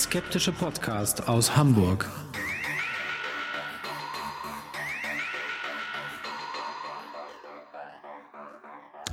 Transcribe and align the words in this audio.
Skeptische 0.00 0.50
Podcast 0.50 1.28
aus 1.28 1.54
Hamburg. 1.58 2.08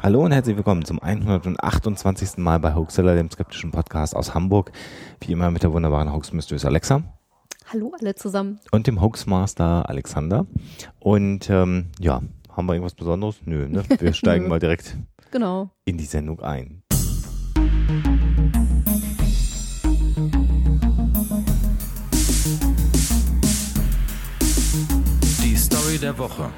Hallo 0.02 0.24
und 0.24 0.32
herzlich 0.32 0.56
willkommen 0.56 0.86
zum 0.86 1.02
128. 1.02 2.38
Mal 2.38 2.60
bei 2.60 2.74
Hoaxilla, 2.74 3.16
dem 3.16 3.30
skeptischen 3.30 3.72
Podcast 3.72 4.16
aus 4.16 4.34
Hamburg. 4.34 4.72
Wie 5.20 5.34
immer 5.34 5.52
mit 5.52 5.62
der 5.62 5.74
wunderbaren 5.74 6.14
Hoaxmistress 6.14 6.64
Alexa. 6.64 7.04
Hallo 7.66 7.94
alle 8.00 8.16
zusammen. 8.16 8.62
Und 8.72 8.88
dem 8.88 9.02
Hoaxmaster 9.02 9.90
Alexander. 9.90 10.48
Und 11.00 11.50
ähm, 11.50 11.88
ja, 12.00 12.22
haben 12.50 12.66
wir 12.66 12.76
irgendwas 12.76 12.96
Besonderes? 12.96 13.42
Nö, 13.44 13.68
ne? 13.68 13.84
Wir 14.00 14.14
steigen 14.14 14.48
mal 14.48 14.60
direkt 14.60 14.96
genau. 15.32 15.70
in 15.84 15.98
die 15.98 16.06
Sendung 16.06 16.40
ein. 16.40 16.77
Der 26.02 26.16
Woche. 26.20 26.52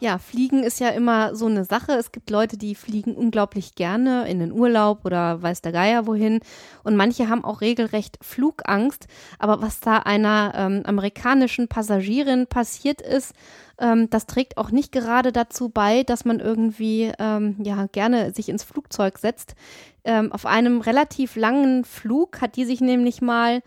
Ja, 0.00 0.18
Fliegen 0.18 0.62
ist 0.62 0.80
ja 0.80 0.90
immer 0.90 1.34
so 1.34 1.46
eine 1.46 1.64
Sache. 1.64 1.92
Es 1.92 2.12
gibt 2.12 2.30
Leute, 2.30 2.56
die 2.56 2.74
fliegen 2.74 3.14
unglaublich 3.14 3.74
gerne 3.74 4.28
in 4.28 4.38
den 4.38 4.52
Urlaub 4.52 5.04
oder 5.04 5.42
weiß 5.42 5.60
der 5.60 5.72
Geier 5.72 6.06
wohin. 6.06 6.40
Und 6.84 6.96
manche 6.96 7.28
haben 7.28 7.44
auch 7.44 7.60
regelrecht 7.60 8.16
Flugangst. 8.22 9.06
Aber 9.38 9.60
was 9.60 9.80
da 9.80 9.98
einer 9.98 10.52
ähm, 10.54 10.82
amerikanischen 10.86 11.68
Passagierin 11.68 12.46
passiert 12.46 13.02
ist, 13.02 13.34
ähm, 13.78 14.08
das 14.08 14.26
trägt 14.26 14.56
auch 14.56 14.70
nicht 14.70 14.92
gerade 14.92 15.32
dazu 15.32 15.68
bei, 15.68 16.04
dass 16.04 16.24
man 16.24 16.40
irgendwie 16.40 17.12
ähm, 17.18 17.56
ja 17.62 17.86
gerne 17.86 18.32
sich 18.32 18.48
ins 18.48 18.62
Flugzeug 18.62 19.18
setzt. 19.18 19.56
Ähm, 20.04 20.32
auf 20.32 20.46
einem 20.46 20.80
relativ 20.80 21.36
langen 21.36 21.84
Flug 21.84 22.40
hat 22.40 22.56
die 22.56 22.64
sich 22.64 22.80
nämlich 22.80 23.20
mal 23.20 23.62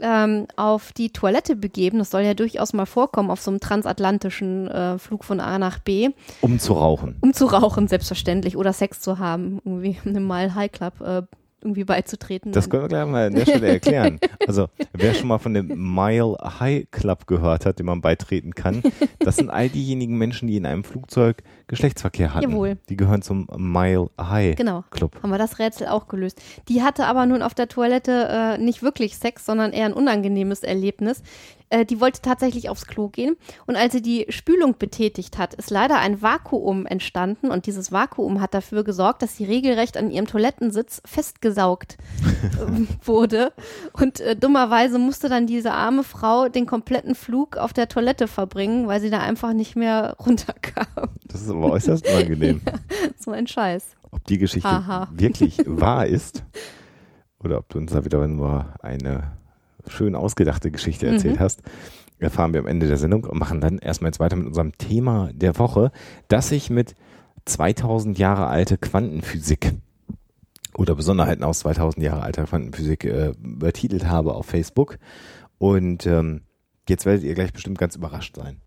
ähm, 0.00 0.46
auf 0.56 0.92
die 0.92 1.10
Toilette 1.10 1.56
begeben. 1.56 1.98
Das 1.98 2.10
soll 2.10 2.22
ja 2.22 2.34
durchaus 2.34 2.72
mal 2.72 2.86
vorkommen 2.86 3.30
auf 3.30 3.40
so 3.40 3.50
einem 3.50 3.60
transatlantischen 3.60 4.68
äh, 4.68 4.98
Flug 4.98 5.24
von 5.24 5.40
A 5.40 5.58
nach 5.58 5.78
B. 5.78 6.10
Um 6.40 6.58
zu 6.58 6.72
rauchen. 6.74 7.16
Um 7.20 7.32
zu 7.32 7.46
rauchen, 7.46 7.88
selbstverständlich. 7.88 8.56
Oder 8.56 8.72
Sex 8.72 9.00
zu 9.00 9.18
haben. 9.18 9.60
Irgendwie 9.64 9.98
Mile 10.20 10.54
High 10.54 10.72
Club. 10.72 11.00
Äh, 11.00 11.22
irgendwie 11.64 11.84
beizutreten. 11.84 12.52
Das 12.52 12.68
können 12.68 12.84
wir 12.84 12.88
gleich 12.88 13.06
mal 13.06 13.26
an 13.26 13.34
der 13.34 13.42
Stelle 13.42 13.68
erklären. 13.68 14.20
Also, 14.46 14.68
wer 14.92 15.14
schon 15.14 15.28
mal 15.28 15.38
von 15.38 15.54
dem 15.54 15.68
Mile 15.94 16.36
High 16.60 16.90
Club 16.90 17.26
gehört 17.26 17.64
hat, 17.64 17.78
dem 17.78 17.86
man 17.86 18.02
beitreten 18.02 18.54
kann, 18.54 18.82
das 19.18 19.36
sind 19.36 19.48
all 19.48 19.68
diejenigen 19.70 20.18
Menschen, 20.18 20.48
die 20.48 20.56
in 20.56 20.66
einem 20.66 20.84
Flugzeug 20.84 21.42
Geschlechtsverkehr 21.66 22.34
hatten. 22.34 22.50
Jawohl. 22.50 22.76
Die 22.90 22.96
gehören 22.96 23.22
zum 23.22 23.48
Mile 23.56 24.10
High 24.20 24.54
genau. 24.56 24.84
Club. 24.90 25.16
Haben 25.22 25.30
wir 25.30 25.38
das 25.38 25.58
Rätsel 25.58 25.88
auch 25.88 26.08
gelöst. 26.08 26.40
Die 26.68 26.82
hatte 26.82 27.06
aber 27.06 27.24
nun 27.24 27.42
auf 27.42 27.54
der 27.54 27.68
Toilette 27.68 28.28
äh, 28.30 28.58
nicht 28.58 28.82
wirklich 28.82 29.16
Sex, 29.16 29.46
sondern 29.46 29.72
eher 29.72 29.86
ein 29.86 29.94
unangenehmes 29.94 30.62
Erlebnis. 30.62 31.22
Äh, 31.70 31.84
die 31.84 32.00
wollte 32.00 32.22
tatsächlich 32.22 32.68
aufs 32.68 32.86
Klo 32.86 33.08
gehen 33.08 33.36
und 33.66 33.76
als 33.76 33.92
sie 33.92 34.02
die 34.02 34.26
Spülung 34.28 34.76
betätigt 34.78 35.38
hat, 35.38 35.54
ist 35.54 35.70
leider 35.70 35.98
ein 35.98 36.20
Vakuum 36.20 36.86
entstanden 36.86 37.50
und 37.50 37.66
dieses 37.66 37.90
Vakuum 37.90 38.40
hat 38.40 38.54
dafür 38.54 38.84
gesorgt, 38.84 39.22
dass 39.22 39.36
sie 39.36 39.44
regelrecht 39.44 39.96
an 39.96 40.10
ihrem 40.10 40.26
Toilettensitz 40.26 41.00
festgesaugt 41.04 41.96
äh, 42.22 42.86
wurde 43.06 43.52
und 43.92 44.20
äh, 44.20 44.36
dummerweise 44.36 44.98
musste 44.98 45.28
dann 45.28 45.46
diese 45.46 45.72
arme 45.72 46.04
Frau 46.04 46.48
den 46.48 46.66
kompletten 46.66 47.14
Flug 47.14 47.56
auf 47.56 47.72
der 47.72 47.88
Toilette 47.88 48.28
verbringen, 48.28 48.86
weil 48.86 49.00
sie 49.00 49.10
da 49.10 49.20
einfach 49.20 49.52
nicht 49.52 49.74
mehr 49.74 50.16
runterkam. 50.24 51.08
Das 51.26 51.42
ist 51.42 51.50
aber 51.50 51.72
äußerst 51.72 52.06
unangenehm. 52.08 52.60
ja, 52.66 52.74
so 53.18 53.30
ein 53.30 53.46
Scheiß. 53.46 53.96
Ob 54.10 54.24
die 54.24 54.38
Geschichte 54.38 54.68
Aha. 54.68 55.08
wirklich 55.12 55.58
wahr 55.66 56.06
ist 56.06 56.44
oder 57.38 57.58
ob 57.58 57.68
du 57.68 57.78
uns 57.78 57.92
da 57.92 58.04
wieder 58.04 58.26
nur 58.28 58.74
eine 58.80 59.32
schön 59.88 60.14
ausgedachte 60.14 60.70
Geschichte 60.70 61.06
erzählt 61.06 61.36
Mhm. 61.36 61.40
hast, 61.40 61.62
erfahren 62.18 62.52
wir 62.52 62.60
am 62.60 62.66
Ende 62.66 62.86
der 62.88 62.96
Sendung 62.96 63.24
und 63.24 63.38
machen 63.38 63.60
dann 63.60 63.78
erstmal 63.78 64.08
jetzt 64.08 64.20
weiter 64.20 64.36
mit 64.36 64.46
unserem 64.46 64.76
Thema 64.78 65.30
der 65.32 65.58
Woche, 65.58 65.90
das 66.28 66.48
sich 66.48 66.70
mit 66.70 66.94
2000 67.44 68.18
Jahre 68.18 68.46
alte 68.46 68.78
Quantenphysik 68.78 69.72
oder 70.76 70.94
Besonderheiten 70.94 71.44
aus 71.44 71.60
2000 71.60 72.02
Jahre 72.04 72.22
alter 72.22 72.44
Quantenphysik 72.44 73.04
äh, 73.04 73.32
übertitelt 73.42 74.06
habe 74.06 74.34
auf 74.34 74.46
Facebook. 74.46 74.98
Und 75.58 76.06
ähm, 76.06 76.42
jetzt 76.88 77.06
werdet 77.06 77.24
ihr 77.24 77.34
gleich 77.34 77.52
bestimmt 77.52 77.78
ganz 77.78 77.96
überrascht 77.96 78.36
sein. 78.36 78.60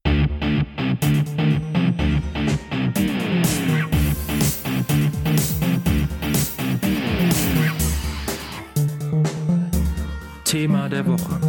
Thema 10.48 10.88
der 10.88 11.06
Woche. 11.06 11.42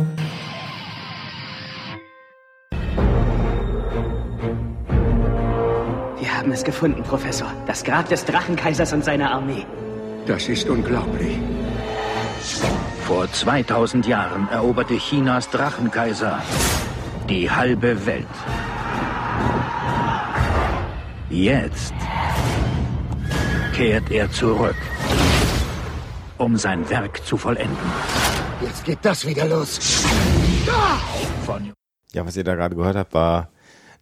Wir 6.19 6.37
haben 6.37 6.51
es 6.51 6.65
gefunden, 6.65 7.05
Professor. 7.05 7.47
Das 7.69 7.85
Grab 7.85 8.09
des 8.09 8.25
Drachenkaisers 8.25 8.93
und 8.93 9.05
seiner 9.05 9.31
Armee. 9.31 9.65
Das 10.27 10.49
ist 10.49 10.69
unglaublich. 10.69 11.39
Vor 13.07 13.31
2000 13.31 14.05
Jahren 14.05 14.49
eroberte 14.51 14.97
Chinas 14.99 15.49
Drachenkaiser 15.49 16.43
die 17.29 17.49
halbe 17.49 18.05
Welt. 18.05 18.27
Jetzt 21.31 21.95
kehrt 23.77 24.11
er 24.11 24.29
zurück, 24.33 24.75
um 26.37 26.57
sein 26.57 26.91
Werk 26.91 27.25
zu 27.25 27.37
vollenden. 27.37 28.18
Jetzt 28.61 28.85
geht 28.85 28.99
das 29.03 29.27
wieder 29.27 29.47
los. 29.47 30.05
Ja, 32.13 32.27
was 32.27 32.37
ihr 32.37 32.45
da 32.45 32.55
gerade 32.55 32.75
gehört 32.75 32.97
habt, 32.97 33.15
war 33.15 33.51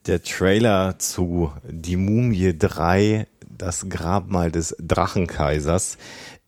der 0.07 0.23
Trailer 0.23 0.99
zu 0.99 1.53
Die 1.69 1.97
Mumie 1.97 2.57
3, 2.57 3.27
das 3.49 3.89
Grabmal 3.89 4.51
des 4.51 4.77
Drachenkaisers. 4.81 5.99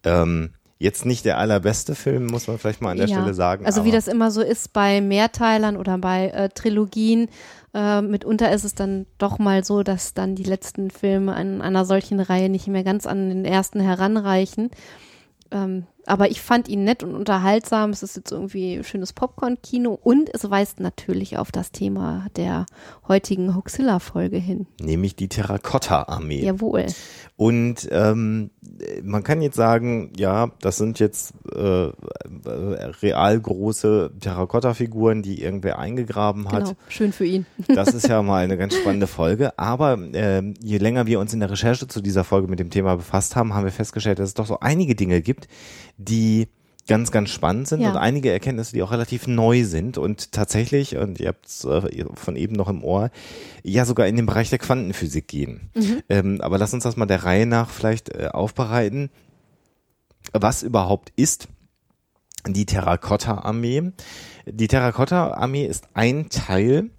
Ähm, 0.04 0.54
jetzt 0.78 1.04
nicht 1.04 1.24
der 1.24 1.38
allerbeste 1.38 1.94
Film, 1.94 2.26
muss 2.26 2.46
man 2.46 2.58
vielleicht 2.58 2.80
mal 2.80 2.92
an 2.92 2.98
der 2.98 3.08
Ja. 3.08 3.16
Stelle 3.18 3.34
sagen. 3.34 3.66
Also 3.66 3.84
wie 3.84 3.90
das 3.90 4.08
immer 4.08 4.30
so 4.30 4.40
ist 4.42 4.72
bei 4.72 5.00
Mehrteilern 5.00 5.76
oder 5.76 5.98
bei 5.98 6.28
äh, 6.28 6.48
Trilogien, 6.48 7.28
äh, 7.74 8.00
mitunter 8.00 8.52
ist 8.52 8.64
es 8.64 8.74
dann 8.74 9.06
doch 9.18 9.38
mal 9.38 9.64
so, 9.64 9.82
dass 9.82 10.14
dann 10.14 10.34
die 10.36 10.44
letzten 10.44 10.90
Filme 10.90 11.34
an 11.34 11.60
einer 11.60 11.84
solchen 11.84 12.20
Reihe 12.20 12.48
nicht 12.48 12.68
mehr 12.68 12.84
ganz 12.84 13.06
an 13.06 13.28
den 13.28 13.44
ersten 13.44 13.80
heranreichen. 13.80 14.70
Ähm, 15.50 15.86
aber 16.08 16.30
ich 16.30 16.40
fand 16.40 16.68
ihn 16.68 16.84
nett 16.84 17.02
und 17.02 17.14
unterhaltsam. 17.14 17.90
Es 17.90 18.02
ist 18.02 18.16
jetzt 18.16 18.32
irgendwie 18.32 18.82
schönes 18.84 19.12
Popcorn-Kino 19.12 19.98
und 20.02 20.32
es 20.32 20.48
weist 20.50 20.80
natürlich 20.80 21.38
auf 21.38 21.52
das 21.52 21.70
Thema 21.72 22.26
der 22.36 22.66
heutigen 23.06 23.54
Hoaxilla-Folge 23.54 24.38
hin. 24.38 24.66
Nämlich 24.80 25.16
die 25.16 25.28
Terrakotta-Armee. 25.28 26.44
Jawohl. 26.44 26.86
Und 27.36 27.88
ähm, 27.92 28.50
man 29.02 29.22
kann 29.22 29.42
jetzt 29.42 29.56
sagen, 29.56 30.12
ja, 30.16 30.50
das 30.60 30.76
sind 30.76 30.98
jetzt 30.98 31.34
äh, 31.54 31.86
äh, 31.86 31.92
real 33.02 33.38
große 33.38 34.10
Terrakotta-Figuren, 34.20 35.22
die 35.22 35.42
irgendwer 35.42 35.78
eingegraben 35.78 36.50
hat. 36.50 36.64
Genau. 36.64 36.76
Schön 36.88 37.12
für 37.12 37.26
ihn. 37.26 37.46
Das 37.68 37.94
ist 37.94 38.08
ja 38.08 38.22
mal 38.22 38.42
eine 38.42 38.56
ganz 38.56 38.74
spannende 38.74 39.06
Folge. 39.06 39.56
Aber 39.58 39.98
ähm, 40.14 40.54
je 40.60 40.78
länger 40.78 41.06
wir 41.06 41.20
uns 41.20 41.32
in 41.32 41.38
der 41.38 41.50
Recherche 41.50 41.86
zu 41.86 42.00
dieser 42.00 42.24
Folge 42.24 42.48
mit 42.48 42.58
dem 42.58 42.70
Thema 42.70 42.96
befasst 42.96 43.36
haben, 43.36 43.54
haben 43.54 43.64
wir 43.64 43.72
festgestellt, 43.72 44.18
dass 44.18 44.30
es 44.30 44.34
doch 44.34 44.46
so 44.46 44.58
einige 44.58 44.96
Dinge 44.96 45.22
gibt, 45.22 45.46
die 45.98 46.48
ganz, 46.86 47.10
ganz 47.10 47.28
spannend 47.28 47.68
sind 47.68 47.82
Ja. 47.82 47.90
und 47.90 47.96
einige 47.98 48.32
Erkenntnisse, 48.32 48.72
die 48.72 48.82
auch 48.82 48.92
relativ 48.92 49.26
neu 49.26 49.64
sind 49.64 49.98
und 49.98 50.32
tatsächlich, 50.32 50.96
und 50.96 51.20
ihr 51.20 51.28
habt 51.28 51.44
es 51.44 51.64
äh, 51.64 52.04
von 52.14 52.34
eben 52.34 52.54
noch 52.54 52.68
im 52.68 52.82
Ohr, 52.82 53.10
ja 53.62 53.84
sogar 53.84 54.06
in 54.06 54.16
den 54.16 54.24
Bereich 54.24 54.48
der 54.48 54.58
Quantenphysik 54.58 55.28
gehen. 55.28 55.70
Ähm, 56.08 56.40
aber 56.40 56.56
lass 56.56 56.72
uns 56.72 56.84
das 56.84 56.96
mal 56.96 57.04
der 57.04 57.24
Reihe 57.24 57.44
nach 57.44 57.68
vielleicht 57.68 58.08
äh, 58.08 58.28
aufbereiten. 58.32 59.10
Was 60.32 60.62
überhaupt 60.62 61.12
ist 61.16 61.48
die 62.46 62.64
Terrakotta-Armee? 62.64 63.92
Die 64.46 64.68
Terrakotta-Armee 64.68 65.66
ist 65.66 65.84
ein 65.92 66.30
Teil 66.30 66.90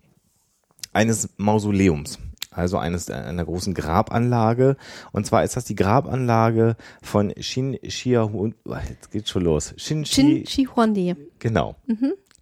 eines 0.93 1.29
Mausoleums, 1.37 2.19
also 2.59 2.77
eines 2.77 3.09
einer 3.09 3.45
großen 3.45 3.73
Grabanlage. 3.73 4.75
Und 5.11 5.25
zwar 5.25 5.43
ist 5.43 5.55
das 5.57 5.65
die 5.65 5.75
Grabanlage 5.75 6.75
von 7.01 7.33
Shin 7.39 7.77
Shiahun. 7.87 8.53
Jetzt 8.89 9.11
geht's 9.11 9.29
schon 9.29 9.43
los. 9.43 9.73
Shin, 9.77 10.05
Shin 10.05 10.45
Shi, 10.45 10.45
Shi 10.47 10.65
Huandi. 10.75 11.15
genau. 11.39 11.75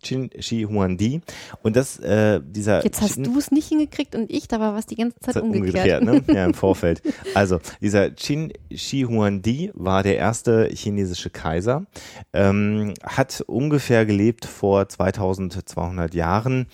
Shin 0.03 0.29
Shi 0.39 0.61
Huandi. 0.63 1.21
Und 1.63 1.75
das 1.75 1.97
äh, 1.99 2.39
dieser 2.43 2.83
Jetzt 2.83 3.01
hast 3.01 3.15
Shin- 3.15 3.23
du 3.23 3.37
es 3.39 3.49
nicht 3.51 3.67
hingekriegt 3.67 4.13
und 4.15 4.31
ich, 4.31 4.47
da 4.47 4.59
war 4.59 4.75
was 4.75 4.85
die 4.85 4.95
ganze 4.95 5.19
Zeit 5.19 5.37
umgekehrt. 5.37 6.01
umgekehrt, 6.03 6.27
ne? 6.27 6.33
Ja, 6.35 6.45
im 6.45 6.53
Vorfeld. 6.53 7.01
Also, 7.33 7.59
dieser 7.81 8.11
Qin 8.11 8.53
Shi 8.71 9.01
Huangdi 9.09 9.71
war 9.73 10.03
der 10.03 10.17
erste 10.17 10.69
chinesische 10.71 11.29
Kaiser, 11.31 11.85
ähm, 12.31 12.93
hat 13.03 13.43
ungefähr 13.47 14.05
gelebt 14.05 14.45
vor 14.45 14.87
2200 14.87 16.13
Jahren 16.13 16.67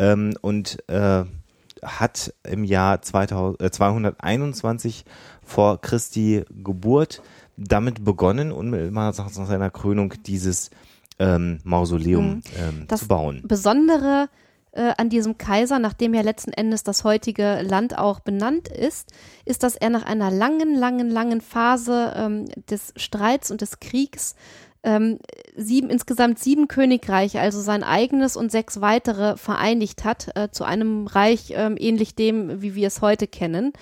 ähm, 0.00 0.34
und 0.42 0.76
äh, 0.88 1.24
hat 1.84 2.34
im 2.42 2.64
Jahr 2.64 3.02
2000, 3.02 3.62
äh, 3.62 3.70
221 3.70 5.04
vor 5.42 5.80
Christi 5.80 6.44
Geburt 6.50 7.22
damit 7.56 8.04
begonnen, 8.04 8.52
unmittelbar 8.52 9.14
nach 9.16 9.28
seiner 9.28 9.70
Krönung 9.70 10.14
dieses 10.26 10.70
ähm, 11.18 11.60
Mausoleum 11.64 12.42
ähm, 12.58 12.84
Das 12.88 13.00
zu 13.00 13.08
bauen. 13.08 13.42
Besondere 13.46 14.28
äh, 14.72 14.92
an 14.96 15.08
diesem 15.08 15.38
Kaiser, 15.38 15.78
nachdem 15.78 16.14
ja 16.14 16.22
letzten 16.22 16.52
Endes 16.52 16.82
das 16.82 17.04
heutige 17.04 17.62
Land 17.62 17.96
auch 17.96 18.20
benannt 18.20 18.68
ist, 18.68 19.12
ist, 19.44 19.62
dass 19.62 19.76
er 19.76 19.90
nach 19.90 20.04
einer 20.04 20.30
langen, 20.30 20.74
langen, 20.74 21.08
langen 21.10 21.40
Phase 21.40 22.12
ähm, 22.16 22.46
des 22.68 22.92
Streits 22.96 23.50
und 23.50 23.60
des 23.60 23.78
Kriegs 23.78 24.34
ähm, 24.84 25.18
sieben, 25.56 25.90
insgesamt 25.90 26.38
sieben 26.38 26.68
Königreiche, 26.68 27.40
also 27.40 27.60
sein 27.60 27.82
eigenes 27.82 28.36
und 28.36 28.52
sechs 28.52 28.80
weitere 28.80 29.36
vereinigt 29.36 30.04
hat 30.04 30.30
äh, 30.36 30.50
zu 30.50 30.64
einem 30.64 31.06
Reich 31.06 31.54
ähm, 31.56 31.76
ähnlich 31.78 32.14
dem, 32.14 32.62
wie 32.62 32.74
wir 32.74 32.86
es 32.86 33.00
heute 33.00 33.26
kennen. 33.26 33.72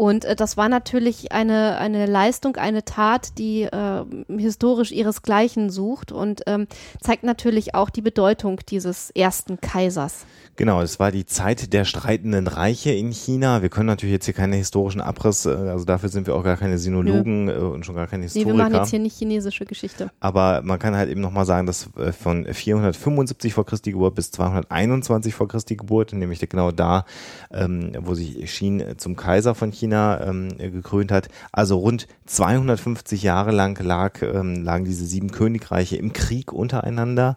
Und 0.00 0.24
äh, 0.24 0.34
das 0.34 0.56
war 0.56 0.70
natürlich 0.70 1.30
eine, 1.30 1.76
eine 1.76 2.06
Leistung, 2.06 2.56
eine 2.56 2.86
Tat, 2.86 3.36
die 3.36 3.64
äh, 3.64 4.04
historisch 4.34 4.92
ihresgleichen 4.92 5.68
sucht 5.68 6.10
und 6.10 6.40
ähm, 6.46 6.68
zeigt 7.02 7.22
natürlich 7.22 7.74
auch 7.74 7.90
die 7.90 8.00
Bedeutung 8.00 8.60
dieses 8.66 9.10
ersten 9.10 9.60
Kaisers. 9.60 10.24
Genau, 10.56 10.80
es 10.80 10.98
war 10.98 11.12
die 11.12 11.26
Zeit 11.26 11.74
der 11.74 11.84
streitenden 11.84 12.46
Reiche 12.46 12.92
in 12.92 13.12
China. 13.12 13.60
Wir 13.60 13.68
können 13.68 13.86
natürlich 13.86 14.14
jetzt 14.14 14.24
hier 14.24 14.34
keine 14.34 14.56
historischen 14.56 15.02
Abriss, 15.02 15.44
äh, 15.44 15.50
also 15.50 15.84
dafür 15.84 16.08
sind 16.08 16.26
wir 16.26 16.34
auch 16.34 16.44
gar 16.44 16.56
keine 16.56 16.78
Sinologen 16.78 17.50
äh, 17.50 17.52
und 17.52 17.84
schon 17.84 17.94
gar 17.94 18.06
keine 18.06 18.22
Nee, 18.22 18.28
Historiker. 18.28 18.56
wir 18.56 18.64
machen 18.64 18.74
jetzt 18.76 18.90
hier 18.90 18.98
nicht 19.00 19.18
chinesische 19.18 19.66
Geschichte. 19.66 20.10
Aber 20.20 20.62
man 20.62 20.78
kann 20.78 20.96
halt 20.96 21.10
eben 21.10 21.20
nochmal 21.20 21.44
sagen, 21.44 21.66
dass 21.66 21.90
äh, 21.98 22.12
von 22.12 22.46
475 22.46 23.52
vor 23.52 23.66
Christi 23.66 23.92
Geburt 23.92 24.14
bis 24.14 24.30
221 24.30 25.34
vor 25.34 25.46
Christi 25.46 25.76
Geburt, 25.76 26.14
nämlich 26.14 26.40
genau 26.40 26.70
da, 26.70 27.04
ähm, 27.52 27.92
wo 28.00 28.14
sich 28.14 28.46
Xin 28.46 28.96
zum 28.96 29.14
Kaiser 29.14 29.54
von 29.54 29.70
China 29.70 29.89
ähm, 29.92 30.56
gekrönt 30.58 31.12
hat, 31.12 31.28
also 31.52 31.78
rund 31.78 32.06
250 32.26 33.22
Jahre 33.22 33.50
lang 33.50 33.78
lag, 33.82 34.22
ähm, 34.22 34.62
lagen 34.62 34.84
diese 34.84 35.06
sieben 35.06 35.30
Königreiche 35.30 35.96
im 35.96 36.12
Krieg 36.12 36.52
untereinander. 36.52 37.36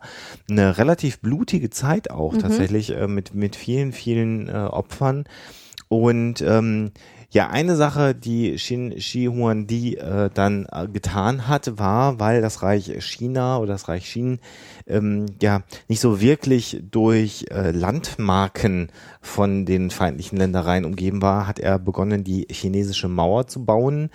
Eine 0.50 0.78
relativ 0.78 1.20
blutige 1.20 1.70
Zeit 1.70 2.12
auch 2.12 2.38
tatsächlich 2.38 2.96
äh, 2.96 3.08
mit, 3.08 3.34
mit 3.34 3.56
vielen, 3.56 3.92
vielen 3.92 4.50
äh, 4.50 4.54
Opfern. 4.54 5.26
Und 5.90 6.42
ähm, 6.42 6.92
ja, 7.34 7.50
eine 7.50 7.76
Sache, 7.76 8.14
die 8.14 8.58
Xin 8.58 9.02
Shi 9.02 9.26
Huangdi 9.26 9.96
äh, 9.96 10.30
dann 10.32 10.68
äh, 10.72 10.88
getan 10.88 11.48
hat, 11.48 11.80
war, 11.80 12.20
weil 12.20 12.42
das 12.42 12.62
Reich 12.62 12.94
China 13.04 13.58
oder 13.58 13.74
das 13.74 13.88
Reich 13.88 14.12
Xin 14.12 14.40
ähm, 14.88 15.26
ja 15.42 15.62
nicht 15.88 16.00
so 16.00 16.22
wirklich 16.22 16.82
durch 16.90 17.46
äh, 17.52 17.72
Landmarken 17.72 18.90
von 19.22 19.66
den 19.66 19.90
feindlichen 19.90 20.38
Ländereien 20.38 20.84
umgeben 20.84 21.22
war, 21.22 21.48
hat 21.48 21.60
er 21.60 21.80
begonnen, 21.80 22.24
die 22.24 22.46
chinesische 22.52 23.08
Mauer 23.08 23.48
zu 23.48 23.64
bauen. 23.64 24.10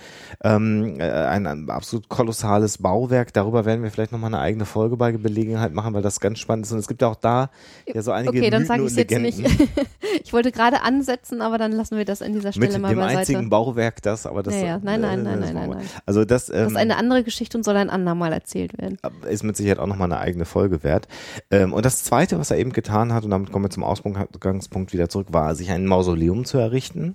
Ähm, 0.44 1.00
äh, 1.00 1.10
ein, 1.10 1.46
ein 1.46 1.70
absolut 1.70 2.08
kolossales 2.08 2.78
Bauwerk. 2.78 3.32
Darüber 3.32 3.64
werden 3.64 3.82
wir 3.82 3.90
vielleicht 3.90 4.12
nochmal 4.12 4.34
eine 4.34 4.42
eigene 4.42 4.66
Folge 4.66 4.96
bei 4.96 5.12
Gelegenheit 5.12 5.72
machen, 5.72 5.94
weil 5.94 6.02
das 6.02 6.20
ganz 6.20 6.38
spannend 6.38 6.66
ist. 6.66 6.72
Und 6.72 6.78
es 6.78 6.88
gibt 6.88 7.00
ja 7.00 7.08
auch 7.08 7.16
da 7.16 7.50
ja 7.86 8.02
so 8.02 8.12
einige 8.12 8.38
Okay, 8.38 8.50
dann 8.50 8.66
sage 8.66 8.84
ich 8.84 8.94
jetzt 8.96 9.10
Legenden. 9.10 9.44
nicht. 9.44 9.68
ich 10.24 10.32
wollte 10.34 10.52
gerade 10.52 10.82
ansetzen, 10.82 11.40
aber 11.40 11.56
dann 11.56 11.72
lassen 11.72 11.96
wir 11.96 12.04
das 12.04 12.20
an 12.20 12.34
dieser 12.34 12.52
Stelle 12.52 12.72
Mit 12.72 12.82
mal 12.82 12.88
dem 12.90 12.98
beiseite. 12.98 13.18
einzigen 13.20 13.48
Bauwerk, 13.48 14.02
das, 14.02 14.26
aber 14.26 14.42
das. 14.42 14.54
Ja, 14.54 14.60
ja. 14.60 14.80
Nein, 14.82 15.00
nein, 15.00 15.22
nein, 15.22 15.40
das 15.40 15.52
nein, 15.52 15.54
machen 15.54 15.54
nein, 15.54 15.70
wir. 15.70 15.76
nein. 15.76 16.02
Also 16.04 16.26
das, 16.26 16.46
das 16.46 16.56
ähm, 16.60 16.66
ist 16.68 16.76
eine 16.76 16.96
andere 16.96 17.24
Geschichte 17.24 17.56
und 17.56 17.64
soll 17.64 17.76
ein 17.76 17.88
andermal 17.90 18.32
erzählt 18.32 18.76
werden. 18.76 18.98
ist 19.28 19.42
mit 19.42 19.56
Sicherheit 19.56 19.78
auch 19.78 19.86
nochmal 19.86 20.12
eine 20.12 20.20
eigene 20.20 20.44
Folge 20.44 20.57
wert. 20.82 21.08
Ähm, 21.50 21.72
und 21.72 21.84
das 21.84 22.04
Zweite, 22.04 22.38
was 22.38 22.50
er 22.50 22.58
eben 22.58 22.72
getan 22.72 23.12
hat, 23.12 23.24
und 23.24 23.30
damit 23.30 23.52
kommen 23.52 23.64
wir 23.64 23.70
zum 23.70 23.84
Ausgangspunkt 23.84 24.92
wieder 24.92 25.08
zurück, 25.08 25.28
war, 25.30 25.54
sich 25.54 25.70
ein 25.70 25.86
Mausoleum 25.86 26.44
zu 26.44 26.58
errichten. 26.58 27.14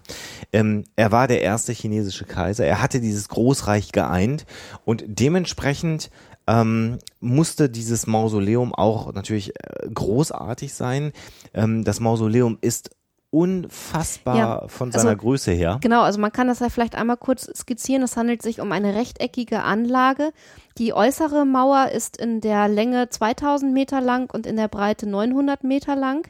Ähm, 0.51 0.83
er 0.95 1.11
war 1.11 1.27
der 1.27 1.41
erste 1.41 1.71
chinesische 1.73 2.25
Kaiser. 2.25 2.65
Er 2.65 2.81
hatte 2.81 2.99
dieses 2.99 3.29
Großreich 3.29 3.91
geeint 3.91 4.45
und 4.85 5.03
dementsprechend 5.07 6.09
ähm, 6.47 6.99
musste 7.21 7.69
dieses 7.69 8.07
Mausoleum 8.07 8.73
auch 8.73 9.13
natürlich 9.13 9.51
äh, 9.51 9.89
großartig 9.93 10.73
sein. 10.73 11.11
Ähm, 11.53 11.83
das 11.83 11.99
Mausoleum 11.99 12.57
ist 12.61 12.89
unfassbar 13.33 14.37
Ja, 14.37 14.67
von 14.67 14.89
also- 14.89 14.99
seiner 14.99 15.15
Größe 15.15 15.51
her. 15.51 15.79
Genau, 15.81 16.03
also 16.03 16.19
man 16.19 16.31
kann 16.31 16.47
das 16.47 16.59
ja 16.59 16.69
vielleicht 16.69 16.95
einmal 16.95 17.17
kurz 17.17 17.49
skizzieren. 17.55 18.03
Es 18.03 18.15
handelt 18.15 18.43
sich 18.43 18.61
um 18.61 18.71
eine 18.71 18.93
rechteckige 18.93 19.63
Anlage. 19.63 20.31
Die 20.77 20.93
äußere 20.93 21.45
Mauer 21.45 21.89
ist 21.89 22.17
in 22.17 22.41
der 22.41 22.67
Länge 22.67 23.09
2000 23.09 23.73
Meter 23.73 24.01
lang 24.01 24.33
und 24.33 24.47
in 24.47 24.55
der 24.55 24.67
Breite 24.67 25.07
900 25.07 25.63
Meter 25.63 25.95
lang. 25.95 26.27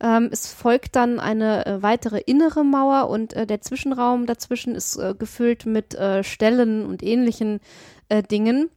Ähm, 0.00 0.28
es 0.30 0.52
folgt 0.52 0.96
dann 0.96 1.20
eine 1.20 1.64
äh, 1.64 1.82
weitere 1.82 2.20
innere 2.20 2.64
Mauer 2.64 3.08
und 3.08 3.32
äh, 3.32 3.46
der 3.46 3.60
Zwischenraum 3.60 4.26
dazwischen 4.26 4.74
ist 4.74 4.96
äh, 4.96 5.14
gefüllt 5.16 5.64
mit 5.64 5.94
äh, 5.94 6.22
Ställen 6.22 6.84
und 6.84 7.02
ähnlichen 7.02 7.60
äh, 8.08 8.22
Dingen. 8.22 8.68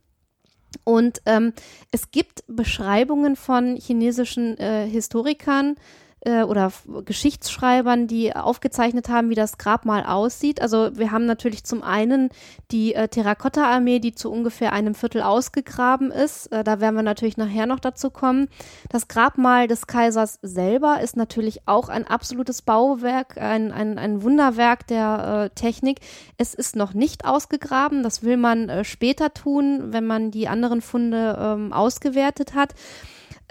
Und 0.84 1.22
ähm, 1.26 1.54
es 1.92 2.12
gibt 2.12 2.44
Beschreibungen 2.48 3.36
von 3.36 3.76
chinesischen 3.76 4.58
äh, 4.58 4.88
Historikern 4.88 5.76
äh, 6.22 6.44
oder 6.44 6.72
Geschichtsschreibern, 7.06 8.08
die 8.08 8.36
aufgezeichnet 8.36 9.10
haben, 9.10 9.30
wie 9.30 9.36
das 9.36 9.58
Grabmal 9.58 10.04
aussieht. 10.06 10.62
Also 10.62 10.98
wir 10.98 11.12
haben 11.12 11.26
natürlich 11.26 11.64
zum 11.64 11.84
einen 11.84 12.30
die 12.72 12.94
äh, 12.94 13.08
Terrakotta-Armee, 13.08 14.00
die 14.00 14.14
zu 14.14 14.32
ungefähr 14.32 14.74
einem 14.74 14.96
Viertel 14.96 15.22
ausgegraben 15.22 16.12
ist. 16.12 16.48
Äh, 16.48 16.64
da 16.64 16.80
werden 16.80 16.96
wir 16.96 17.04
natürlich 17.04 17.38
nachher 17.38 17.66
noch 17.66 17.80
dazu 17.80 18.10
kommen. 18.10 18.48
Das 18.90 19.08
Grabmal 19.08 19.68
des 19.68 19.88
Kaisers 19.88 20.40
selber 20.42 21.00
ist 21.02 21.16
natürlich 21.16 21.68
auch 21.68 21.90
ein 21.90 22.06
absolutes 22.06 22.62
Bauwerk, 22.62 23.38
ein, 23.38 23.72
ein, 23.72 23.98
ein 23.98 24.24
Wunderwerk 24.24 24.88
der 24.88 25.50
äh, 25.52 25.56
Technik. 25.56 26.00
Es 26.38 26.54
ist 26.54 26.76
noch 26.76 26.94
nicht 26.94 27.26
ausgegraben. 27.26 28.04
Das 28.04 28.24
will 28.24 28.38
man 28.38 28.70
äh, 28.70 28.84
später 28.84 29.34
tun, 29.34 29.94
wenn 29.94 30.06
man 30.06 30.32
die 30.32 30.48
anderen 30.48 30.82
Funde 30.82 31.38
ähm, 31.40 31.74
ausgewertet 31.74 32.54
hat. 32.56 32.74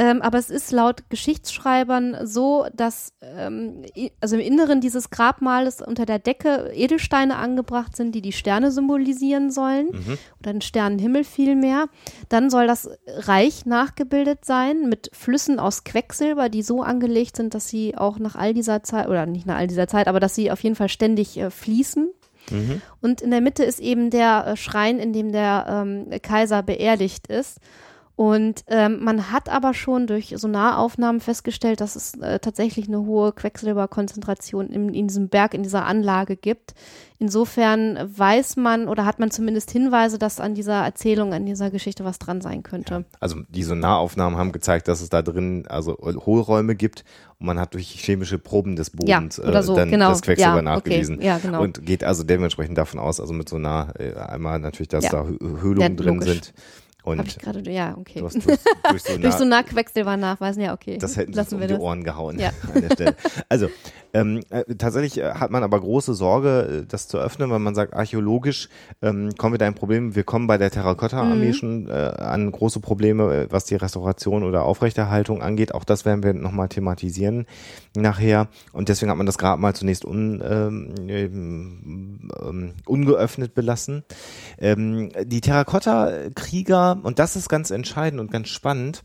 Ähm, 0.01 0.23
aber 0.23 0.39
es 0.39 0.49
ist 0.49 0.71
laut 0.71 1.11
Geschichtsschreibern 1.11 2.19
so, 2.25 2.67
dass 2.73 3.13
ähm, 3.21 3.83
also 4.21 4.37
im 4.37 4.43
Inneren 4.43 4.81
dieses 4.81 5.11
Grabmales 5.11 5.83
unter 5.83 6.07
der 6.07 6.21
Decke 6.21 6.71
Edelsteine 6.73 7.37
angebracht 7.37 7.97
sind, 7.97 8.15
die 8.15 8.23
die 8.23 8.33
Sterne 8.33 8.71
symbolisieren 8.71 9.51
sollen 9.51 9.89
oder 10.41 10.53
den 10.53 10.61
Sternenhimmel 10.61 11.25
vielmehr. 11.25 11.89
Dann 12.29 12.49
soll 12.49 12.69
das 12.69 12.89
Reich 13.09 13.67
nachgebildet 13.67 14.45
sein 14.45 14.89
mit 14.89 15.11
Flüssen 15.13 15.59
aus 15.59 15.83
Quecksilber, 15.83 16.49
die 16.49 16.63
so 16.63 16.83
angelegt 16.83 17.37
sind, 17.37 17.55
dass 17.55 17.69
sie 17.69 17.97
auch 17.97 18.21
nach 18.21 18.37
all 18.37 18.55
dieser 18.55 18.85
Zeit 18.85 19.09
oder 19.09 19.27
nicht 19.27 19.47
nach 19.47 19.57
all 19.57 19.67
dieser 19.67 19.89
Zeit, 19.89 20.07
aber 20.07 20.21
dass 20.21 20.37
sie 20.37 20.53
auf 20.53 20.63
jeden 20.63 20.77
Fall 20.77 20.89
ständig 20.89 21.37
äh, 21.37 21.51
fließen. 21.51 22.09
Und 23.01 23.21
in 23.21 23.31
der 23.31 23.41
Mitte 23.41 23.65
ist 23.65 23.81
eben 23.81 24.11
der 24.11 24.47
äh, 24.47 24.57
Schrein, 24.57 24.99
in 24.99 25.13
dem 25.13 25.33
der 25.33 25.67
ähm, 25.69 26.07
Kaiser 26.23 26.63
beerdigt 26.63 27.27
ist. 27.27 27.59
Und 28.19 28.65
ähm, 28.67 28.99
man 29.05 29.31
hat 29.31 29.49
aber 29.49 29.75
schon 29.75 30.09
durch 30.09 30.35
Sonaraufnahmen 30.37 31.21
festgestellt, 31.21 31.81
dass 31.81 31.95
es 31.95 32.15
äh, 32.15 32.41
tatsächlich 32.41 32.89
eine 32.89 32.99
hohe 33.07 33.31
Quecksilberkonzentration 33.31 34.71
in, 34.71 34.93
in 34.93 35.07
diesem 35.07 35.29
Berg, 35.29 35.55
in 35.55 35.63
dieser 35.63 35.87
Anlage 35.87 36.35
gibt. 36.35 36.75
Insofern 37.21 37.97
weiß 38.19 38.57
man 38.57 38.89
oder 38.89 39.05
hat 39.05 39.21
man 39.21 39.31
zumindest 39.31 39.71
Hinweise, 39.71 40.19
dass 40.19 40.41
an 40.41 40.55
dieser 40.57 40.85
Erzählung, 40.85 41.33
an 41.33 41.47
dieser 41.47 41.71
Geschichte 41.71 42.05
was 42.05 42.19
dran 42.19 42.41
sein 42.41 42.65
könnte. 42.65 43.05
Also 43.21 43.37
die 43.51 43.63
Sonaraufnahmen 43.63 44.37
haben 44.37 44.51
gezeigt, 44.51 44.89
dass 44.89 45.01
es 45.01 45.11
da 45.11 45.23
drin 45.23 45.67
also 45.69 45.97
Hohlräume 46.01 46.75
gibt 46.75 47.05
und 47.39 47.47
man 47.47 47.61
hat 47.61 47.75
durch 47.75 47.89
chemische 47.89 48.41
Proben 48.41 48.75
des 48.75 48.91
Bodens 48.91 49.37
Ja, 49.37 49.45
oder 49.45 49.63
so, 49.63 49.75
äh, 49.75 49.77
dann 49.77 49.91
genau. 49.93 50.09
das 50.09 50.23
Quecksilber 50.23 50.55
Ja, 50.55 50.57
okay. 50.57 50.65
nachgewiesen 50.65 51.23
Ja, 51.23 51.39
genau. 51.39 51.63
und 51.63 51.87
geht 51.87 52.03
also 52.03 52.25
dementsprechend 52.25 52.77
davon 52.79 52.99
aus, 52.99 53.21
also 53.21 53.33
mit 53.33 53.49
Sonar 53.49 53.95
äh, 54.01 54.15
einmal 54.15 54.59
natürlich, 54.59 54.89
dass 54.89 55.05
Ja. 55.05 55.11
da 55.11 55.21
Hö- 55.23 55.61
Höhlungen 55.61 55.97
Ja, 55.97 56.03
drin 56.03 56.15
logisch. 56.17 56.29
sind 56.33 56.53
Habe 57.17 57.29
ich 57.29 57.37
und 57.37 57.43
gerade, 57.43 57.71
ja, 57.71 57.97
okay. 57.99 58.19
du 58.21 58.27
hast 58.27 58.35
durch, 58.47 58.59
durch 58.91 59.03
Sonar, 59.03 59.19
durch 59.23 59.35
Sonar-Quecksilber 59.35 60.17
nachweisen, 60.17 60.63
ja, 60.63 60.75
okay. 60.75 60.99
das 60.99 61.17
hätten 61.17 61.33
sie 61.33 61.55
um 61.55 61.61
die 61.63 61.67
das. 61.69 61.79
Ohren 61.81 62.05
gehauen 62.05 62.39
Ja. 62.39 62.51
an 62.75 62.83
der 62.83 62.91
Stelle. 62.91 63.17
Also 63.49 63.69
ähm, 64.15 64.43
äh, 64.51 64.65
tatsächlich 64.77 65.19
äh, 65.19 65.33
hat 65.35 65.51
man 65.51 65.63
aber 65.63 65.81
große 65.81 66.15
Sorge, 66.15 66.83
äh, 66.83 66.87
das 66.87 67.09
zu 67.09 67.19
öffnen, 67.19 67.51
weil 67.51 67.59
man 67.59 67.75
sagt, 67.75 67.95
archäologisch 67.95 68.69
ähm, 69.03 69.35
kommen 69.37 69.55
wir 69.55 69.59
da 69.59 69.67
ein 69.67 69.75
Problem. 69.75 70.15
Wir 70.15 70.25
kommen 70.25 70.47
bei 70.47 70.59
der 70.59 70.71
Terrakotta-Armee 70.71 71.49
Mhm. 71.49 71.53
schon 71.55 71.89
äh, 71.89 71.93
an 71.93 72.51
große 72.51 72.81
Probleme, 72.81 73.35
äh, 73.35 73.47
was 73.51 73.65
die 73.65 73.75
Restauration 73.77 74.43
oder 74.45 74.65
Aufrechterhaltung 74.65 75.43
angeht. 75.43 75.75
Auch 75.75 75.85
das 75.85 76.05
werden 76.05 76.23
wir 76.23 76.35
nochmal 76.35 76.69
thematisieren 76.69 77.47
nachher. 77.97 78.49
Und 78.73 78.89
deswegen 78.89 79.11
hat 79.11 79.19
man 79.19 79.27
das 79.27 79.39
Grabmal 79.39 79.75
zunächst 79.75 80.05
un, 80.05 80.43
ähm, 80.45 80.95
ähm, 81.09 82.31
ähm, 82.43 82.73
ungeöffnet 82.87 83.55
belassen. 83.55 84.05
Ähm, 84.59 85.11
die 85.25 85.41
Terrakotta-Krieger, 85.41 86.98
und 87.03 87.19
das 87.19 87.37
ist 87.37 87.49
ganz 87.49 87.71
entscheidend 87.71 88.21
und 88.21 88.31
ganz 88.31 88.49
spannend, 88.49 89.03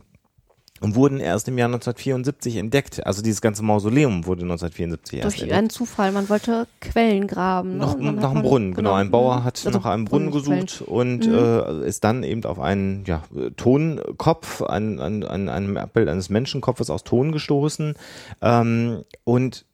und 0.82 0.96
wurden 0.96 1.22
erst 1.22 1.48
im 1.48 1.58
Jahr 1.58 1.68
1974 1.70 2.58
entdeckt. 2.58 3.06
Also 3.08 3.22
dieses 3.22 3.40
ganze 3.40 3.64
Mausoleum 3.64 4.26
wurde 4.26 4.42
1974 4.42 5.20
erst 5.20 5.26
Durch 5.26 5.42
entdeckt. 5.44 5.58
einen 5.58 5.70
Zufall, 5.70 6.12
man 6.12 6.28
wollte 6.28 6.68
Quellen 6.82 7.26
graben. 7.28 7.78
Ne? 7.78 7.78
Noch, 7.78 7.98
nach 7.98 8.32
einem 8.32 8.42
Brunnen, 8.42 8.74
genau. 8.74 8.92
Ein 8.92 9.10
Bauer 9.10 9.46
hat 9.46 9.66
Also 9.66 9.70
nach 9.80 9.86
einem 9.86 10.04
Brunnen 10.04 10.32
gesucht 10.32 10.82
und 10.86 11.26
Mhm. 11.26 11.34
äh, 11.34 11.88
ist 11.88 12.04
dann 12.04 12.24
eben 12.24 12.44
auf 12.44 12.60
einen 12.60 13.06
ja, 13.06 13.24
Tonkopf, 13.56 14.62
an, 14.62 15.00
an, 15.00 15.24
an 15.24 15.48
einem 15.48 15.78
Abbild 15.78 16.10
eines 16.10 16.30
Menschenkopfes 16.30 16.90
aus 16.90 17.06
Ton 17.06 17.32
gestoßen. 17.32 17.94
Ähm, 18.42 19.04
und 19.24 19.66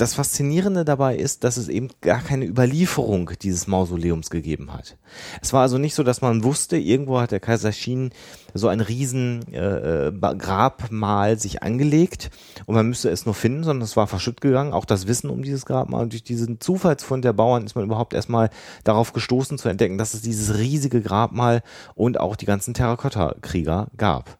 das 0.00 0.14
Faszinierende 0.14 0.84
dabei 0.84 1.16
ist, 1.16 1.44
dass 1.44 1.56
es 1.56 1.68
eben 1.68 1.88
gar 2.00 2.22
keine 2.22 2.46
Überlieferung 2.46 3.32
dieses 3.42 3.66
Mausoleums 3.66 4.30
gegeben 4.30 4.72
hat. 4.72 4.96
Es 5.42 5.52
war 5.52 5.62
also 5.62 5.78
nicht 5.78 5.94
so, 5.94 6.02
dass 6.02 6.22
man 6.22 6.42
wusste, 6.42 6.76
irgendwo 6.78 7.20
hat 7.20 7.32
der 7.32 7.40
Kaiser 7.40 7.72
Schien 7.72 8.10
so 8.54 8.68
ein 8.68 8.80
riesen 8.80 9.52
äh, 9.52 10.08
äh 10.08 10.12
Grabmal 10.38 11.38
sich 11.38 11.62
angelegt 11.62 12.30
und 12.66 12.74
man 12.74 12.88
müsste 12.88 13.10
es 13.10 13.26
nur 13.26 13.34
finden, 13.34 13.64
sondern 13.64 13.84
es 13.84 13.96
war 13.96 14.06
verschütt 14.06 14.40
gegangen. 14.40 14.72
Auch 14.72 14.84
das 14.84 15.06
Wissen 15.06 15.28
um 15.28 15.42
dieses 15.42 15.66
Grabmal 15.66 16.02
und 16.02 16.12
durch 16.12 16.24
diesen 16.24 16.60
Zufallsfund 16.60 17.24
der 17.24 17.32
Bauern 17.32 17.64
ist 17.64 17.74
man 17.74 17.84
überhaupt 17.84 18.14
erstmal 18.14 18.50
darauf 18.84 19.12
gestoßen 19.12 19.58
zu 19.58 19.68
entdecken, 19.68 19.98
dass 19.98 20.14
es 20.14 20.22
dieses 20.22 20.56
riesige 20.56 21.02
Grabmal 21.02 21.62
und 21.94 22.18
auch 22.18 22.36
die 22.36 22.46
ganzen 22.46 22.74
Terrakotta-Krieger 22.74 23.88
gab. 23.96 24.39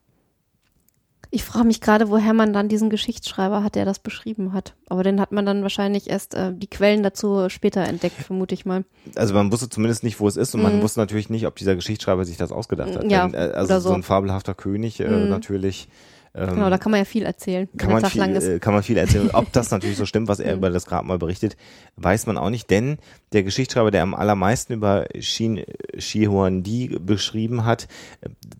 Ich 1.32 1.44
frage 1.44 1.66
mich 1.66 1.80
gerade, 1.80 2.10
woher 2.10 2.34
man 2.34 2.52
dann 2.52 2.68
diesen 2.68 2.90
Geschichtsschreiber 2.90 3.62
hat, 3.62 3.76
der 3.76 3.84
das 3.84 4.00
beschrieben 4.00 4.52
hat. 4.52 4.74
Aber 4.88 5.04
den 5.04 5.20
hat 5.20 5.30
man 5.30 5.46
dann 5.46 5.62
wahrscheinlich 5.62 6.10
erst 6.10 6.34
äh, 6.34 6.52
die 6.52 6.66
Quellen 6.66 7.04
dazu 7.04 7.48
später 7.48 7.82
entdeckt, 7.82 8.16
vermute 8.16 8.54
ich 8.54 8.66
mal. 8.66 8.84
Also 9.14 9.34
man 9.34 9.52
wusste 9.52 9.68
zumindest 9.68 10.02
nicht, 10.02 10.18
wo 10.18 10.26
es 10.26 10.36
ist 10.36 10.54
und 10.54 10.62
mhm. 10.62 10.68
man 10.68 10.82
wusste 10.82 10.98
natürlich 10.98 11.30
nicht, 11.30 11.46
ob 11.46 11.54
dieser 11.54 11.76
Geschichtsschreiber 11.76 12.24
sich 12.24 12.36
das 12.36 12.50
ausgedacht 12.50 12.96
hat. 12.96 13.10
Ja, 13.10 13.28
Denn, 13.28 13.34
äh, 13.34 13.52
also 13.54 13.74
so. 13.74 13.88
so. 13.90 13.94
ein 13.94 14.02
fabelhafter 14.02 14.54
König 14.54 14.98
äh, 14.98 15.08
mhm. 15.08 15.28
natürlich 15.28 15.88
ähm, 16.32 16.54
genau, 16.54 16.70
da 16.70 16.78
kann 16.78 16.92
man 16.92 16.98
ja 16.98 17.04
viel 17.04 17.24
erzählen. 17.24 17.68
Kann 17.76 17.90
man 17.90 18.04
viel, 18.04 18.22
äh, 18.22 18.58
kann 18.60 18.72
man 18.72 18.84
viel 18.84 18.96
erzählen. 18.96 19.30
Ob 19.32 19.52
das 19.52 19.70
natürlich 19.72 19.96
so 19.96 20.06
stimmt, 20.06 20.28
was 20.28 20.38
er 20.38 20.54
über 20.54 20.70
das 20.70 20.86
Grabmal 20.86 21.18
berichtet, 21.18 21.56
weiß 21.96 22.26
man 22.26 22.38
auch 22.38 22.50
nicht, 22.50 22.70
denn 22.70 22.98
der 23.32 23.42
Geschichtsschreiber, 23.42 23.90
der 23.90 24.02
am 24.02 24.14
allermeisten 24.14 24.74
über 24.74 25.06
Xin 25.18 25.64
Shi 25.98 26.26
Huangdi 26.26 26.96
beschrieben 27.00 27.64
hat, 27.64 27.88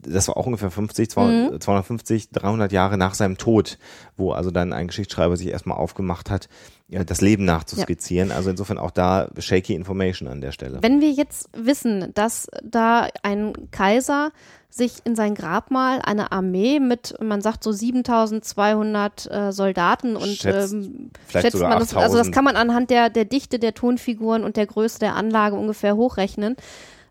das 0.03 0.27
war 0.27 0.37
auch 0.37 0.47
ungefähr 0.47 0.71
50, 0.71 1.11
200, 1.11 1.53
mhm. 1.53 1.61
250, 1.61 2.31
300 2.31 2.73
Jahre 2.73 2.99
nach 2.99 3.15
seinem 3.15 3.39
Tod, 3.39 3.79
wo 4.17 4.33
also 4.33 4.51
dann 4.51 4.73
ein 4.73 4.89
Geschichtsschreiber 4.89 5.37
sich 5.37 5.49
erstmal 5.49 5.79
aufgemacht 5.79 6.29
hat, 6.29 6.49
das 6.89 7.21
Leben 7.21 7.45
nachzuskizzieren. 7.45 8.31
Ja. 8.31 8.35
Also 8.35 8.51
insofern 8.51 8.79
auch 8.79 8.91
da 8.91 9.29
shaky 9.39 9.75
information 9.75 10.29
an 10.29 10.41
der 10.41 10.51
Stelle. 10.51 10.79
Wenn 10.83 11.01
wir 11.01 11.13
jetzt 11.13 11.49
wissen, 11.57 12.13
dass 12.15 12.49
da 12.65 13.09
ein 13.23 13.53
Kaiser 13.71 14.33
sich 14.71 14.99
in 15.05 15.17
sein 15.17 15.35
Grabmal 15.35 16.01
eine 16.03 16.31
Armee 16.33 16.79
mit, 16.79 17.15
man 17.21 17.41
sagt 17.41 17.65
so 17.65 17.73
7200 17.73 19.31
äh, 19.31 19.53
Soldaten 19.53 20.17
und 20.17 20.29
schätzt, 20.29 20.73
ähm, 20.73 21.11
schätzt 21.29 21.59
man 21.59 21.79
das, 21.79 21.95
also 21.95 22.17
das 22.17 22.31
kann 22.31 22.45
man 22.45 22.57
anhand 22.57 22.91
der, 22.91 23.11
der 23.11 23.25
Dichte 23.25 23.59
der 23.59 23.75
Tonfiguren 23.75 24.45
und 24.45 24.57
der 24.57 24.67
Größe 24.67 25.01
der 25.01 25.17
Anlage 25.17 25.57
ungefähr 25.57 25.97
hochrechnen, 25.97 26.57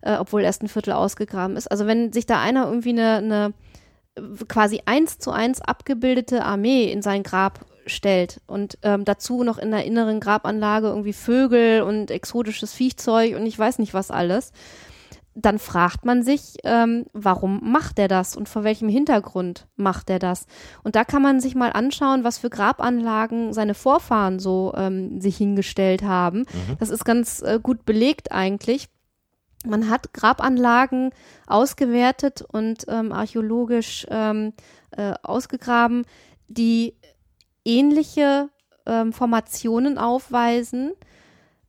äh, 0.01 0.15
obwohl 0.15 0.41
erst 0.41 0.63
ein 0.63 0.69
Viertel 0.69 0.93
ausgegraben 0.93 1.57
ist. 1.57 1.69
Also 1.69 1.85
wenn 1.85 2.13
sich 2.13 2.25
da 2.25 2.41
einer 2.41 2.65
irgendwie 2.67 2.89
eine, 2.89 3.17
eine 3.17 3.53
quasi 4.47 4.81
eins 4.85 5.19
zu 5.19 5.31
eins 5.31 5.61
abgebildete 5.61 6.43
Armee 6.43 6.91
in 6.91 7.01
sein 7.01 7.23
Grab 7.23 7.65
stellt 7.85 8.39
und 8.47 8.77
ähm, 8.83 9.03
dazu 9.03 9.43
noch 9.43 9.57
in 9.57 9.71
der 9.71 9.85
inneren 9.85 10.19
Grabanlage 10.19 10.87
irgendwie 10.87 11.13
Vögel 11.13 11.81
und 11.81 12.11
exotisches 12.11 12.73
Viechzeug 12.73 13.35
und 13.35 13.45
ich 13.45 13.57
weiß 13.57 13.79
nicht 13.79 13.93
was 13.93 14.11
alles, 14.11 14.51
dann 15.41 15.59
fragt 15.59 16.05
man 16.05 16.23
sich, 16.23 16.57
ähm, 16.63 17.05
warum 17.13 17.59
macht 17.71 17.99
er 17.99 18.07
das 18.07 18.35
und 18.35 18.49
vor 18.49 18.63
welchem 18.63 18.89
Hintergrund 18.89 19.67
macht 19.75 20.09
er 20.09 20.19
das? 20.19 20.45
Und 20.83 20.95
da 20.95 21.03
kann 21.03 21.21
man 21.21 21.39
sich 21.39 21.55
mal 21.55 21.71
anschauen, 21.71 22.23
was 22.23 22.37
für 22.37 22.49
Grabanlagen 22.49 23.53
seine 23.53 23.73
Vorfahren 23.73 24.39
so 24.39 24.73
ähm, 24.75 25.21
sich 25.21 25.37
hingestellt 25.37 26.03
haben. 26.03 26.39
Mhm. 26.39 26.77
Das 26.79 26.89
ist 26.89 27.05
ganz 27.05 27.41
äh, 27.41 27.59
gut 27.61 27.85
belegt 27.85 28.31
eigentlich. 28.31 28.89
Man 29.65 29.89
hat 29.89 30.13
Grabanlagen 30.13 31.11
ausgewertet 31.47 32.43
und 32.47 32.85
ähm, 32.87 33.11
archäologisch 33.11 34.07
ähm, 34.09 34.53
äh, 34.91 35.13
ausgegraben, 35.21 36.05
die 36.47 36.95
ähnliche 37.65 38.49
ähm, 38.85 39.13
Formationen 39.13 39.97
aufweisen 39.97 40.93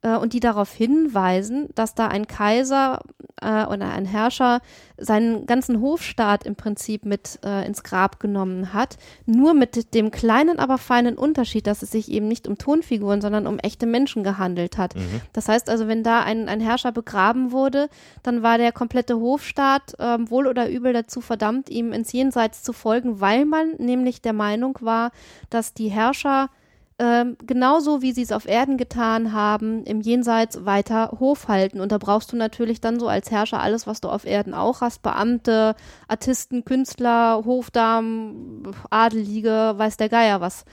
äh, 0.02 0.16
und 0.16 0.32
die 0.32 0.40
darauf 0.40 0.72
hinweisen, 0.72 1.68
dass 1.74 1.94
da 1.94 2.08
ein 2.08 2.26
Kaiser 2.26 3.00
äh, 3.40 3.64
oder 3.64 3.92
ein 3.92 4.04
Herrscher 4.04 4.60
seinen 4.96 5.46
ganzen 5.46 5.80
Hofstaat 5.80 6.44
im 6.44 6.56
Prinzip 6.56 7.04
mit 7.04 7.38
äh, 7.44 7.66
ins 7.66 7.82
Grab 7.82 8.20
genommen 8.20 8.72
hat, 8.72 8.98
nur 9.26 9.54
mit 9.54 9.94
dem 9.94 10.10
kleinen, 10.10 10.58
aber 10.58 10.78
feinen 10.78 11.16
Unterschied, 11.16 11.66
dass 11.66 11.82
es 11.82 11.90
sich 11.90 12.10
eben 12.10 12.28
nicht 12.28 12.46
um 12.48 12.58
Tonfiguren, 12.58 13.20
sondern 13.20 13.46
um 13.46 13.58
echte 13.58 13.86
Menschen 13.86 14.24
gehandelt 14.24 14.78
hat. 14.78 14.94
Mhm. 14.94 15.20
Das 15.32 15.48
heißt 15.48 15.70
also, 15.70 15.88
wenn 15.88 16.02
da 16.02 16.20
ein, 16.22 16.48
ein 16.48 16.60
Herrscher 16.60 16.92
begraben 16.92 17.52
wurde, 17.52 17.88
dann 18.22 18.42
war 18.42 18.58
der 18.58 18.72
komplette 18.72 19.18
Hofstaat 19.18 19.98
äh, 19.98 20.18
wohl 20.30 20.46
oder 20.46 20.70
übel 20.70 20.92
dazu 20.92 21.20
verdammt, 21.20 21.70
ihm 21.70 21.92
ins 21.92 22.12
Jenseits 22.12 22.62
zu 22.62 22.72
folgen, 22.72 23.20
weil 23.20 23.44
man 23.44 23.72
nämlich 23.78 24.20
der 24.20 24.32
Meinung 24.32 24.78
war, 24.80 25.12
dass 25.48 25.74
die 25.74 25.88
Herrscher 25.88 26.48
ähm, 27.02 27.38
genauso 27.46 28.02
wie 28.02 28.12
sie 28.12 28.20
es 28.20 28.30
auf 28.30 28.46
Erden 28.46 28.76
getan 28.76 29.32
haben, 29.32 29.84
im 29.84 30.02
Jenseits 30.02 30.66
weiter 30.66 31.16
Hof 31.18 31.48
halten. 31.48 31.80
Und 31.80 31.92
da 31.92 31.98
brauchst 31.98 32.30
du 32.30 32.36
natürlich 32.36 32.82
dann 32.82 33.00
so 33.00 33.08
als 33.08 33.30
Herrscher 33.30 33.58
alles, 33.58 33.86
was 33.86 34.02
du 34.02 34.10
auf 34.10 34.26
Erden 34.26 34.52
auch 34.52 34.82
hast. 34.82 35.00
Beamte, 35.00 35.76
Artisten, 36.08 36.66
Künstler, 36.66 37.42
Hofdamen, 37.46 38.76
Adelige, 38.90 39.72
weiß 39.78 39.96
der 39.96 40.10
Geier 40.10 40.42
was. 40.42 40.66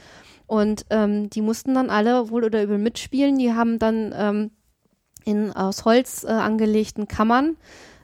Und 0.47 0.85
ähm, 0.89 1.29
die 1.29 1.41
mussten 1.41 1.73
dann 1.73 1.89
alle 1.89 2.29
wohl 2.29 2.43
oder 2.43 2.61
übel 2.61 2.77
mitspielen. 2.77 3.37
Die 3.37 3.53
haben 3.53 3.79
dann 3.79 4.13
ähm, 4.13 4.51
in 5.23 5.53
aus 5.53 5.85
Holz 5.85 6.25
äh, 6.25 6.27
angelegten 6.27 7.07
Kammern 7.07 7.55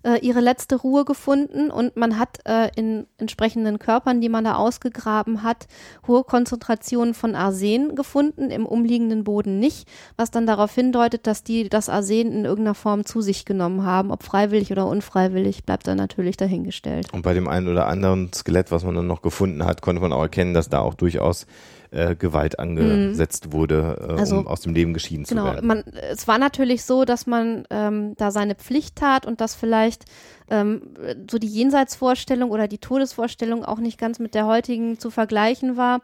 äh, 0.04 0.20
ihre 0.20 0.40
letzte 0.40 0.76
Ruhe 0.76 1.06
gefunden 1.06 1.72
und 1.72 1.96
man 1.96 2.20
hat 2.20 2.40
äh, 2.46 2.70
in 2.76 3.08
entsprechenden 3.18 3.80
Körpern, 3.80 4.22
die 4.22 4.30
man 4.30 4.44
da 4.44 4.56
ausgegraben 4.56 5.44
hat, 5.44 5.68
hohe 6.08 6.24
Konzentrationen 6.24 7.14
von 7.14 7.36
Arsen 7.36 7.96
gefunden, 7.96 8.52
im 8.52 8.66
umliegenden 8.66 9.24
Boden 9.24 9.60
nicht, 9.60 9.88
was 10.18 10.32
dann 10.32 10.46
darauf 10.46 10.74
hindeutet, 10.74 11.28
dass 11.28 11.44
die 11.44 11.70
das 11.70 11.90
Arsen 11.90 12.32
in 12.32 12.46
irgendeiner 12.46 12.76
Form 12.76 13.06
zu 13.06 13.22
sich 13.22 13.46
genommen 13.46 13.86
haben. 13.86 14.12
Ob 14.12 14.24
freiwillig 14.24 14.72
oder 14.72 14.88
unfreiwillig, 14.88 15.64
bleibt 15.64 15.88
dann 15.88 15.98
natürlich 15.98 16.38
dahingestellt. 16.38 17.12
Und 17.14 17.22
bei 17.22 17.34
dem 17.34 17.48
einen 17.48 17.68
oder 17.68 17.88
anderen 17.88 18.32
Skelett, 18.34 18.72
was 18.72 18.84
man 18.84 18.96
dann 18.96 19.08
noch 19.08 19.22
gefunden 19.22 19.66
hat, 19.66 19.82
konnte 19.82 20.02
man 20.02 20.14
auch 20.14 20.22
erkennen, 20.22 20.54
dass 20.54 20.70
da 20.70 20.80
auch 20.80 20.94
durchaus 20.94 21.46
äh, 21.94 22.16
Gewalt 22.16 22.60
angesetzt 22.60 23.48
mhm. 23.48 23.54
wurde, 23.54 23.98
äh, 24.02 24.20
also, 24.20 24.38
um 24.38 24.48
aus 24.48 24.62
dem 24.62 24.74
Leben 24.74 24.94
geschieden 24.94 25.24
genau, 25.24 25.44
zu 25.44 25.54
werden. 25.54 25.68
Man, 25.68 25.84
es 26.12 26.28
war 26.28 26.38
natürlich 26.38 26.84
so, 26.84 27.06
dass 27.06 27.28
man 27.28 27.66
ähm, 27.70 28.16
da 28.18 28.32
seine 28.32 28.56
Pflicht 28.56 28.96
tat 28.96 29.26
und 29.26 29.42
dass 29.42 29.56
vielleicht 29.56 30.06
ähm, 30.50 30.82
so 31.30 31.38
die 31.38 31.48
Jenseitsvorstellung 31.48 32.52
oder 32.52 32.68
die 32.68 32.80
Todesvorstellung 32.80 33.64
auch 33.64 33.80
nicht 33.80 34.00
ganz 34.00 34.20
mit 34.20 34.34
der 34.34 34.46
heutigen 34.46 35.00
zu 35.00 35.10
vergleichen 35.10 35.78
war 35.78 36.02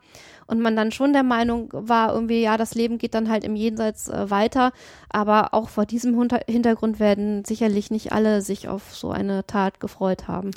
und 0.48 0.62
man 0.62 0.76
dann 0.76 0.92
schon 0.92 1.14
der 1.14 1.24
Meinung 1.24 1.70
war, 1.72 2.14
irgendwie, 2.14 2.42
ja, 2.42 2.58
das 2.58 2.76
Leben 2.76 2.98
geht 2.98 3.14
dann 3.14 3.30
halt 3.30 3.44
im 3.44 3.56
Jenseits 3.56 4.10
äh, 4.10 4.30
weiter, 4.30 4.72
aber 5.10 5.54
auch 5.54 5.70
vor 5.70 5.86
diesem 5.86 6.20
Hintergrund 6.48 7.00
werden 7.00 7.46
sicherlich 7.46 7.92
nicht 7.92 8.12
alle 8.12 8.42
sich 8.42 8.68
auf 8.68 8.96
so 8.96 9.12
eine 9.12 9.46
Tat 9.46 9.80
gefreut 9.80 10.28
haben. 10.28 10.52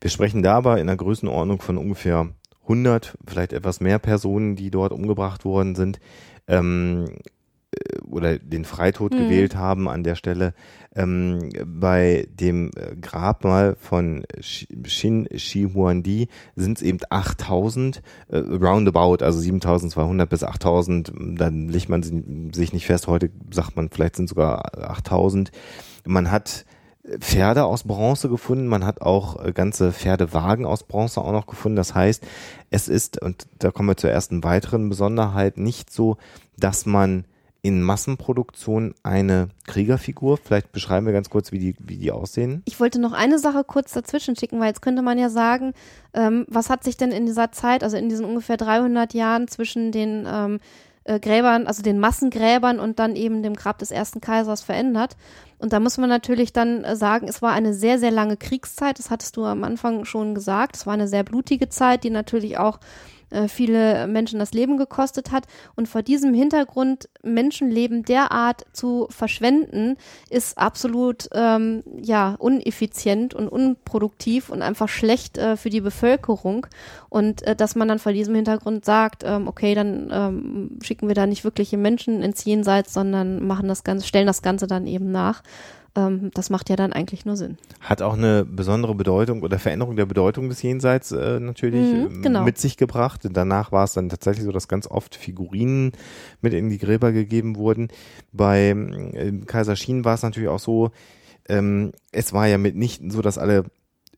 Wir 0.00 0.10
sprechen 0.10 0.42
da 0.42 0.54
aber 0.54 0.78
in 0.78 0.86
der 0.86 0.96
Größenordnung 0.96 1.60
von 1.60 1.76
ungefähr 1.76 2.28
100, 2.68 3.16
vielleicht 3.26 3.52
etwas 3.52 3.80
mehr 3.80 3.98
Personen, 3.98 4.54
die 4.54 4.70
dort 4.70 4.92
umgebracht 4.92 5.44
worden 5.44 5.74
sind 5.74 5.98
ähm, 6.46 7.06
äh, 7.72 8.00
oder 8.02 8.38
den 8.38 8.64
Freitod 8.64 9.12
mhm. 9.12 9.18
gewählt 9.18 9.56
haben 9.56 9.88
an 9.88 10.04
der 10.04 10.14
Stelle. 10.14 10.54
Ähm, 10.94 11.50
bei 11.64 12.26
dem 12.30 12.70
äh, 12.76 12.96
Grabmal 12.96 13.76
von 13.78 14.24
Shin 14.40 15.28
Shi 15.34 15.70
Huandi 15.72 16.28
sind 16.56 16.78
es 16.78 16.82
eben 16.82 16.98
8000, 17.08 18.02
äh, 18.28 18.38
roundabout, 18.38 19.24
also 19.24 19.38
7200 19.38 20.28
bis 20.28 20.42
8000, 20.42 21.12
dann 21.36 21.68
legt 21.68 21.88
man 21.88 22.02
sich 22.52 22.72
nicht 22.72 22.86
fest, 22.86 23.06
heute 23.06 23.30
sagt 23.50 23.76
man, 23.76 23.90
vielleicht 23.90 24.16
sind 24.16 24.28
sogar 24.28 24.90
8000. 24.90 25.52
Man 26.04 26.30
hat 26.30 26.64
Pferde 27.20 27.64
aus 27.64 27.84
Bronze 27.84 28.28
gefunden, 28.28 28.66
man 28.66 28.84
hat 28.84 29.00
auch 29.00 29.42
äh, 29.42 29.52
ganze 29.52 29.92
Pferdewagen 29.92 30.66
aus 30.66 30.82
Bronze 30.82 31.20
auch 31.20 31.32
noch 31.32 31.46
gefunden. 31.46 31.76
Das 31.76 31.94
heißt, 31.94 32.22
es 32.70 32.88
ist, 32.88 33.22
und 33.22 33.46
da 33.58 33.70
kommen 33.70 33.88
wir 33.88 33.96
zur 33.96 34.10
ersten 34.10 34.44
weiteren 34.44 34.88
Besonderheit, 34.88 35.56
nicht 35.56 35.90
so, 35.90 36.18
dass 36.56 36.86
man 36.86 37.24
in 37.60 37.82
Massenproduktion 37.82 38.94
eine 39.02 39.48
Kriegerfigur. 39.66 40.38
Vielleicht 40.38 40.70
beschreiben 40.70 41.06
wir 41.06 41.12
ganz 41.12 41.28
kurz, 41.28 41.50
wie 41.50 41.58
die, 41.58 41.74
wie 41.80 41.96
die 41.96 42.12
aussehen. 42.12 42.62
Ich 42.66 42.78
wollte 42.78 43.00
noch 43.00 43.12
eine 43.12 43.38
Sache 43.38 43.64
kurz 43.64 43.92
dazwischen 43.92 44.36
schicken, 44.36 44.60
weil 44.60 44.68
jetzt 44.68 44.82
könnte 44.82 45.02
man 45.02 45.18
ja 45.18 45.28
sagen, 45.28 45.72
ähm, 46.14 46.46
was 46.48 46.70
hat 46.70 46.84
sich 46.84 46.96
denn 46.96 47.10
in 47.10 47.26
dieser 47.26 47.50
Zeit, 47.50 47.82
also 47.82 47.96
in 47.96 48.08
diesen 48.08 48.24
ungefähr 48.24 48.56
300 48.56 49.12
Jahren 49.12 49.48
zwischen 49.48 49.90
den 49.90 50.26
ähm, 50.30 50.60
äh, 51.08 51.18
Gräbern, 51.18 51.66
also 51.66 51.82
den 51.82 51.98
Massengräbern 51.98 52.78
und 52.78 52.98
dann 52.98 53.16
eben 53.16 53.42
dem 53.42 53.54
Grab 53.54 53.78
des 53.78 53.90
ersten 53.90 54.20
Kaisers 54.20 54.60
verändert. 54.62 55.16
Und 55.58 55.72
da 55.72 55.80
muss 55.80 55.98
man 55.98 56.08
natürlich 56.08 56.52
dann 56.52 56.84
äh, 56.84 56.94
sagen, 56.96 57.26
es 57.28 57.42
war 57.42 57.52
eine 57.52 57.74
sehr, 57.74 57.98
sehr 57.98 58.10
lange 58.10 58.36
Kriegszeit. 58.36 58.98
Das 58.98 59.10
hattest 59.10 59.36
du 59.36 59.44
am 59.44 59.64
Anfang 59.64 60.04
schon 60.04 60.34
gesagt. 60.34 60.76
Es 60.76 60.86
war 60.86 60.94
eine 60.94 61.08
sehr 61.08 61.24
blutige 61.24 61.68
Zeit, 61.68 62.04
die 62.04 62.10
natürlich 62.10 62.58
auch 62.58 62.78
äh, 63.30 63.48
viele 63.48 64.06
Menschen 64.06 64.38
das 64.38 64.52
Leben 64.52 64.76
gekostet 64.76 65.30
hat. 65.30 65.44
Und 65.76 65.88
vor 65.88 66.02
diesem 66.02 66.34
Hintergrund 66.34 67.08
Menschenleben 67.22 68.02
derart 68.02 68.64
zu 68.72 69.06
verschwenden, 69.10 69.96
ist 70.30 70.58
absolut 70.58 71.28
ähm, 71.32 71.82
ja 72.02 72.36
uneffizient 72.38 73.34
und 73.34 73.48
unproduktiv 73.48 74.48
und 74.50 74.62
einfach 74.62 74.88
schlecht 74.88 75.38
äh, 75.38 75.56
für 75.56 75.70
die 75.70 75.80
Bevölkerung. 75.80 76.66
Und 77.08 77.42
äh, 77.42 77.56
dass 77.56 77.74
man 77.74 77.88
dann 77.88 77.98
vor 77.98 78.12
diesem 78.12 78.34
Hintergrund 78.34 78.84
sagt, 78.84 79.24
ähm, 79.24 79.48
okay, 79.48 79.74
dann 79.74 80.10
ähm, 80.12 80.78
schicken 80.82 81.08
wir 81.08 81.14
da 81.14 81.26
nicht 81.26 81.44
wirkliche 81.44 81.76
Menschen 81.76 82.22
ins 82.22 82.44
Jenseits, 82.44 82.92
sondern 82.92 83.46
machen 83.46 83.68
das 83.68 83.84
Ganze, 83.84 84.06
stellen 84.06 84.26
das 84.26 84.42
Ganze 84.42 84.66
dann 84.66 84.86
eben 84.86 85.10
nach 85.10 85.42
ähm, 85.98 86.30
das 86.34 86.48
macht 86.48 86.70
ja 86.70 86.76
dann 86.76 86.92
eigentlich 86.92 87.24
nur 87.26 87.36
Sinn. 87.36 87.58
Hat 87.80 88.02
auch 88.02 88.14
eine 88.14 88.44
besondere 88.44 88.94
Bedeutung 88.94 89.42
oder 89.42 89.58
Veränderung 89.58 89.96
der 89.96 90.06
Bedeutung 90.06 90.48
des 90.48 90.62
Jenseits 90.62 91.10
äh, 91.10 91.40
natürlich 91.40 91.92
Mhm, 91.92 92.06
ähm, 92.16 92.22
genau. 92.22 92.44
mit 92.44 92.58
sich 92.58 92.76
gebracht. 92.76 93.22
Danach 93.24 93.72
war 93.72 93.84
es 93.84 93.94
dann 93.94 94.08
tatsächlich 94.08 94.44
so, 94.44 94.52
dass 94.52 94.68
ganz 94.68 94.86
oft 94.86 95.16
Figurinen 95.16 95.92
mit 96.40 96.54
in 96.54 96.70
die 96.70 96.78
Gräber 96.78 97.10
gegeben 97.12 97.56
wurden. 97.56 97.88
Bei 98.32 98.68
ähm, 98.68 99.44
Kaiser 99.46 99.74
Schien 99.74 100.04
war 100.04 100.14
es 100.14 100.22
natürlich 100.22 100.48
auch 100.48 100.60
so, 100.60 100.90
ähm, 101.48 101.92
es 102.12 102.32
war 102.32 102.46
ja 102.46 102.58
mitnichten 102.58 103.10
so, 103.10 103.20
dass 103.20 103.38
alle 103.38 103.64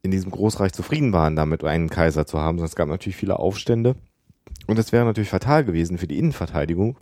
in 0.02 0.10
diesem 0.10 0.30
Großreich 0.30 0.72
zufrieden 0.72 1.12
waren, 1.12 1.36
damit 1.36 1.64
einen 1.64 1.88
Kaiser 1.88 2.26
zu 2.26 2.38
haben, 2.38 2.58
sondern 2.58 2.70
es 2.70 2.76
gab 2.76 2.88
natürlich 2.88 3.16
viele 3.16 3.38
Aufstände. 3.38 3.96
Und 4.66 4.78
es 4.78 4.92
wäre 4.92 5.04
natürlich 5.04 5.30
fatal 5.30 5.64
gewesen 5.64 5.98
für 5.98 6.06
die 6.06 6.18
Innenverteidigung, 6.18 6.96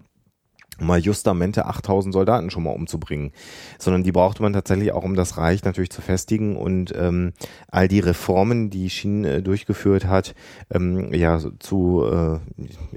mal 0.80 0.98
justamente 0.98 1.66
8000 1.66 2.12
Soldaten 2.12 2.50
schon 2.50 2.62
mal 2.62 2.74
umzubringen, 2.74 3.32
sondern 3.78 4.02
die 4.02 4.12
brauchte 4.12 4.42
man 4.42 4.52
tatsächlich 4.52 4.92
auch, 4.92 5.04
um 5.04 5.14
das 5.14 5.36
Reich 5.36 5.64
natürlich 5.64 5.90
zu 5.90 6.02
festigen 6.02 6.56
und 6.56 6.92
ähm, 6.96 7.32
all 7.68 7.88
die 7.88 8.00
Reformen, 8.00 8.70
die 8.70 8.90
Schien 8.90 9.24
äh, 9.24 9.42
durchgeführt 9.42 10.06
hat, 10.06 10.34
ähm, 10.70 11.12
ja 11.12 11.40
zu 11.58 12.04
äh, 12.04 12.38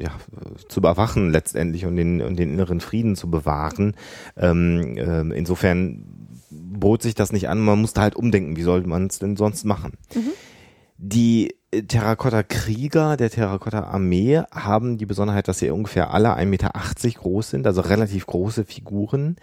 ja 0.01 0.11
zu 0.67 0.79
überwachen 0.79 1.31
letztendlich 1.31 1.85
und 1.85 1.95
den 1.95 2.21
und 2.21 2.37
den 2.37 2.53
inneren 2.53 2.81
Frieden 2.81 3.15
zu 3.15 3.29
bewahren. 3.29 3.95
Ähm, 4.37 4.95
ähm, 4.97 5.31
insofern 5.31 6.03
bot 6.51 7.01
sich 7.01 7.15
das 7.15 7.31
nicht 7.31 7.49
an. 7.49 7.59
Man 7.59 7.79
musste 7.79 8.01
halt 8.01 8.15
umdenken. 8.15 8.55
Wie 8.55 8.63
sollte 8.63 8.87
man 8.87 9.07
es 9.07 9.19
denn 9.19 9.37
sonst 9.37 9.65
machen? 9.65 9.93
Die 11.03 11.55
äh, 11.71 11.81
Terrakotta-Krieger 11.81 13.17
der 13.17 13.31
Terrakotta-Armee 13.31 14.43
haben 14.53 14.99
die 14.99 15.07
Besonderheit, 15.07 15.47
dass 15.47 15.57
sie 15.57 15.71
ungefähr 15.71 16.13
alle 16.13 16.37
1,80 16.37 16.45
Meter 16.45 16.71
groß 17.19 17.49
sind, 17.49 17.65
also 17.65 17.81
relativ 17.81 18.27
große 18.27 18.65
Figuren. 18.65 19.37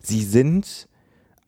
Sie 0.00 0.24
sind 0.24 0.88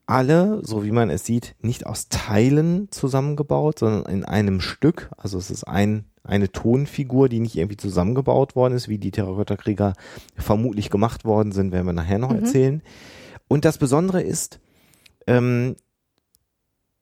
alle, 0.07 0.61
so 0.63 0.85
wie 0.85 0.93
man 0.93 1.11
es 1.11 1.27
sieht, 1.27 1.57
nicht 1.61 1.85
aus 1.85 2.09
Teilen 2.09 2.93
zusammengebaut, 2.93 3.81
sondern 3.81 4.07
in 4.07 4.25
einem 4.25 4.61
Stück. 4.61 5.11
Also 5.17 5.37
es 5.37 5.51
ist 5.51 5.65
ein, 5.65 6.05
eine 6.23 6.53
Tonfigur, 6.53 7.29
die 7.29 7.41
nicht 7.41 7.57
irgendwie 7.57 7.77
zusammengebaut 7.77 8.55
worden 8.55 8.75
ist, 8.75 8.89
wie 8.89 8.99
die 8.99 9.11
Terrakotta-Krieger 9.11 9.95
vermutlich 10.37 10.91
gemacht 10.91 11.25
worden 11.25 11.51
sind, 11.51 11.73
werden 11.73 11.87
wir 11.87 11.93
nachher 11.93 12.21
noch 12.21 12.33
erzählen. 12.33 12.85
Und 13.49 13.65
das 13.65 13.79
Besondere 13.79 14.23
ist, 14.23 14.61
ähm, 15.27 15.75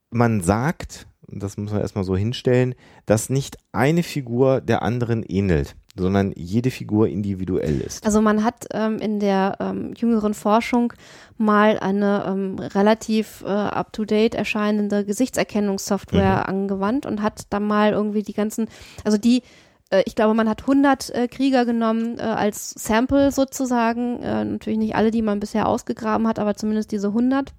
man 0.09 0.41
sagt, 0.41 1.07
das 1.43 1.57
muss 1.57 1.73
man 1.73 1.81
erstmal 1.81 2.05
so 2.05 2.17
hinstellen, 2.17 2.75
dass 3.07 3.31
nicht 3.31 3.59
eine 3.73 4.03
Figur 4.03 4.61
der 4.61 4.83
anderen 4.83 5.23
ähnelt, 5.23 5.77
sondern 5.97 6.33
jede 6.37 6.71
Figur 6.71 7.09
individuell 7.09 7.81
ist. 7.81 8.05
Also 8.05 8.21
man 8.21 8.45
hat 8.45 8.67
ähm, 8.73 8.99
in 8.99 9.21
der 9.21 9.57
ähm, 9.61 9.95
jüngeren 9.97 10.35
Forschung 10.35 10.93
mal 11.37 11.79
eine 11.79 12.25
ähm, 12.27 12.57
relativ 12.59 13.43
äh, 13.47 13.49
up-to-date 13.49 14.35
erscheinende 14.35 15.05
Gesichtserkennungssoftware 15.05 16.49
angewandt 16.49 17.07
und 17.07 17.23
hat 17.23 17.43
dann 17.51 17.67
mal 17.67 17.93
irgendwie 17.93 18.23
die 18.23 18.35
ganzen, 18.35 18.69
also 19.05 19.19
die 19.19 19.43
äh, 19.91 20.03
ich 20.07 20.15
glaube, 20.15 20.35
man 20.35 20.49
hat 20.49 20.63
100 20.63 21.11
äh, 21.11 21.29
Krieger 21.29 21.65
genommen 21.65 22.19
äh, 22.19 22.23
als 22.23 22.71
Sample 22.71 23.31
sozusagen. 23.33 24.21
Äh, 24.21 24.45
natürlich 24.45 24.79
nicht 24.79 24.97
alle, 24.97 25.11
die 25.11 25.23
man 25.23 25.41
bisher 25.41 25.69
ausgegraben 25.69 26.27
hat, 26.27 26.39
aber 26.39 26.55
zumindest 26.55 26.93
diese 26.93 27.09
100 27.09 27.53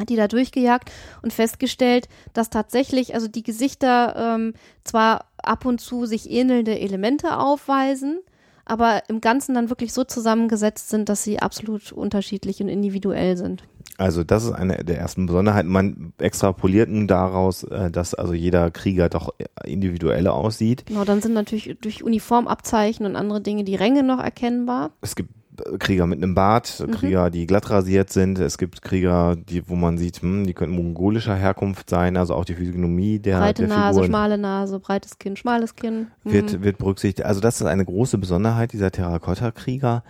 hat 0.00 0.08
die 0.08 0.16
da 0.16 0.26
durchgejagt 0.26 0.90
und 1.22 1.32
festgestellt, 1.32 2.08
dass 2.32 2.50
tatsächlich, 2.50 3.14
also 3.14 3.28
die 3.28 3.42
Gesichter 3.42 4.16
ähm, 4.16 4.54
zwar 4.84 5.26
ab 5.38 5.64
und 5.64 5.80
zu 5.80 6.06
sich 6.06 6.30
ähnelnde 6.30 6.78
Elemente 6.78 7.38
aufweisen, 7.38 8.20
aber 8.64 9.02
im 9.08 9.20
Ganzen 9.20 9.54
dann 9.54 9.68
wirklich 9.68 9.92
so 9.92 10.04
zusammengesetzt 10.04 10.90
sind, 10.90 11.08
dass 11.08 11.22
sie 11.22 11.40
absolut 11.40 11.92
unterschiedlich 11.92 12.60
und 12.62 12.68
individuell 12.68 13.36
sind. 13.36 13.64
Also 13.98 14.24
das 14.24 14.44
ist 14.44 14.52
eine 14.52 14.82
der 14.82 14.98
ersten 14.98 15.26
Besonderheiten. 15.26 15.68
Man 15.68 16.14
extrapoliert 16.18 16.88
nun 16.88 17.06
daraus, 17.06 17.64
äh, 17.64 17.90
dass 17.90 18.14
also 18.14 18.32
jeder 18.32 18.70
Krieger 18.70 19.10
doch 19.10 19.34
individuell 19.64 20.26
aussieht. 20.26 20.86
Genau, 20.86 21.04
dann 21.04 21.20
sind 21.20 21.34
natürlich 21.34 21.76
durch 21.82 22.02
Uniformabzeichen 22.02 23.04
und 23.04 23.16
andere 23.16 23.42
Dinge 23.42 23.64
die 23.64 23.74
Ränge 23.74 24.02
noch 24.02 24.18
erkennbar. 24.18 24.92
Es 25.02 25.16
gibt 25.16 25.30
Krieger 25.78 26.06
mit 26.06 26.22
einem 26.22 26.34
Bart, 26.34 26.82
Mhm. 26.86 26.90
Krieger, 26.92 27.30
die 27.30 27.46
glatt 27.46 27.70
rasiert 27.70 28.10
sind. 28.10 28.38
Es 28.38 28.58
gibt 28.58 28.82
Krieger, 28.82 29.36
die, 29.36 29.68
wo 29.68 29.74
man 29.76 29.98
sieht, 29.98 30.22
hm, 30.22 30.46
die 30.46 30.54
könnten 30.54 30.74
mongolischer 30.76 31.34
Herkunft 31.36 31.88
sein. 31.90 32.16
Also 32.16 32.34
auch 32.34 32.44
die 32.44 32.54
Physiognomie 32.54 33.18
der, 33.18 33.38
Breite 33.38 33.66
der 33.66 33.76
Nase, 33.76 33.94
Figuren 34.00 34.06
schmale 34.10 34.38
Nase, 34.38 34.78
breites 34.80 35.18
Kinn, 35.18 35.36
schmales 35.36 35.74
Kinn. 35.76 36.08
Mhm. 36.24 36.32
wird, 36.32 36.62
wird 36.62 36.78
berücksichtigt. 36.78 37.26
Also 37.26 37.40
das 37.40 37.60
ist 37.60 37.66
eine 37.66 37.84
große 37.84 38.18
Besonderheit 38.18 38.72
dieser 38.72 38.90
Terrakotta-Krieger. 38.90 40.04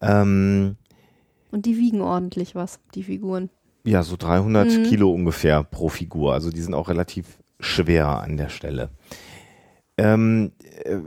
Ähm, 0.00 0.76
Und 1.50 1.66
die 1.66 1.76
wiegen 1.76 2.00
ordentlich 2.02 2.54
was, 2.54 2.80
die 2.94 3.02
Figuren. 3.04 3.50
Ja, 3.84 4.02
so 4.02 4.16
300 4.16 4.66
Mhm. 4.68 4.82
Kilo 4.84 5.10
ungefähr 5.12 5.62
pro 5.62 5.88
Figur. 5.88 6.32
Also 6.34 6.50
die 6.50 6.60
sind 6.60 6.74
auch 6.74 6.88
relativ 6.88 7.38
schwer 7.60 8.08
an 8.08 8.36
der 8.36 8.48
Stelle. 8.48 8.90
Ähm, 9.98 10.52
äh, 10.55 10.55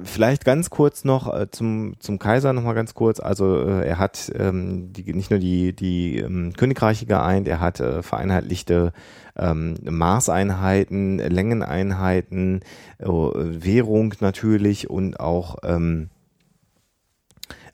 vielleicht 0.04 0.46
ganz 0.46 0.70
kurz 0.70 1.04
noch 1.04 1.34
äh, 1.34 1.50
zum, 1.52 1.94
zum 2.00 2.20
Kaiser 2.20 2.54
nochmal 2.54 2.76
ganz 2.76 2.94
kurz. 2.94 3.20
Also 3.20 3.62
äh, 3.66 3.88
er 3.88 4.00
hat 4.00 4.32
ähm, 4.36 4.92
die, 4.94 5.14
nicht 5.14 5.32
nur 5.32 5.40
die, 5.40 5.74
die 5.74 6.18
ähm, 6.18 6.54
Königreiche 6.56 7.06
geeint, 7.06 7.48
er 7.48 7.60
hat 7.60 7.80
äh, 7.80 8.02
vereinheitlichte 8.04 8.94
ähm, 9.36 9.76
Maßeinheiten, 9.84 11.20
Längeneinheiten, 11.20 12.62
äh, 13.00 13.06
Währung 13.08 14.14
natürlich 14.20 14.90
und 14.90 15.20
auch 15.20 15.58
ähm, 15.64 16.10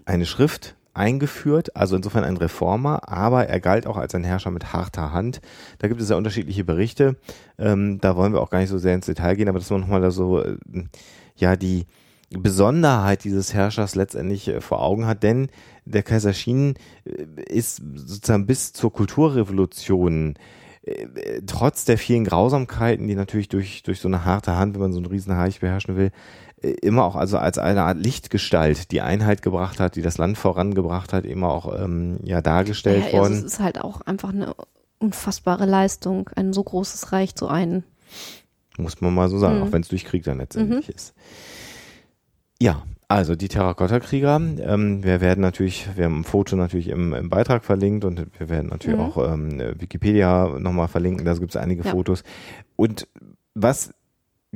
eine 0.06 0.26
Schrift 0.26 0.76
eingeführt, 0.96 1.76
also 1.76 1.96
insofern 1.96 2.24
ein 2.24 2.38
Reformer, 2.38 3.10
aber 3.10 3.48
er 3.48 3.60
galt 3.60 3.86
auch 3.86 3.98
als 3.98 4.16
ein 4.16 4.24
Herrscher 4.24 4.52
mit 4.52 4.72
harter 4.72 5.12
Hand. 5.12 5.42
Da 5.80 5.88
gibt 5.88 6.00
es 6.00 6.10
ja 6.10 6.16
unterschiedliche 6.16 6.64
Berichte, 6.64 7.18
ähm, 7.58 8.00
da 8.00 8.16
wollen 8.16 8.34
wir 8.34 8.42
auch 8.42 8.50
gar 8.50 8.60
nicht 8.60 8.70
so 8.70 8.78
sehr 8.78 8.96
ins 8.96 9.06
Detail 9.06 9.36
gehen, 9.36 9.50
aber 9.50 9.60
dass 9.60 9.70
man 9.70 9.82
nochmal 9.82 10.02
da 10.02 10.12
so, 10.12 10.42
äh, 10.42 10.58
ja, 11.36 11.56
die 11.56 11.86
Besonderheit 12.30 13.24
dieses 13.24 13.54
Herrschers 13.54 13.96
letztendlich 13.96 14.48
äh, 14.48 14.62
vor 14.62 14.82
Augen 14.82 15.06
hat, 15.06 15.24
denn 15.24 15.50
der 15.86 16.04
Kaiser 16.04 16.32
Xin 16.32 16.76
äh, 17.06 17.44
ist 17.44 17.82
sozusagen 17.96 18.46
bis 18.46 18.74
zur 18.74 18.92
Kulturrevolution 18.92 20.36
äh, 20.84 21.42
trotz 21.46 21.86
der 21.86 21.98
vielen 21.98 22.26
Grausamkeiten, 22.26 23.08
die 23.08 23.16
natürlich 23.16 23.50
durch, 23.50 23.84
durch 23.84 24.00
so 24.00 24.08
eine 24.08 24.26
harte 24.26 24.56
Hand, 24.56 24.74
wenn 24.74 24.82
man 24.82 24.94
so 24.94 25.00
ein 25.00 25.06
Riesenreich 25.06 25.60
beherrschen 25.60 25.98
will, 25.98 26.12
immer 26.82 27.04
auch 27.04 27.16
also 27.16 27.38
als 27.38 27.58
eine 27.58 27.84
Art 27.84 27.98
Lichtgestalt, 27.98 28.92
die 28.92 29.02
Einheit 29.02 29.42
gebracht 29.42 29.80
hat, 29.80 29.96
die 29.96 30.02
das 30.02 30.18
Land 30.18 30.38
vorangebracht 30.38 31.14
hat, 31.14 31.26
immer 31.26 31.50
auch 31.50 31.80
ähm, 31.80 32.20
ja 32.24 32.42
dargestellt 32.42 33.06
Ja, 33.12 33.20
also 33.20 33.34
es 33.34 33.40
worden. 33.40 33.46
ist 33.46 33.60
halt 33.60 33.82
auch 33.82 34.02
einfach 34.02 34.30
eine 34.30 34.56
unfassbare 34.98 35.66
Leistung, 35.66 36.30
ein 36.36 36.54
so 36.54 36.64
großes 36.64 37.12
Reich 37.12 37.36
zu 37.36 37.48
einen. 37.48 37.84
Muss 38.78 39.00
man 39.02 39.14
mal 39.14 39.30
so 39.30 39.38
sagen, 39.38 39.58
Mhm. 39.58 39.64
auch 39.64 39.72
wenn 39.72 39.82
es 39.82 39.88
durch 39.88 40.06
Krieg 40.06 40.24
dann 40.24 40.38
letztendlich 40.40 40.90
ist. 40.90 41.14
Ja, 42.62 42.84
also 43.08 43.36
die 43.36 43.48
Terrakotta-Krieger, 43.50 44.36
ähm, 44.60 45.04
wir 45.04 45.22
werden 45.22 45.42
natürlich, 45.42 45.88
wir 45.96 46.06
haben 46.06 46.22
ein 46.22 46.24
Foto 46.24 46.56
natürlich 46.56 46.88
im, 46.88 47.14
im 47.14 47.30
Beitrag 47.30 47.64
verlinkt 47.64 48.06
und 48.06 48.26
wir 48.40 48.50
werden 48.50 48.70
natürlich 48.70 48.98
Mhm. 48.98 49.04
auch 49.06 49.32
ähm, 49.34 49.60
Wikipedia 49.80 50.58
nochmal 50.60 50.88
verlinken, 50.88 51.26
da 51.26 51.34
gibt 51.34 51.52
es 51.52 51.58
einige 51.62 51.84
Ja. 51.84 51.92
Fotos. 51.92 52.24
Und 52.76 53.08
was 53.54 53.94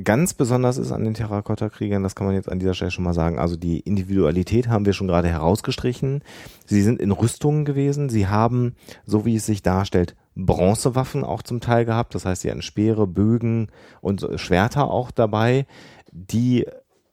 ganz 0.02 0.32
besonders 0.32 0.78
ist 0.78 0.92
an 0.92 1.04
den 1.04 1.12
Terrakotta-Kriegern, 1.14 2.02
das 2.02 2.14
kann 2.14 2.26
man 2.26 2.34
jetzt 2.34 2.50
an 2.50 2.58
dieser 2.58 2.72
Stelle 2.74 2.90
schon 2.90 3.04
mal 3.04 3.12
sagen, 3.12 3.38
also 3.38 3.56
die 3.56 3.80
Individualität 3.80 4.68
haben 4.68 4.86
wir 4.86 4.94
schon 4.94 5.06
gerade 5.08 5.28
herausgestrichen. 5.28 6.24
Sie 6.64 6.80
sind 6.80 7.00
in 7.00 7.10
Rüstungen 7.12 7.66
gewesen, 7.66 8.08
sie 8.08 8.26
haben, 8.26 8.76
so 9.04 9.26
wie 9.26 9.36
es 9.36 9.44
sich 9.44 9.62
darstellt, 9.62 10.16
Bronzewaffen 10.46 11.24
auch 11.24 11.42
zum 11.42 11.60
Teil 11.60 11.84
gehabt, 11.84 12.14
das 12.14 12.24
heißt, 12.24 12.42
sie 12.42 12.50
hatten 12.50 12.62
Speere, 12.62 13.06
Bögen 13.06 13.68
und 14.00 14.26
Schwerter 14.36 14.90
auch 14.90 15.10
dabei. 15.10 15.66
Die 16.12 16.66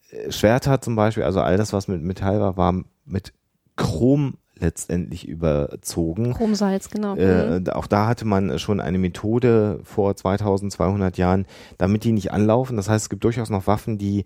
äh, 0.10 0.32
Schwerter 0.32 0.82
zum 0.82 0.96
Beispiel, 0.96 1.24
also 1.24 1.42
all 1.42 1.58
das, 1.58 1.74
was 1.74 1.88
mit 1.88 2.02
Metall 2.02 2.40
war, 2.40 2.58
war 2.58 2.84
mit 3.06 3.34
Chrom 3.76 4.38
letztendlich 4.60 5.28
überzogen. 5.28 6.34
Chromsalz, 6.34 6.90
genau. 6.90 7.16
Mhm. 7.16 7.66
Äh, 7.68 7.72
auch 7.72 7.88
da 7.88 8.08
hatte 8.08 8.26
man 8.26 8.58
schon 8.60 8.80
eine 8.80 8.98
Methode 8.98 9.80
vor 9.84 10.16
2200 10.16 11.18
Jahren, 11.18 11.46
damit 11.78 12.04
die 12.04 12.12
nicht 12.12 12.32
anlaufen. 12.32 12.78
Das 12.78 12.90
heißt, 12.90 13.06
es 13.06 13.10
gibt 13.10 13.24
durchaus 13.24 13.50
noch 13.50 13.68
Waffen, 13.68 13.98
die 13.98 14.26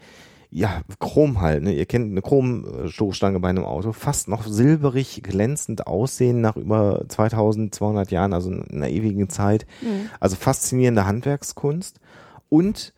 ja, 0.53 0.81
Chrom 0.99 1.39
halt, 1.39 1.63
ne? 1.63 1.73
Ihr 1.73 1.85
kennt 1.85 2.11
eine 2.11 2.21
Chromstoßstange 2.21 3.39
bei 3.39 3.49
einem 3.49 3.63
Auto, 3.63 3.93
fast 3.93 4.27
noch 4.27 4.45
silberig 4.45 5.23
glänzend 5.23 5.87
aussehen 5.87 6.41
nach 6.41 6.57
über 6.57 7.05
2200 7.07 8.11
Jahren, 8.11 8.33
also 8.33 8.51
in 8.51 8.69
einer 8.69 8.89
ewigen 8.89 9.29
Zeit. 9.29 9.65
Mhm. 9.81 10.09
Also 10.19 10.35
faszinierende 10.35 11.05
Handwerkskunst. 11.05 12.01
Und 12.49 12.93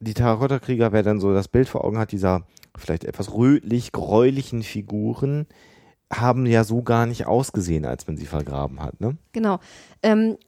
die 0.00 0.14
Terrakotta-Krieger, 0.14 0.92
wer 0.92 1.02
dann 1.02 1.20
so 1.20 1.34
das 1.34 1.48
Bild 1.48 1.68
vor 1.68 1.84
Augen 1.84 1.98
hat, 1.98 2.12
dieser 2.12 2.46
vielleicht 2.76 3.04
etwas 3.04 3.34
rötlich, 3.34 3.92
gräulichen 3.92 4.62
Figuren 4.62 5.46
haben 6.10 6.46
ja 6.46 6.64
so 6.64 6.82
gar 6.82 7.04
nicht 7.04 7.26
ausgesehen, 7.26 7.84
als 7.84 8.06
man 8.06 8.16
sie 8.16 8.26
vergraben 8.26 8.80
hat, 8.80 9.00
ne? 9.00 9.18
Genau. 9.32 9.58
Ähm, 10.02 10.38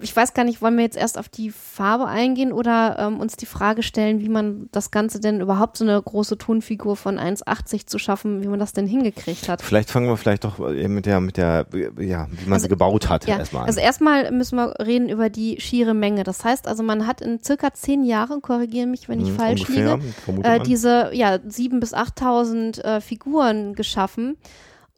ich 0.00 0.16
weiß 0.16 0.32
gar 0.32 0.44
nicht, 0.44 0.62
wollen 0.62 0.76
wir 0.76 0.82
jetzt 0.84 0.96
erst 0.96 1.18
auf 1.18 1.28
die 1.28 1.50
Farbe 1.50 2.06
eingehen 2.06 2.52
oder 2.52 2.96
ähm, 2.98 3.20
uns 3.20 3.36
die 3.36 3.44
Frage 3.46 3.82
stellen, 3.82 4.20
wie 4.20 4.30
man 4.30 4.68
das 4.72 4.90
Ganze 4.90 5.20
denn 5.20 5.40
überhaupt 5.42 5.76
so 5.76 5.84
eine 5.84 6.00
große 6.00 6.38
Tonfigur 6.38 6.96
von 6.96 7.18
1,80 7.18 7.86
zu 7.86 7.98
schaffen, 7.98 8.42
wie 8.42 8.48
man 8.48 8.58
das 8.58 8.72
denn 8.72 8.86
hingekriegt 8.86 9.48
hat? 9.48 9.60
Vielleicht 9.62 9.90
fangen 9.90 10.06
wir 10.08 10.16
vielleicht 10.16 10.44
doch 10.44 10.58
mit 10.58 11.04
der, 11.06 11.20
mit 11.20 11.36
der, 11.36 11.66
ja, 11.98 12.26
wie 12.30 12.44
man 12.44 12.54
Also, 12.54 12.64
sie 12.64 12.68
gebaut 12.70 13.08
hat, 13.10 13.26
Ja, 13.26 13.38
erstmal 13.38 13.62
an. 13.62 13.68
also 13.68 13.78
erstmal 13.80 14.30
müssen 14.32 14.56
wir 14.56 14.74
reden 14.84 15.08
über 15.10 15.28
die 15.28 15.60
schiere 15.60 15.92
Menge. 15.94 16.24
Das 16.24 16.42
heißt 16.44 16.66
also, 16.66 16.82
man 16.82 17.06
hat 17.06 17.20
in 17.20 17.42
circa 17.42 17.72
zehn 17.74 18.04
Jahren, 18.04 18.40
korrigiere 18.40 18.86
mich, 18.86 19.08
wenn 19.10 19.20
ich 19.20 19.28
Hm, 19.28 19.36
falsch 19.36 19.68
ungefähr, 19.68 19.98
liege, 20.26 20.42
äh, 20.48 20.60
diese 20.60 21.10
ja 21.12 21.38
sieben 21.46 21.78
bis 21.80 21.94
8.000 21.94 22.80
äh, 22.82 23.00
Figuren 23.02 23.74
geschaffen. 23.74 24.38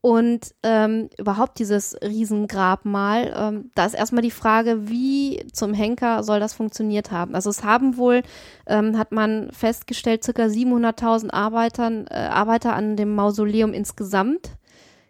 Und 0.07 0.55
ähm, 0.62 1.11
überhaupt 1.19 1.59
dieses 1.59 1.97
Riesengrabmal, 2.01 3.35
ähm, 3.37 3.73
da 3.75 3.87
ist 3.87 3.95
erstmal 3.95 4.23
die 4.23 4.31
Frage, 4.31 4.88
wie 4.88 5.45
zum 5.53 5.75
Henker 5.75 6.23
soll 6.23 6.38
das 6.38 6.55
funktioniert 6.55 7.11
haben? 7.11 7.35
Also 7.35 7.51
es 7.51 7.64
haben 7.64 7.97
wohl, 7.97 8.23
ähm, 8.69 8.97
hat 8.99 9.11
man 9.11 9.51
festgestellt, 9.51 10.23
circa 10.23 10.45
700.000 10.45 11.33
Arbeitern, 11.33 12.07
äh, 12.07 12.19
Arbeiter 12.19 12.75
an 12.75 12.95
dem 12.95 13.16
Mausoleum 13.16 13.73
insgesamt 13.73 14.51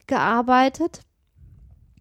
gearbeitet. 0.06 1.02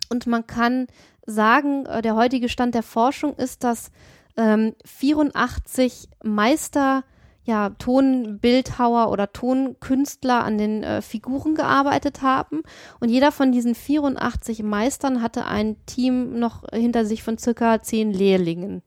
Und 0.10 0.26
man 0.26 0.48
kann 0.48 0.88
sagen, 1.26 1.86
äh, 1.88 2.02
der 2.02 2.16
heutige 2.16 2.48
Stand 2.48 2.76
der 2.76 2.84
Forschung 2.84 3.36
ist, 3.36 3.66
dass 3.66 3.92
ähm, 4.38 4.74
84 4.86 6.08
Meister, 6.24 7.04
ja, 7.46 7.70
Tonbildhauer 7.78 9.12
oder 9.12 9.32
Tonkünstler 9.32 10.44
an 10.44 10.58
den 10.58 10.84
äh, 10.84 11.02
Figuren 11.02 11.54
gearbeitet 11.54 12.24
haben. 12.24 12.64
Und 13.00 13.10
jeder 13.10 13.32
von 13.32 13.52
diesen 13.52 13.76
84 13.76 14.64
Meistern 14.64 15.22
hatte 15.22 15.46
ein 15.46 15.78
Team 15.86 16.40
noch 16.40 16.64
hinter 16.74 17.06
sich 17.06 17.22
von 17.22 17.38
circa 17.38 17.82
zehn 17.84 18.12
Lehrlingen. 18.12 18.82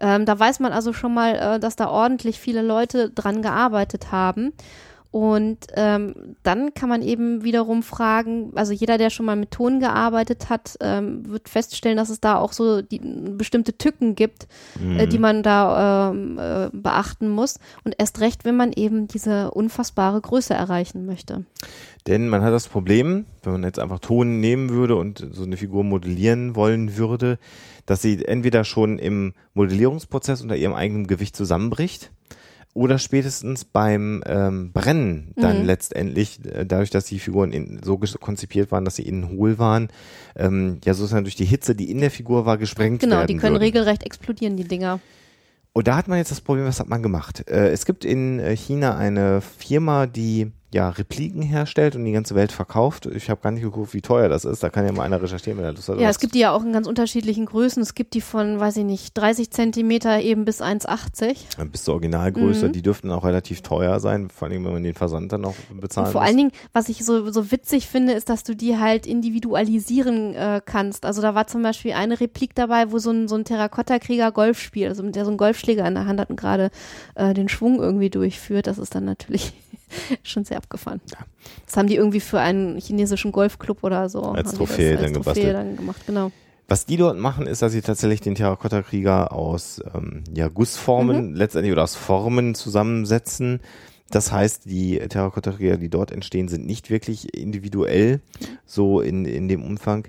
Ähm, 0.00 0.24
da 0.26 0.38
weiß 0.38 0.60
man 0.60 0.72
also 0.72 0.92
schon 0.92 1.14
mal, 1.14 1.34
äh, 1.34 1.60
dass 1.60 1.76
da 1.76 1.88
ordentlich 1.88 2.38
viele 2.38 2.62
Leute 2.62 3.10
dran 3.10 3.42
gearbeitet 3.42 4.10
haben. 4.12 4.52
Und 5.10 5.58
ähm, 5.74 6.36
dann 6.42 6.74
kann 6.74 6.90
man 6.90 7.00
eben 7.00 7.42
wiederum 7.42 7.82
fragen, 7.82 8.52
also 8.54 8.74
jeder, 8.74 8.98
der 8.98 9.08
schon 9.08 9.24
mal 9.24 9.36
mit 9.36 9.52
Ton 9.52 9.80
gearbeitet 9.80 10.50
hat, 10.50 10.76
ähm, 10.80 11.26
wird 11.26 11.48
feststellen, 11.48 11.96
dass 11.96 12.10
es 12.10 12.20
da 12.20 12.36
auch 12.36 12.52
so 12.52 12.82
die, 12.82 13.00
bestimmte 13.00 13.78
Tücken 13.78 14.16
gibt, 14.16 14.48
äh, 14.78 15.06
die 15.06 15.18
man 15.18 15.42
da 15.42 16.10
ähm, 16.10 16.38
äh, 16.38 16.68
beachten 16.72 17.30
muss. 17.30 17.58
Und 17.84 17.94
erst 17.96 18.20
recht, 18.20 18.44
wenn 18.44 18.56
man 18.56 18.72
eben 18.74 19.08
diese 19.08 19.50
unfassbare 19.50 20.20
Größe 20.20 20.52
erreichen 20.52 21.06
möchte. 21.06 21.44
Denn 22.06 22.28
man 22.28 22.42
hat 22.42 22.52
das 22.52 22.68
Problem, 22.68 23.24
wenn 23.42 23.52
man 23.52 23.62
jetzt 23.64 23.78
einfach 23.78 24.00
Ton 24.00 24.40
nehmen 24.40 24.68
würde 24.68 24.96
und 24.96 25.26
so 25.32 25.42
eine 25.42 25.56
Figur 25.56 25.84
modellieren 25.84 26.54
wollen 26.54 26.98
würde, 26.98 27.38
dass 27.86 28.02
sie 28.02 28.24
entweder 28.26 28.64
schon 28.64 28.98
im 28.98 29.32
Modellierungsprozess 29.54 30.42
unter 30.42 30.56
ihrem 30.56 30.74
eigenen 30.74 31.06
Gewicht 31.06 31.34
zusammenbricht 31.34 32.10
oder 32.74 32.98
spätestens 32.98 33.64
beim 33.64 34.22
ähm, 34.26 34.72
Brennen 34.72 35.32
dann 35.36 35.60
Mhm. 35.60 35.66
letztendlich, 35.66 36.44
äh, 36.44 36.64
dadurch, 36.64 36.90
dass 36.90 37.06
die 37.06 37.18
Figuren 37.18 37.52
in, 37.52 37.80
so 37.82 37.98
konzipiert 37.98 38.70
waren, 38.70 38.84
dass 38.84 38.96
sie 38.96 39.02
innen 39.02 39.30
hohl 39.30 39.58
waren, 39.58 39.88
ähm, 40.36 40.78
ja 40.84 40.94
sozusagen 40.94 41.24
durch 41.24 41.34
die 41.36 41.44
Hitze, 41.44 41.74
die 41.74 41.90
in 41.90 42.00
der 42.00 42.10
Figur 42.10 42.46
war, 42.46 42.58
gesprengt 42.58 43.00
Genau, 43.00 43.16
werden 43.16 43.26
die 43.28 43.36
können 43.36 43.54
würden. 43.54 43.62
regelrecht 43.64 44.04
explodieren, 44.04 44.56
die 44.56 44.64
Dinger. 44.64 45.00
Und 45.72 45.86
da 45.88 45.96
hat 45.96 46.08
man 46.08 46.18
jetzt 46.18 46.30
das 46.30 46.40
Problem, 46.40 46.66
was 46.66 46.80
hat 46.80 46.88
man 46.88 47.02
gemacht? 47.02 47.48
Äh, 47.48 47.68
es 47.70 47.84
gibt 47.84 48.04
in 48.04 48.38
äh, 48.40 48.56
China 48.56 48.96
eine 48.96 49.40
Firma, 49.40 50.06
die 50.06 50.52
ja 50.70 50.90
Repliken 50.90 51.40
herstellt 51.40 51.96
und 51.96 52.04
die 52.04 52.12
ganze 52.12 52.34
Welt 52.34 52.52
verkauft. 52.52 53.06
Ich 53.06 53.30
habe 53.30 53.40
gar 53.40 53.50
nicht 53.50 53.62
geguckt, 53.62 53.94
wie 53.94 54.02
teuer 54.02 54.28
das 54.28 54.44
ist. 54.44 54.62
Da 54.62 54.68
kann 54.68 54.84
ja 54.84 54.92
mal 54.92 55.02
einer 55.02 55.20
recherchieren, 55.22 55.58
wenn 55.58 55.64
er 55.64 55.72
Lust 55.72 55.88
hat. 55.88 55.98
Ja, 55.98 56.10
es 56.10 56.18
gibt 56.18 56.34
die 56.34 56.40
ja 56.40 56.52
auch 56.52 56.62
in 56.62 56.72
ganz 56.72 56.86
unterschiedlichen 56.86 57.46
Größen. 57.46 57.82
Es 57.82 57.94
gibt 57.94 58.12
die 58.12 58.20
von, 58.20 58.60
weiß 58.60 58.76
ich 58.76 58.84
nicht, 58.84 59.16
30 59.16 59.50
Zentimeter 59.50 60.20
eben 60.20 60.44
bis 60.44 60.60
1,80. 60.60 61.64
bis 61.72 61.84
zur 61.84 61.94
Originalgröße. 61.94 62.68
Mhm. 62.68 62.72
Die 62.72 62.82
dürften 62.82 63.10
auch 63.10 63.24
relativ 63.24 63.62
teuer 63.62 63.98
sein, 63.98 64.28
vor 64.28 64.48
allem 64.48 64.64
wenn 64.66 64.72
man 64.74 64.82
den 64.82 64.94
Versand 64.94 65.32
dann 65.32 65.40
noch 65.40 65.54
bezahlen 65.80 66.08
Und 66.08 66.12
vor 66.12 66.20
muss. 66.20 66.28
allen 66.28 66.36
Dingen, 66.36 66.52
was 66.74 66.90
ich 66.90 67.02
so, 67.02 67.30
so 67.30 67.50
witzig 67.50 67.86
finde, 67.86 68.12
ist, 68.12 68.28
dass 68.28 68.44
du 68.44 68.54
die 68.54 68.76
halt 68.76 69.06
individualisieren 69.06 70.34
äh, 70.34 70.60
kannst. 70.64 71.06
Also 71.06 71.22
da 71.22 71.34
war 71.34 71.46
zum 71.46 71.62
Beispiel 71.62 71.92
eine 71.92 72.20
Replik 72.20 72.54
dabei, 72.54 72.92
wo 72.92 72.98
so 72.98 73.10
ein, 73.10 73.26
so 73.26 73.36
ein 73.36 73.44
Terrakotta-Krieger 73.44 74.32
Golf 74.32 74.60
spielt, 74.60 74.90
also 74.90 75.02
der 75.08 75.24
so 75.24 75.30
einen 75.30 75.38
Golfschläger 75.38 75.86
in 75.86 75.94
der 75.94 76.04
Hand 76.04 76.20
hat 76.20 76.28
und 76.28 76.36
gerade 76.36 76.70
äh, 77.14 77.32
den 77.32 77.48
Schwung 77.48 77.78
irgendwie 77.80 78.10
durchführt. 78.10 78.66
Das 78.66 78.76
ist 78.76 78.94
dann 78.94 79.06
natürlich 79.06 79.54
schon 80.22 80.44
sehr 80.44 80.56
abgefahren. 80.56 81.00
Das 81.66 81.76
haben 81.76 81.88
die 81.88 81.96
irgendwie 81.96 82.20
für 82.20 82.40
einen 82.40 82.78
chinesischen 82.78 83.32
Golfclub 83.32 83.82
oder 83.84 84.08
so. 84.08 84.22
Als 84.22 84.36
die 84.36 84.42
das 84.42 84.54
Trophäe 84.54 84.92
als 84.92 85.00
dann 85.02 85.12
Trophäe 85.14 85.34
gebastelt. 85.34 85.54
dann 85.54 85.76
gemacht, 85.76 86.06
genau. 86.06 86.32
Was 86.70 86.84
die 86.84 86.98
dort 86.98 87.16
machen, 87.18 87.46
ist, 87.46 87.62
dass 87.62 87.72
sie 87.72 87.80
tatsächlich 87.80 88.20
den 88.20 88.34
Terrakotta-Krieger 88.34 89.32
aus 89.32 89.80
ja, 90.34 90.48
Mhm. 90.48 90.54
Gussformen 90.54 91.34
letztendlich 91.34 91.72
oder 91.72 91.84
aus 91.84 91.94
Formen 91.96 92.54
zusammensetzen. 92.54 93.60
Das 94.10 94.32
heißt, 94.32 94.66
die 94.66 94.98
Terrakotta-Krieger, 94.98 95.78
die 95.78 95.88
dort 95.88 96.12
entstehen, 96.12 96.48
sind 96.48 96.66
nicht 96.66 96.90
wirklich 96.90 97.34
individuell, 97.34 98.20
so 98.66 99.00
in, 99.00 99.24
in 99.24 99.48
dem 99.48 99.62
Umfang. 99.62 100.08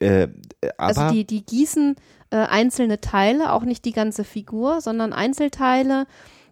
Äh, 0.00 0.28
aber 0.78 1.06
also 1.06 1.14
die, 1.14 1.24
die 1.24 1.44
gießen 1.44 1.96
äh, 2.30 2.36
einzelne 2.36 3.00
Teile, 3.00 3.52
auch 3.52 3.64
nicht 3.64 3.84
die 3.84 3.92
ganze 3.92 4.24
Figur, 4.24 4.80
sondern 4.80 5.12
Einzelteile 5.12 6.06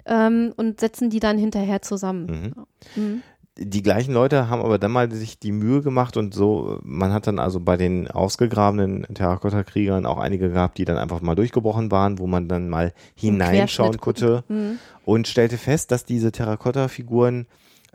ähm, 0.08 0.52
und 0.56 0.80
setzen 0.80 1.10
die 1.10 1.20
dann 1.20 1.38
hinterher 1.38 1.82
zusammen. 1.82 2.54
Mhm. 2.96 3.22
die 3.60 3.82
gleichen 3.82 4.14
Leute 4.14 4.48
haben 4.48 4.62
aber 4.62 4.78
dann 4.78 4.92
mal 4.92 5.10
sich 5.10 5.40
die 5.40 5.50
Mühe 5.50 5.82
gemacht 5.82 6.16
und 6.16 6.32
so, 6.32 6.78
man 6.84 7.12
hat 7.12 7.26
dann 7.26 7.40
also 7.40 7.58
bei 7.58 7.76
den 7.76 8.08
ausgegrabenen 8.08 9.02
Terrakotta-Kriegern 9.12 10.06
auch 10.06 10.18
einige 10.18 10.50
gehabt, 10.50 10.78
die 10.78 10.84
dann 10.84 10.96
einfach 10.96 11.20
mal 11.22 11.34
durchgebrochen 11.34 11.90
waren, 11.90 12.20
wo 12.20 12.28
man 12.28 12.46
dann 12.48 12.68
mal 12.68 12.92
hineinschauen 13.16 13.98
konnte 13.98 14.44
Mhm. 14.48 14.78
und 15.04 15.26
stellte 15.26 15.58
fest, 15.58 15.90
dass 15.90 16.04
diese 16.04 16.30
Terrakotta-Figuren 16.30 17.46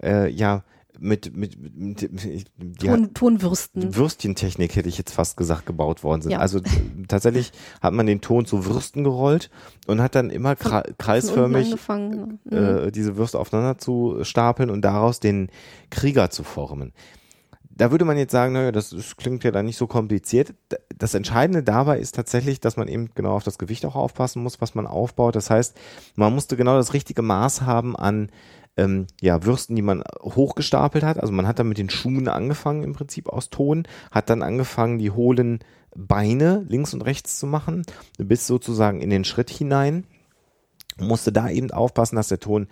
äh, 0.02 0.30
ja 0.30 0.64
mit, 1.00 1.36
mit, 1.36 1.58
mit, 1.60 2.12
mit 2.12 2.48
die 2.58 2.88
Ton, 2.88 3.14
Tonwürsten. 3.14 3.96
Würstchentechnik 3.96 4.76
hätte 4.76 4.90
ich 4.90 4.98
jetzt 4.98 5.14
fast 5.14 5.38
gesagt 5.38 5.66
gebaut 5.66 6.04
worden 6.04 6.22
sind. 6.22 6.32
Ja. 6.32 6.40
Also 6.40 6.60
t- 6.60 6.70
tatsächlich 7.08 7.52
hat 7.82 7.94
man 7.94 8.06
den 8.06 8.22
Ton 8.22 8.46
zu 8.46 8.66
Würsten 8.66 9.04
gerollt 9.04 9.50
und 9.88 10.02
hat 10.02 10.16
dann 10.16 10.30
immer 10.30 10.52
unten 10.52 10.96
kreisförmig 10.98 11.66
angefangen. 11.68 12.40
genau. 12.46 12.62
Mhm. 12.82 12.88
äh, 12.88 12.92
diese 12.92 13.18
Würste 13.18 13.40
aufeinander 13.40 13.78
zu 13.78 14.20
stapeln 14.24 14.70
und 14.70 14.82
daraus 14.84 15.20
den 15.20 15.50
Krieger 15.90 16.30
zu 16.30 16.44
formen. 16.44 16.94
Da 17.76 17.90
würde 17.90 18.06
man 18.06 18.20
jetzt 18.20 18.32
sagen, 18.32 18.54
naja, 18.54 18.72
das, 18.72 18.92
das 18.92 19.18
klingt 19.18 19.44
ja 19.44 19.50
dann 19.50 19.66
nicht 19.66 19.78
so 19.78 19.88
kompliziert. 19.88 20.54
Das 20.96 21.16
Entscheidende 21.16 21.64
dabei 21.64 21.98
ist 21.98 22.14
tatsächlich, 22.14 22.60
dass 22.60 22.78
man 22.78 22.88
eben 22.88 23.10
genau 23.16 23.32
auf 23.36 23.44
das 23.44 23.58
Gewicht 23.58 23.84
auch 23.88 23.96
aufpassen 23.96 24.44
muss, 24.44 24.62
was 24.62 24.76
man 24.76 24.86
aufbaut. 24.86 25.36
Das 25.36 25.50
heißt, 25.50 25.76
man 26.16 26.36
musste 26.36 26.56
genau 26.56 26.76
das 26.76 26.94
richtige 26.94 27.24
Maß 27.24 27.62
haben 27.62 27.96
an 27.96 28.30
ähm, 28.78 29.08
ja, 29.22 29.44
Würsten, 29.44 29.76
die 29.76 29.82
man 29.82 30.04
hochgestapelt 30.22 31.04
hat. 31.04 31.20
Also 31.20 31.34
man 31.34 31.48
hat 31.48 31.60
dann 31.60 31.70
mit 31.70 31.78
den 31.78 31.90
Schuhen 31.90 32.28
angefangen 32.28 32.84
im 32.84 32.94
Prinzip 32.94 33.30
aus 33.30 33.50
Ton, 33.50 33.88
hat 34.12 34.30
dann 34.30 34.42
angefangen, 34.42 35.00
die 35.00 35.12
hohlen 35.12 35.60
Beine 35.96 36.66
links 36.68 36.94
und 36.94 37.02
rechts 37.02 37.38
zu 37.38 37.46
machen, 37.46 37.84
bis 38.18 38.48
sozusagen 38.48 39.02
in 39.02 39.10
den 39.10 39.26
Schritt 39.26 39.50
hinein 39.50 40.06
musste 40.98 41.32
da 41.32 41.50
eben 41.50 41.72
aufpassen, 41.72 42.16
dass 42.16 42.28
der 42.28 42.40
Ton 42.40 42.68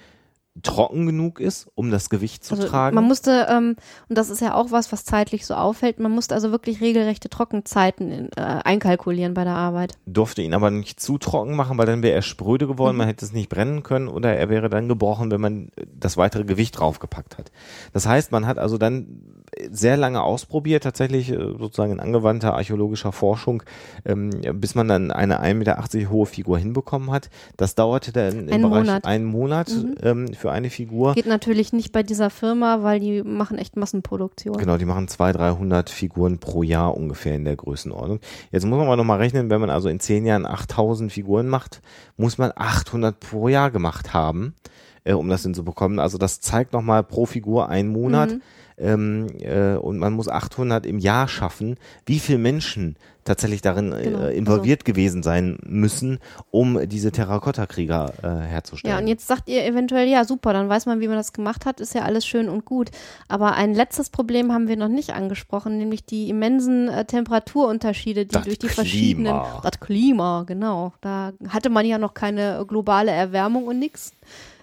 trocken 0.63 1.05
genug 1.05 1.39
ist, 1.39 1.69
um 1.75 1.91
das 1.91 2.09
Gewicht 2.09 2.43
zu 2.43 2.55
Also 2.55 2.67
tragen. 2.67 2.93
man 2.95 3.05
musste, 3.05 3.47
ähm, 3.49 3.77
und 4.09 4.17
das 4.17 4.29
ist 4.29 4.41
ja 4.41 4.53
auch 4.53 4.71
was, 4.71 4.91
was 4.91 5.05
zeitlich 5.05 5.45
so 5.45 5.53
auffällt, 5.53 5.99
man 5.99 6.11
musste 6.11 6.35
also 6.35 6.51
wirklich 6.51 6.81
regelrechte 6.81 7.29
Trockenzeiten 7.29 8.11
in, 8.11 8.25
äh, 8.35 8.41
einkalkulieren 8.41 9.33
bei 9.33 9.45
der 9.45 9.55
Arbeit. 9.55 9.93
durfte 10.05 10.41
ihn 10.41 10.53
aber 10.53 10.69
nicht 10.69 10.99
zu 10.99 11.17
trocken 11.17 11.55
machen, 11.55 11.77
weil 11.77 11.85
dann 11.85 12.03
wäre 12.03 12.15
er 12.15 12.21
spröde 12.21 12.67
geworden, 12.67 12.97
man 12.97 13.07
hätte 13.07 13.23
es 13.23 13.31
nicht 13.31 13.49
brennen 13.49 13.83
können 13.83 14.09
oder 14.09 14.35
er 14.35 14.49
wäre 14.49 14.69
dann 14.69 14.89
gebrochen, 14.89 15.31
wenn 15.31 15.41
man 15.41 15.69
das 15.97 16.17
weitere 16.17 16.43
Gewicht 16.43 16.77
draufgepackt 16.77 17.37
hat. 17.37 17.51
Das 17.93 18.05
heißt, 18.05 18.31
man 18.33 18.45
hat 18.45 18.57
also 18.57 18.77
dann 18.77 19.40
sehr 19.69 19.97
lange 19.97 20.23
ausprobiert, 20.23 20.83
tatsächlich 20.83 21.29
äh, 21.31 21.35
sozusagen 21.35 21.91
in 21.91 21.99
angewandter 21.99 22.53
archäologischer 22.53 23.11
Forschung, 23.11 23.63
ähm, 24.05 24.29
bis 24.53 24.75
man 24.75 24.87
dann 24.87 25.11
eine 25.11 25.41
1,80 25.41 25.53
Meter 25.55 26.09
hohe 26.09 26.25
Figur 26.25 26.57
hinbekommen 26.57 27.11
hat. 27.11 27.29
Das 27.57 27.75
dauerte 27.75 28.13
dann 28.13 28.47
im 28.47 28.53
Einen 28.53 28.69
Bereich 28.69 28.85
Monat. 28.85 29.05
einen 29.05 29.25
Monat 29.25 29.71
ähm, 30.01 30.33
für 30.33 30.51
eine 30.51 30.69
Figur. 30.69 31.15
Geht 31.15 31.25
natürlich 31.25 31.73
nicht 31.73 31.91
bei 31.91 32.01
dieser 32.01 32.29
Firma, 32.29 32.81
weil 32.83 32.99
die 32.99 33.23
machen 33.23 33.57
echt 33.57 33.75
Massenproduktion. 33.75 34.57
Genau, 34.57 34.77
die 34.77 34.85
machen 34.85 35.07
200, 35.07 35.41
300 35.41 35.89
Figuren 35.89 36.37
pro 36.39 36.63
Jahr 36.63 36.95
ungefähr 36.95 37.35
in 37.35 37.45
der 37.45 37.55
Größenordnung. 37.55 38.19
Jetzt 38.51 38.65
muss 38.65 38.77
man 38.77 38.87
mal 38.87 38.95
nochmal 38.95 39.17
rechnen, 39.17 39.49
wenn 39.49 39.61
man 39.61 39.69
also 39.69 39.89
in 39.89 39.99
10 39.99 40.25
Jahren 40.25 40.45
8000 40.45 41.11
Figuren 41.11 41.47
macht, 41.47 41.81
muss 42.15 42.37
man 42.37 42.51
800 42.55 43.19
pro 43.19 43.47
Jahr 43.49 43.69
gemacht 43.71 44.13
haben, 44.13 44.55
äh, 45.03 45.13
um 45.13 45.27
das 45.29 45.43
hinzubekommen. 45.43 45.99
Also 45.99 46.17
das 46.17 46.39
zeigt 46.39 46.71
nochmal 46.73 47.03
pro 47.03 47.25
Figur 47.25 47.69
einen 47.69 47.89
Monat. 47.89 48.31
Mhm. 48.31 48.41
Ähm, 48.81 49.27
äh, 49.39 49.75
und 49.75 49.97
man 49.99 50.13
muss 50.13 50.27
800 50.27 50.85
im 50.85 50.99
Jahr 50.99 51.27
schaffen. 51.27 51.77
Wie 52.05 52.19
viele 52.19 52.39
Menschen 52.39 52.95
tatsächlich 53.23 53.61
darin 53.61 53.91
Genau, 53.91 54.19
äh, 54.23 54.35
involviert 54.35 54.83
gewesen 54.83 55.21
sein 55.21 55.57
müssen, 55.63 56.19
um 56.49 56.79
diese 56.87 57.11
Terrakotta-Krieger 57.11 58.13
äh, 58.23 58.47
herzustellen? 58.47 58.95
Ja, 58.95 58.99
und 58.99 59.07
jetzt 59.07 59.27
sagt 59.27 59.47
ihr 59.47 59.63
eventuell, 59.63 60.07
ja 60.07 60.25
super, 60.25 60.53
dann 60.53 60.69
weiß 60.69 60.87
man, 60.87 60.99
wie 61.01 61.07
man 61.07 61.17
das 61.17 61.31
gemacht 61.33 61.65
hat, 61.65 61.79
ist 61.79 61.93
ja 61.93 62.01
alles 62.01 62.25
schön 62.25 62.49
und 62.49 62.65
gut. 62.65 62.89
Aber 63.27 63.53
ein 63.53 63.73
letztes 63.75 64.09
Problem 64.09 64.51
haben 64.51 64.67
wir 64.67 64.77
noch 64.77 64.87
nicht 64.87 65.13
angesprochen, 65.13 65.77
nämlich 65.77 66.03
die 66.05 66.29
immensen 66.29 66.87
äh, 66.89 67.05
Temperaturunterschiede, 67.05 68.25
die 68.25 68.33
Das 68.33 68.43
durch 68.43 68.57
die 68.57 68.67
Klima. 68.67 68.73
verschiedenen. 68.75 69.41
Das 69.61 69.79
Klima, 69.79 70.43
genau. 70.47 70.93
Da 71.01 71.33
hatte 71.49 71.69
man 71.69 71.85
ja 71.85 71.97
noch 71.99 72.13
keine 72.15 72.65
globale 72.67 73.11
Erwärmung 73.11 73.67
und 73.67 73.77
nix. 73.79 74.13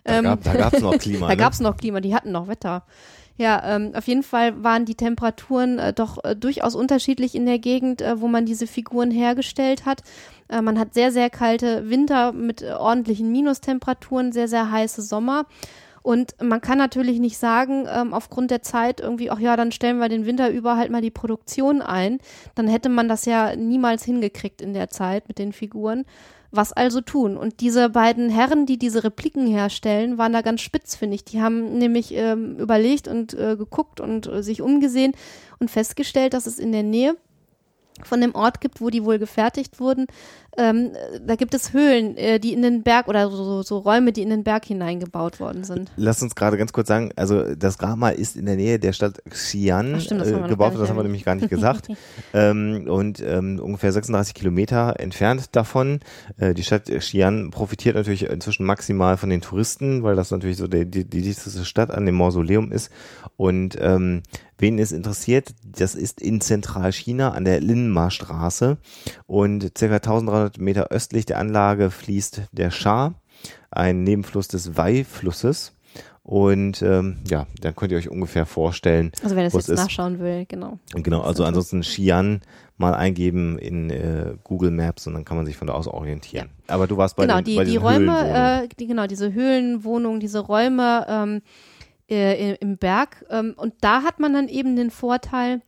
da 0.03 0.21
gab 0.21 0.43
da 0.43 0.55
gab's 0.55 0.81
noch 0.81 0.99
Klima. 0.99 1.27
Da 1.29 1.35
ne? 1.35 1.37
gab 1.37 1.53
es 1.53 1.61
noch 1.61 1.77
Klima, 1.77 2.01
die 2.01 2.15
hatten 2.15 2.33
noch 2.33 2.49
Wetter. 2.49 2.83
Ja, 3.39 3.63
ähm, 3.65 3.93
auf 3.95 4.09
jeden 4.09 4.25
Fall 4.25 4.65
waren 4.65 4.85
die 4.85 4.97
Temperaturen 4.97 5.79
äh, 5.79 5.93
doch 5.93 6.23
äh, 6.25 6.35
durchaus 6.35 6.75
unterschiedlich 6.75 7.37
in 7.37 7.47
der 7.47 7.61
Gegend, 7.61 8.03
äh, 8.03 8.21
wo 8.21 8.27
man 8.27 8.47
diese 8.47 8.67
Figuren 8.67 9.13
hergestellt 9.13 9.87
hat. 9.87 10.03
Äh, 10.49 10.61
man 10.61 10.77
hat 10.77 10.93
sehr, 10.93 11.13
sehr 11.13 11.31
kalte 11.31 11.89
Winter 11.89 12.33
mit 12.33 12.63
äh, 12.63 12.73
ordentlichen 12.73 13.31
Minustemperaturen, 13.31 14.33
sehr, 14.33 14.49
sehr 14.49 14.73
heiße 14.73 15.03
Sommer. 15.03 15.47
Und 16.03 16.35
man 16.43 16.61
kann 16.61 16.79
natürlich 16.79 17.21
nicht 17.21 17.39
sagen, 17.39 17.87
ähm, 17.89 18.13
aufgrund 18.13 18.51
der 18.51 18.63
Zeit 18.63 18.99
irgendwie, 18.99 19.31
ach 19.31 19.39
ja, 19.39 19.57
dann 19.57 19.73
stellen 19.73 19.99
wir 19.99 20.09
den 20.09 20.27
Winter 20.27 20.51
über 20.51 20.77
halt 20.77 20.91
mal 20.91 21.03
die 21.03 21.11
Produktion 21.11 21.81
ein. 21.81 22.19
Dann 22.57 22.67
hätte 22.67 22.89
man 22.89 23.09
das 23.09 23.25
ja 23.25 23.55
niemals 23.55 24.05
hingekriegt 24.05 24.63
in 24.63 24.75
der 24.75 24.89
Zeit 24.89 25.29
mit 25.29 25.39
den 25.39 25.53
Figuren. 25.53 26.07
Was 26.51 26.73
also 26.73 27.03
tun? 27.03 27.37
Und 27.37 27.61
diese 27.61 27.91
beiden 27.91 28.31
Herren, 28.31 28.65
die 28.65 28.79
diese 28.79 29.05
Repliken 29.05 29.47
herstellen, 29.47 30.17
waren 30.17 30.33
da 30.33 30.41
ganz 30.41 30.63
spitz, 30.63 30.97
finde 30.97 31.17
ich. 31.17 31.25
Die 31.25 31.43
haben 31.43 31.77
nämlich 31.77 32.15
ähm, 32.15 32.57
überlegt 32.57 33.07
und 33.07 33.35
äh, 33.35 33.57
geguckt 33.57 34.01
und 34.01 34.27
äh, 34.27 34.43
sich 34.43 34.63
umgesehen 34.63 35.13
und 35.59 35.71
festgestellt, 35.71 36.33
dass 36.33 36.47
es 36.47 36.59
in 36.59 36.73
der 36.73 36.85
Nähe 36.85 37.17
von 38.07 38.21
dem 38.21 38.35
Ort 38.35 38.61
gibt, 38.61 38.81
wo 38.81 38.91
die 38.91 39.05
wohl 39.05 39.19
gefertigt 39.19 39.81
wurden. 39.81 40.07
Ähm, 40.59 40.91
da 41.25 41.37
gibt 41.37 41.55
es 41.55 41.73
Höhlen, 41.73 42.17
äh, 42.17 42.41
die 42.41 42.53
in 42.53 42.63
den 42.63 42.83
Berg 42.83 43.07
oder 43.07 43.31
so, 43.31 43.63
so, 43.63 43.79
Räume, 43.79 44.13
die 44.13 44.23
in 44.23 44.31
den 44.31 44.43
Berg 44.43 44.65
hineingebaut 44.65 45.39
worden 45.39 45.63
sind. 45.63 45.93
Lass 45.97 46.21
uns 46.21 46.35
gerade 46.35 46.59
ganz 46.59 46.73
kurz 46.73 46.89
sagen, 46.89 47.13
also 47.15 47.55
das 47.55 47.79
Grabmal 47.79 48.15
ist 48.15 48.37
in 48.37 48.45
der 48.45 48.57
Nähe 48.57 48.81
der 48.81 48.93
Stadt 48.93 49.23
Xi'an 49.31 49.95
Ach 49.97 50.01
stimmt, 50.01 50.27
äh, 50.27 50.49
gebaut, 50.49 50.75
das 50.77 50.89
haben 50.89 50.97
wir 50.97 51.05
nämlich 51.05 51.25
gar 51.25 51.37
nicht 51.37 51.49
gesagt. 51.49 51.89
ähm, 52.35 52.87
und 52.89 53.21
ähm, 53.21 53.61
ungefähr 53.61 53.93
36 53.93 54.35
Kilometer 54.35 54.99
entfernt 54.99 55.55
davon. 55.55 56.01
Äh, 56.39 56.55
die 56.55 56.65
Stadt 56.65 56.89
Xi'an 56.89 57.53
profitiert 57.53 57.95
natürlich 57.95 58.25
inzwischen 58.25 58.67
maximal 58.67 59.17
von 59.17 59.31
den 59.31 59.41
Touristen, 59.41 60.03
weil 60.03 60.17
das 60.17 60.33
natürlich 60.33 60.57
so 60.57 60.67
die, 60.67 60.87
die, 60.91 61.05
die 61.05 61.23
dichteste 61.23 61.65
Stadt 61.65 61.93
an 61.93 62.05
dem 62.05 62.17
Mausoleum 62.17 62.73
ist. 62.73 62.91
Und 63.37 63.79
ähm, 63.81 64.23
wen 64.59 64.79
es 64.79 64.93
interessiert, 64.93 65.55
das 65.65 65.95
ist 65.95 66.21
in 66.21 66.41
Zentralchina 66.41 67.31
an 67.31 67.45
der 67.45 67.61
Linma-Straße 67.61 68.77
und 69.27 69.79
circa 69.79 69.97
1300 69.97 70.59
Meter 70.59 70.89
östlich 70.89 71.27
der 71.27 71.39
Anlage 71.39 71.91
fließt 71.91 72.43
der 72.53 72.71
Sha, 72.71 73.15
ein 73.71 74.03
Nebenfluss 74.03 74.49
des 74.49 74.77
Wei-Flusses. 74.77 75.73
Und 76.23 76.83
ähm, 76.83 77.21
ja, 77.27 77.47
dann 77.63 77.75
könnt 77.75 77.91
ihr 77.91 77.97
euch 77.97 78.11
ungefähr 78.11 78.45
vorstellen, 78.45 79.13
Also 79.23 79.35
wer 79.35 79.45
das 79.45 79.55
es 79.55 79.67
jetzt 79.67 79.79
nachschauen 79.79 80.19
will, 80.19 80.45
genau. 80.47 80.79
Genau, 80.93 81.23
also 81.23 81.43
ansonsten 81.45 81.81
Xi'an 81.81 82.41
mal 82.77 82.93
eingeben 82.93 83.59
in 83.59 83.89
äh, 83.89 84.35
Google 84.45 84.71
Maps 84.71 85.07
und 85.07 85.15
dann 85.15 85.25
kann 85.25 85.39
man 85.39 85.47
sich 85.47 85.57
von 85.57 85.69
da 85.69 85.73
aus 85.73 85.89
orientieren. 85.89 86.51
Aber 86.67 86.87
du 86.87 86.99
warst 86.99 87.17
bei 87.17 87.23
genau, 87.23 87.37
den, 87.39 87.45
die, 87.47 87.57
bei 87.57 87.65
die 87.65 87.77
Räume, 87.77 88.65
äh, 88.65 88.69
die, 88.79 88.87
genau, 88.87 89.07
diese 89.07 89.33
Höhlenwohnungen, 89.33 90.21
diese 90.21 90.41
Räume 90.41 91.07
ähm, 91.09 91.43
äh, 92.09 92.55
im 92.57 92.79
Berg. 92.79 93.25
Ähm, 93.31 93.55
und 93.57 93.75
da 93.81 94.03
hat 94.03 94.21
man 94.21 94.33
dann 94.33 94.49
eben 94.49 94.77
den 94.77 94.91
Vorteil, 94.91 95.63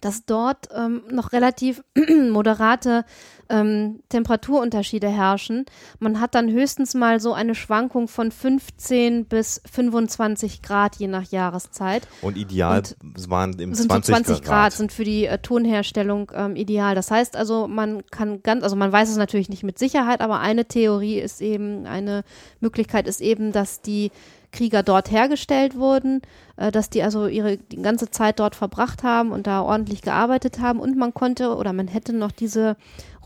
dass 0.00 0.24
dort 0.24 0.68
ähm, 0.74 1.02
noch 1.10 1.32
relativ 1.32 1.82
moderate 2.30 3.04
ähm, 3.48 4.00
Temperaturunterschiede 4.08 5.08
herrschen. 5.08 5.64
Man 5.98 6.20
hat 6.20 6.34
dann 6.34 6.50
höchstens 6.50 6.94
mal 6.94 7.20
so 7.20 7.32
eine 7.32 7.54
Schwankung 7.54 8.08
von 8.08 8.30
15 8.30 9.24
bis 9.24 9.62
25 9.70 10.62
Grad 10.62 10.96
je 10.96 11.08
nach 11.08 11.30
Jahreszeit. 11.30 12.06
und 12.20 12.36
ideal 12.36 12.82
und 13.02 13.30
waren 13.30 13.58
im 13.58 13.74
sind 13.74 13.90
20, 13.90 14.06
so 14.06 14.22
20 14.22 14.44
Grad, 14.44 14.44
Grad. 14.44 14.72
sind 14.72 14.92
für 14.92 15.04
die 15.04 15.26
äh, 15.26 15.38
Tonherstellung 15.38 16.30
ähm, 16.34 16.56
ideal. 16.56 16.94
Das 16.94 17.10
heißt 17.10 17.36
also, 17.36 17.66
man 17.66 18.06
kann 18.06 18.42
ganz, 18.42 18.62
also 18.62 18.76
man 18.76 18.92
weiß 18.92 19.08
es 19.08 19.16
natürlich 19.16 19.48
nicht 19.48 19.64
mit 19.64 19.78
Sicherheit, 19.78 20.20
aber 20.20 20.40
eine 20.40 20.66
Theorie 20.66 21.18
ist 21.18 21.40
eben, 21.40 21.86
eine 21.86 22.24
Möglichkeit 22.60 23.08
ist 23.08 23.20
eben, 23.20 23.52
dass 23.52 23.80
die 23.80 24.10
Krieger 24.50 24.82
dort 24.82 25.10
hergestellt 25.10 25.76
wurden, 25.76 26.22
äh, 26.56 26.70
dass 26.70 26.90
die 26.90 27.02
also 27.02 27.26
ihre 27.26 27.58
die 27.58 27.82
ganze 27.82 28.10
Zeit 28.10 28.40
dort 28.40 28.54
verbracht 28.54 29.02
haben 29.02 29.32
und 29.32 29.46
da 29.46 29.62
ordentlich 29.62 30.02
gearbeitet 30.02 30.60
haben 30.60 30.80
und 30.80 30.96
man 30.96 31.14
konnte 31.14 31.54
oder 31.54 31.72
man 31.72 31.88
hätte 31.88 32.12
noch 32.12 32.32
diese 32.32 32.76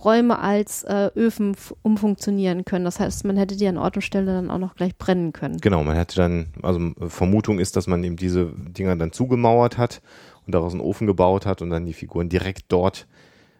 Räume 0.05 0.39
als 0.39 0.83
äh, 0.85 1.11
Öfen 1.15 1.57
umfunktionieren 1.83 2.65
können. 2.65 2.85
Das 2.85 2.99
heißt, 2.99 3.25
man 3.25 3.37
hätte 3.37 3.57
die 3.57 3.67
an 3.69 3.79
Ort 3.79 3.97
und 3.97 4.03
Stelle 4.03 4.27
dann 4.27 4.51
auch 4.51 4.59
noch 4.59 4.75
gleich 4.75 4.97
brennen 4.97 5.33
können. 5.33 5.59
Genau, 5.59 5.85
man 5.85 5.97
hätte 5.97 6.17
dann, 6.17 6.49
also 6.63 6.81
äh, 6.81 7.09
Vermutung 7.09 7.59
ist, 7.59 7.77
dass 7.77 7.87
man 7.87 8.03
eben 8.03 8.17
diese 8.17 8.47
Dinger 8.47 8.97
dann 8.97 9.13
zugemauert 9.13 9.79
hat 9.79 10.03
und 10.47 10.55
daraus 10.55 10.73
einen 10.73 10.81
Ofen 10.81 11.07
gebaut 11.07 11.47
hat 11.47 11.63
und 11.63 11.71
dann 11.71 11.87
die 11.87 11.93
Figuren 11.93 12.29
direkt 12.29 12.65
dort 12.69 13.07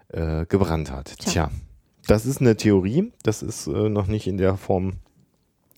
äh, 0.09 0.45
gebrannt 0.47 0.91
hat. 0.91 1.17
Tja. 1.19 1.31
Tja, 1.31 1.51
das 2.07 2.27
ist 2.27 2.41
eine 2.41 2.57
Theorie, 2.57 3.13
das 3.23 3.43
ist 3.43 3.69
äh, 3.69 3.89
noch 3.89 4.09
nicht 4.09 4.27
in 4.27 4.37
der 4.37 4.57
Form 4.57 4.95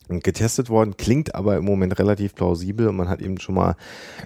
getestet 0.09 0.69
worden, 0.69 0.97
klingt 0.97 1.35
aber 1.35 1.57
im 1.57 1.65
Moment 1.65 1.99
relativ 1.99 2.35
plausibel 2.35 2.89
und 2.89 2.97
man 2.97 3.09
hat 3.09 3.23
eben 3.23 3.41
schon 3.41 3.55
mal 3.55 3.77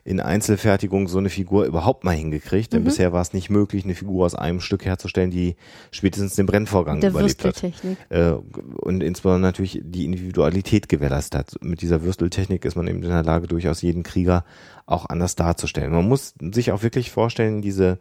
in 0.04 0.20
Einzelfertigung 0.20 1.06
so 1.08 1.18
eine 1.18 1.30
Figur 1.30 1.64
überhaupt 1.66 2.04
mal 2.04 2.14
hingekriegt, 2.14 2.72
Mhm. 2.72 2.76
denn 2.76 2.84
bisher 2.84 3.12
war 3.12 3.22
es 3.22 3.32
nicht 3.32 3.48
möglich, 3.50 3.84
eine 3.84 3.94
Figur 3.94 4.26
aus 4.26 4.34
einem 4.34 4.60
Stück 4.60 4.84
herzustellen, 4.84 5.30
die 5.30 5.56
spätestens 5.90 6.34
den 6.34 6.46
Brennvorgang 6.46 7.00
Der 7.00 7.10
überlebt 7.10 7.44
hat 7.44 7.62
äh, 8.10 8.32
und 8.32 9.02
insbesondere 9.02 9.40
natürlich 9.40 9.80
die 9.84 10.04
Individualität 10.04 10.88
gewährleistet 10.88 11.38
hat. 11.38 11.54
Mit 11.62 11.80
dieser 11.82 12.02
Würsteltechnik 12.02 12.64
ist 12.64 12.74
man 12.76 12.88
eben 12.88 13.02
in 13.02 13.08
der 13.08 13.22
Lage, 13.22 13.46
durchaus 13.46 13.82
jeden 13.82 14.02
Krieger 14.02 14.44
auch 14.86 15.06
anders 15.06 15.36
darzustellen. 15.36 15.92
Man 15.92 16.08
muss 16.08 16.34
sich 16.52 16.72
auch 16.72 16.82
wirklich 16.82 17.10
vorstellen, 17.10 17.62
diese 17.62 17.98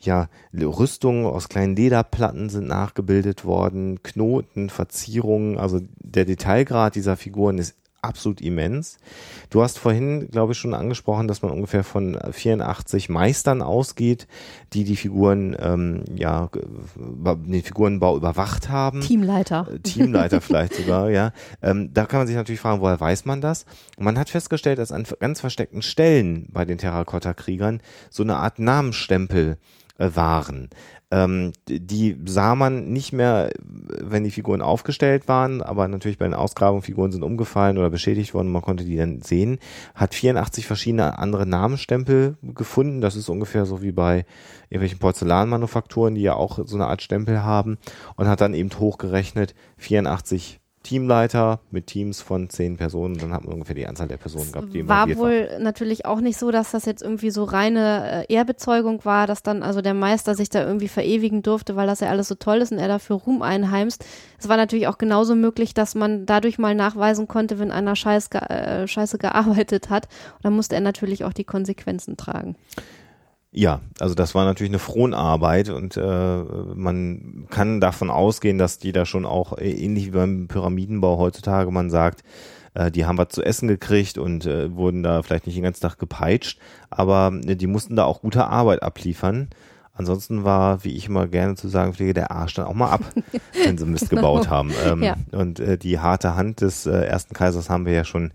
ja, 0.00 0.28
Rüstungen 0.52 1.26
aus 1.26 1.48
kleinen 1.48 1.76
Lederplatten 1.76 2.48
sind 2.48 2.68
nachgebildet 2.68 3.44
worden, 3.44 4.02
Knoten, 4.02 4.70
Verzierungen, 4.70 5.58
also 5.58 5.80
der 5.98 6.24
Detailgrad 6.24 6.94
dieser 6.94 7.16
Figuren 7.16 7.58
ist 7.58 7.76
absolut 8.06 8.40
immens. 8.40 8.98
Du 9.50 9.62
hast 9.62 9.78
vorhin, 9.78 10.28
glaube 10.30 10.52
ich, 10.52 10.58
schon 10.58 10.74
angesprochen, 10.74 11.28
dass 11.28 11.42
man 11.42 11.50
ungefähr 11.50 11.84
von 11.84 12.18
84 12.30 13.08
Meistern 13.08 13.62
ausgeht, 13.62 14.26
die 14.72 14.84
die 14.84 14.96
Figuren, 14.96 15.56
ähm, 15.60 16.04
ja, 16.14 16.48
den 16.96 17.62
Figurenbau 17.62 18.16
überwacht 18.16 18.68
haben. 18.68 19.00
Teamleiter. 19.00 19.68
Äh, 19.72 19.78
Teamleiter 19.80 20.40
vielleicht 20.40 20.74
sogar, 20.74 21.10
ja. 21.10 21.32
Ähm, 21.62 21.90
da 21.92 22.06
kann 22.06 22.20
man 22.20 22.26
sich 22.26 22.36
natürlich 22.36 22.60
fragen, 22.60 22.80
woher 22.80 23.00
weiß 23.00 23.24
man 23.24 23.40
das? 23.40 23.64
Und 23.96 24.04
man 24.04 24.18
hat 24.18 24.30
festgestellt, 24.30 24.78
dass 24.78 24.92
an 24.92 25.06
ganz 25.20 25.40
versteckten 25.40 25.82
Stellen 25.82 26.48
bei 26.50 26.64
den 26.64 26.78
Terrakotta-Kriegern 26.78 27.80
so 28.10 28.22
eine 28.22 28.36
Art 28.36 28.58
Namensstempel 28.58 29.58
äh, 29.98 30.10
waren. 30.14 30.68
Ähm, 31.12 31.52
die 31.68 32.16
sah 32.24 32.56
man 32.56 32.92
nicht 32.92 33.12
mehr, 33.12 33.50
wenn 33.62 34.24
die 34.24 34.32
Figuren 34.32 34.60
aufgestellt 34.60 35.28
waren, 35.28 35.62
aber 35.62 35.86
natürlich 35.86 36.18
bei 36.18 36.24
den 36.24 36.34
Ausgrabungen 36.34 36.82
Figuren 36.82 37.12
sind 37.12 37.22
umgefallen 37.22 37.78
oder 37.78 37.90
beschädigt 37.90 38.34
worden, 38.34 38.50
man 38.50 38.62
konnte 38.62 38.84
die 38.84 38.96
dann 38.96 39.22
sehen. 39.22 39.58
Hat 39.94 40.14
84 40.14 40.66
verschiedene 40.66 41.18
andere 41.18 41.46
Namensstempel 41.46 42.36
gefunden. 42.42 43.00
Das 43.00 43.14
ist 43.14 43.28
ungefähr 43.28 43.66
so 43.66 43.82
wie 43.82 43.92
bei 43.92 44.26
irgendwelchen 44.68 44.98
Porzellanmanufakturen, 44.98 46.16
die 46.16 46.22
ja 46.22 46.34
auch 46.34 46.58
so 46.64 46.74
eine 46.74 46.88
Art 46.88 47.02
Stempel 47.02 47.44
haben 47.44 47.78
und 48.16 48.26
hat 48.26 48.40
dann 48.40 48.54
eben 48.54 48.70
hochgerechnet 48.76 49.54
84 49.76 50.60
Teamleiter 50.86 51.58
mit 51.72 51.88
Teams 51.88 52.20
von 52.20 52.48
zehn 52.48 52.76
Personen, 52.76 53.18
dann 53.18 53.32
hat 53.32 53.44
man 53.44 53.54
ungefähr 53.54 53.74
die 53.74 53.88
Anzahl 53.88 54.06
der 54.06 54.18
Personen 54.18 54.52
gehabt, 54.52 54.72
die 54.72 54.86
war 54.86 55.08
wohl 55.16 55.58
natürlich 55.58 56.06
auch 56.06 56.20
nicht 56.20 56.38
so, 56.38 56.52
dass 56.52 56.70
das 56.70 56.84
jetzt 56.84 57.02
irgendwie 57.02 57.30
so 57.30 57.42
reine 57.42 58.24
äh, 58.28 58.32
Ehrbezeugung 58.32 59.04
war, 59.04 59.26
dass 59.26 59.42
dann 59.42 59.64
also 59.64 59.82
der 59.82 59.94
Meister 59.94 60.36
sich 60.36 60.48
da 60.48 60.64
irgendwie 60.64 60.86
verewigen 60.86 61.42
durfte, 61.42 61.74
weil 61.74 61.88
das 61.88 61.98
ja 61.98 62.08
alles 62.08 62.28
so 62.28 62.36
toll 62.36 62.58
ist 62.58 62.70
und 62.70 62.78
er 62.78 62.86
dafür 62.86 63.16
Ruhm 63.16 63.42
einheimst. 63.42 64.04
Es 64.38 64.48
war 64.48 64.56
natürlich 64.56 64.86
auch 64.86 64.96
genauso 64.96 65.34
möglich, 65.34 65.74
dass 65.74 65.96
man 65.96 66.24
dadurch 66.24 66.56
mal 66.56 66.76
nachweisen 66.76 67.26
konnte, 67.26 67.58
wenn 67.58 67.72
einer 67.72 67.96
Scheiß 67.96 68.30
ge 68.30 68.42
äh, 68.42 68.86
scheiße 68.86 69.18
gearbeitet 69.18 69.90
hat. 69.90 70.06
Und 70.36 70.44
dann 70.44 70.52
musste 70.52 70.76
er 70.76 70.82
natürlich 70.82 71.24
auch 71.24 71.32
die 71.32 71.42
Konsequenzen 71.42 72.16
tragen. 72.16 72.54
Ja, 73.58 73.80
also 74.00 74.14
das 74.14 74.34
war 74.34 74.44
natürlich 74.44 74.70
eine 74.70 74.78
Fronarbeit 74.78 75.70
und 75.70 75.96
äh, 75.96 76.42
man 76.74 77.46
kann 77.48 77.80
davon 77.80 78.10
ausgehen, 78.10 78.58
dass 78.58 78.78
die 78.78 78.92
da 78.92 79.06
schon 79.06 79.24
auch 79.24 79.56
äh, 79.56 79.70
ähnlich 79.70 80.04
wie 80.08 80.10
beim 80.10 80.46
Pyramidenbau 80.46 81.16
heutzutage 81.16 81.70
man 81.70 81.88
sagt, 81.88 82.22
äh, 82.74 82.90
die 82.90 83.06
haben 83.06 83.16
was 83.16 83.30
zu 83.30 83.42
essen 83.42 83.66
gekriegt 83.66 84.18
und 84.18 84.44
äh, 84.44 84.76
wurden 84.76 85.02
da 85.02 85.22
vielleicht 85.22 85.46
nicht 85.46 85.56
den 85.56 85.64
ganzen 85.64 85.80
Tag 85.80 85.98
gepeitscht, 85.98 86.58
aber 86.90 87.32
äh, 87.46 87.56
die 87.56 87.66
mussten 87.66 87.96
da 87.96 88.04
auch 88.04 88.20
gute 88.20 88.46
Arbeit 88.46 88.82
abliefern. 88.82 89.48
Ansonsten 89.94 90.44
war, 90.44 90.84
wie 90.84 90.94
ich 90.94 91.06
immer 91.06 91.26
gerne 91.26 91.54
zu 91.54 91.68
sagen 91.68 91.94
pflege, 91.94 92.12
der 92.12 92.30
Arsch 92.30 92.52
dann 92.52 92.66
auch 92.66 92.74
mal 92.74 92.90
ab, 92.90 93.04
wenn 93.64 93.78
sie 93.78 93.86
Mist 93.86 94.10
gebaut 94.10 94.50
haben. 94.50 94.70
Ähm, 94.84 95.02
Ja. 95.02 95.16
Und 95.32 95.60
äh, 95.60 95.78
die 95.78 95.98
harte 95.98 96.36
Hand 96.36 96.60
des 96.60 96.84
äh, 96.84 96.90
ersten 96.90 97.32
Kaisers 97.32 97.70
haben 97.70 97.86
wir 97.86 97.94
ja 97.94 98.04
schon 98.04 98.32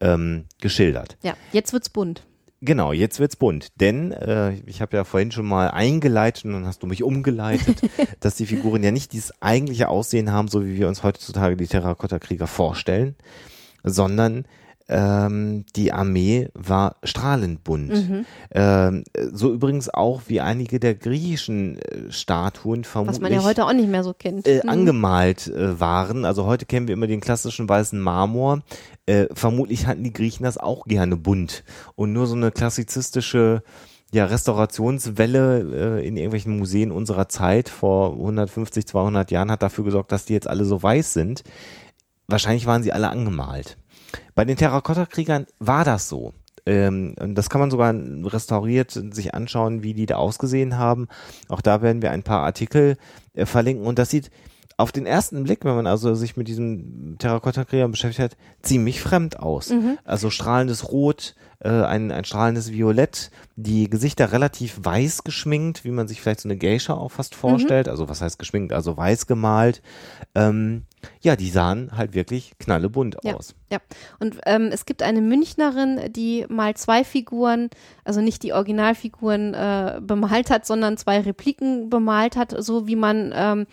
ähm, 0.00 0.46
geschildert. 0.60 1.16
Ja, 1.22 1.34
jetzt 1.52 1.72
wird's 1.72 1.90
bunt. 1.90 2.24
Genau, 2.66 2.94
jetzt 2.94 3.20
wird's 3.20 3.36
bunt, 3.36 3.78
denn 3.82 4.12
äh, 4.12 4.54
ich 4.64 4.80
habe 4.80 4.96
ja 4.96 5.04
vorhin 5.04 5.30
schon 5.30 5.44
mal 5.44 5.68
eingeleitet 5.68 6.46
und 6.46 6.54
dann 6.54 6.66
hast 6.66 6.82
du 6.82 6.86
mich 6.86 7.02
umgeleitet, 7.02 7.82
dass 8.20 8.36
die 8.36 8.46
Figuren 8.46 8.82
ja 8.82 8.90
nicht 8.90 9.12
dieses 9.12 9.34
eigentliche 9.42 9.90
Aussehen 9.90 10.32
haben, 10.32 10.48
so 10.48 10.64
wie 10.64 10.76
wir 10.78 10.88
uns 10.88 11.02
heutzutage 11.02 11.58
die 11.58 11.66
Terrakotta-Krieger 11.66 12.46
vorstellen, 12.46 13.16
sondern 13.82 14.46
ähm, 14.88 15.64
die 15.76 15.92
Armee 15.92 16.48
war 16.54 16.96
strahlend 17.04 17.64
bunt. 17.64 17.88
Mhm. 17.90 18.26
Ähm, 18.50 19.04
so 19.32 19.52
übrigens 19.52 19.88
auch 19.88 20.22
wie 20.26 20.40
einige 20.42 20.78
der 20.78 20.94
griechischen 20.94 21.78
äh, 21.78 22.10
Statuen 22.12 22.84
vermutlich 22.84 23.16
Was 23.16 23.22
man 23.22 23.32
ja 23.32 23.42
heute 23.44 23.64
auch 23.64 23.72
nicht 23.72 23.88
mehr 23.88 24.04
so 24.04 24.12
kennt. 24.12 24.46
äh, 24.46 24.60
Mhm. 24.62 24.68
angemalt 24.68 25.46
äh, 25.48 25.80
waren. 25.80 26.24
Also 26.26 26.44
heute 26.44 26.66
kennen 26.66 26.86
wir 26.86 26.92
immer 26.92 27.06
den 27.06 27.20
klassischen 27.20 27.68
weißen 27.68 27.98
Marmor. 27.98 28.60
Äh, 29.06 29.26
vermutlich 29.32 29.86
hatten 29.86 30.04
die 30.04 30.12
Griechen 30.12 30.44
das 30.44 30.58
auch 30.58 30.84
gerne 30.84 31.16
bunt 31.16 31.64
und 31.94 32.12
nur 32.12 32.26
so 32.26 32.34
eine 32.34 32.50
klassizistische 32.50 33.62
ja, 34.12 34.26
Restaurationswelle 34.26 35.98
äh, 36.00 36.06
in 36.06 36.16
irgendwelchen 36.16 36.56
Museen 36.58 36.92
unserer 36.92 37.28
Zeit 37.28 37.68
vor 37.68 38.12
150, 38.12 38.86
200 38.86 39.30
Jahren 39.30 39.50
hat 39.50 39.62
dafür 39.62 39.84
gesorgt, 39.84 40.12
dass 40.12 40.24
die 40.24 40.34
jetzt 40.34 40.46
alle 40.48 40.64
so 40.64 40.82
weiß 40.82 41.12
sind. 41.14 41.42
Wahrscheinlich 42.28 42.66
waren 42.66 42.82
sie 42.82 42.92
alle 42.92 43.08
angemalt. 43.10 43.76
Bei 44.34 44.44
den 44.44 44.56
Terrakotta-Kriegern 44.56 45.46
war 45.58 45.84
das 45.84 46.08
so. 46.08 46.34
Ähm, 46.66 47.14
und 47.20 47.34
das 47.34 47.50
kann 47.50 47.60
man 47.60 47.70
sogar 47.70 47.94
restauriert 48.32 48.90
sich 48.90 49.34
anschauen, 49.34 49.82
wie 49.82 49.94
die 49.94 50.06
da 50.06 50.16
ausgesehen 50.16 50.78
haben. 50.78 51.08
Auch 51.48 51.60
da 51.60 51.82
werden 51.82 52.02
wir 52.02 52.10
ein 52.10 52.22
paar 52.22 52.42
Artikel 52.42 52.96
äh, 53.34 53.46
verlinken. 53.46 53.86
Und 53.86 53.98
das 53.98 54.10
sieht 54.10 54.30
auf 54.76 54.90
den 54.90 55.06
ersten 55.06 55.44
Blick, 55.44 55.64
wenn 55.64 55.76
man 55.76 55.86
also 55.86 56.14
sich 56.14 56.36
mit 56.36 56.48
diesem 56.48 57.16
Terrakotta-Kriegern 57.18 57.90
beschäftigt 57.90 58.32
hat, 58.32 58.36
ziemlich 58.62 59.00
fremd 59.00 59.38
aus. 59.38 59.68
Also 60.04 60.30
strahlendes 60.30 60.90
Rot, 60.90 61.34
äh, 61.60 61.68
ein, 61.68 62.10
ein 62.10 62.24
strahlendes 62.24 62.72
Violett, 62.72 63.30
die 63.56 63.88
Gesichter 63.88 64.32
relativ 64.32 64.80
weiß 64.82 65.22
geschminkt, 65.22 65.84
wie 65.84 65.92
man 65.92 66.08
sich 66.08 66.20
vielleicht 66.20 66.40
so 66.40 66.48
eine 66.48 66.56
Geisha 66.58 66.94
auch 66.94 67.12
fast 67.12 67.36
vorstellt. 67.36 67.88
Also 67.88 68.08
was 68.08 68.20
heißt 68.20 68.38
geschminkt? 68.38 68.72
Also 68.72 68.96
weiß 68.96 69.28
gemalt. 69.28 69.80
Ähm, 70.34 70.82
ja, 71.20 71.36
die 71.36 71.50
sahen 71.50 71.90
halt 71.96 72.14
wirklich 72.14 72.54
knallebunt 72.58 73.16
Ja, 73.22 73.34
aus. 73.36 73.54
ja. 73.70 73.78
Und 74.18 74.38
ähm, 74.46 74.70
es 74.72 74.86
gibt 74.86 75.02
eine 75.02 75.20
Münchnerin, 75.20 76.00
die 76.12 76.46
mal 76.48 76.74
zwei 76.74 77.04
Figuren, 77.04 77.70
also 78.04 78.20
nicht 78.20 78.42
die 78.42 78.52
Originalfiguren 78.52 79.54
äh, 79.54 80.00
bemalt 80.02 80.50
hat, 80.50 80.66
sondern 80.66 80.96
zwei 80.96 81.20
Repliken 81.20 81.90
bemalt 81.90 82.36
hat, 82.36 82.54
so 82.58 82.88
wie 82.88 82.96
man 82.96 83.32
ähm, 83.36 83.66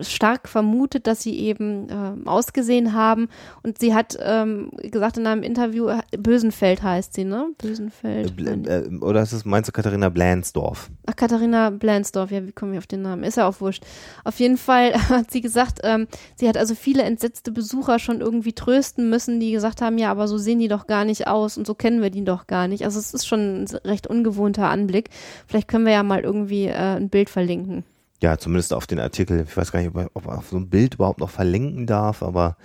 stark 0.00 0.48
vermutet, 0.48 1.06
dass 1.06 1.22
sie 1.22 1.38
eben 1.38 1.86
ähm, 1.88 2.26
ausgesehen 2.26 2.94
haben. 2.94 3.28
Und 3.62 3.78
sie 3.78 3.94
hat 3.94 4.18
ähm, 4.20 4.72
gesagt 4.82 5.18
in 5.18 5.26
einem 5.28 5.44
Interview, 5.44 5.86
äh, 5.86 6.00
Bösenfeld 6.18 6.82
heißt 6.82 7.14
sie, 7.14 7.22
ne? 7.24 7.50
Bösenfeld. 7.58 8.32
Bl- 8.32 8.68
äh, 8.68 8.98
oder 8.98 9.23
ist 9.32 9.32
es, 9.32 9.44
meinst 9.44 9.68
du 9.68 9.72
Katharina 9.72 10.08
Blansdorf? 10.08 10.90
Ach, 11.06 11.16
Katharina 11.16 11.70
Blansdorf, 11.70 12.30
ja, 12.30 12.46
wie 12.46 12.52
kommen 12.52 12.72
wir 12.72 12.78
auf 12.78 12.86
den 12.86 13.02
Namen? 13.02 13.24
Ist 13.24 13.36
ja 13.36 13.48
auch 13.48 13.60
wurscht. 13.60 13.84
Auf 14.24 14.38
jeden 14.38 14.56
Fall 14.56 14.94
hat 15.08 15.30
sie 15.30 15.40
gesagt, 15.40 15.80
ähm, 15.82 16.06
sie 16.36 16.48
hat 16.48 16.56
also 16.56 16.74
viele 16.74 17.02
entsetzte 17.02 17.52
Besucher 17.52 17.98
schon 17.98 18.20
irgendwie 18.20 18.52
trösten 18.52 19.10
müssen, 19.10 19.40
die 19.40 19.52
gesagt 19.52 19.82
haben, 19.82 19.98
ja, 19.98 20.10
aber 20.10 20.28
so 20.28 20.38
sehen 20.38 20.58
die 20.58 20.68
doch 20.68 20.86
gar 20.86 21.04
nicht 21.04 21.26
aus 21.26 21.58
und 21.58 21.66
so 21.66 21.74
kennen 21.74 22.02
wir 22.02 22.10
die 22.10 22.24
doch 22.24 22.46
gar 22.46 22.68
nicht. 22.68 22.84
Also 22.84 22.98
es 22.98 23.12
ist 23.12 23.26
schon 23.26 23.64
ein 23.64 23.68
recht 23.84 24.06
ungewohnter 24.06 24.68
Anblick. 24.68 25.10
Vielleicht 25.46 25.68
können 25.68 25.86
wir 25.86 25.92
ja 25.92 26.02
mal 26.02 26.20
irgendwie 26.20 26.66
äh, 26.66 26.96
ein 26.96 27.08
Bild 27.08 27.30
verlinken. 27.30 27.84
Ja, 28.22 28.38
zumindest 28.38 28.72
auf 28.72 28.86
den 28.86 29.00
Artikel. 29.00 29.44
Ich 29.46 29.56
weiß 29.56 29.72
gar 29.72 29.80
nicht, 29.80 29.88
ob, 29.88 30.26
man 30.26 30.36
auf 30.36 30.48
so 30.48 30.56
ein 30.56 30.70
Bild 30.70 30.94
überhaupt 30.94 31.20
noch 31.20 31.30
verlinken 31.30 31.86
darf, 31.86 32.22
aber 32.22 32.56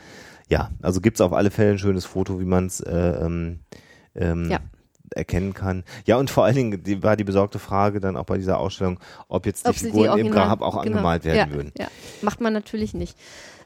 ja, 0.49 0.71
also 0.81 1.01
gibt's 1.01 1.21
auf 1.21 1.33
alle 1.33 1.51
Fälle 1.51 1.71
ein 1.71 1.79
schönes 1.79 2.05
Foto, 2.05 2.39
wie 2.39 2.45
man 2.45 2.65
es 2.65 2.79
äh, 2.79 3.25
ähm, 3.25 3.59
ähm, 4.15 4.49
Ja. 4.49 4.59
Erkennen 5.15 5.53
kann. 5.53 5.83
Ja, 6.05 6.17
und 6.17 6.29
vor 6.29 6.45
allen 6.45 6.55
Dingen 6.55 6.83
die, 6.83 7.03
war 7.03 7.15
die 7.15 7.23
besorgte 7.23 7.59
Frage 7.59 7.99
dann 7.99 8.17
auch 8.17 8.25
bei 8.25 8.37
dieser 8.37 8.59
Ausstellung, 8.59 8.99
ob 9.27 9.45
jetzt 9.45 9.65
die 9.65 9.69
Ob 9.69 9.75
sie 9.75 9.85
die 9.85 9.91
Figuren 9.91 10.19
im 10.19 10.31
Grab 10.31 10.61
auch 10.61 10.81
genau. 10.81 10.97
angemalt 10.97 11.23
werden 11.25 11.49
ja, 11.49 11.55
würden. 11.55 11.71
Ja, 11.77 11.87
macht 12.21 12.41
man 12.41 12.53
natürlich 12.53 12.93
nicht. 12.93 13.17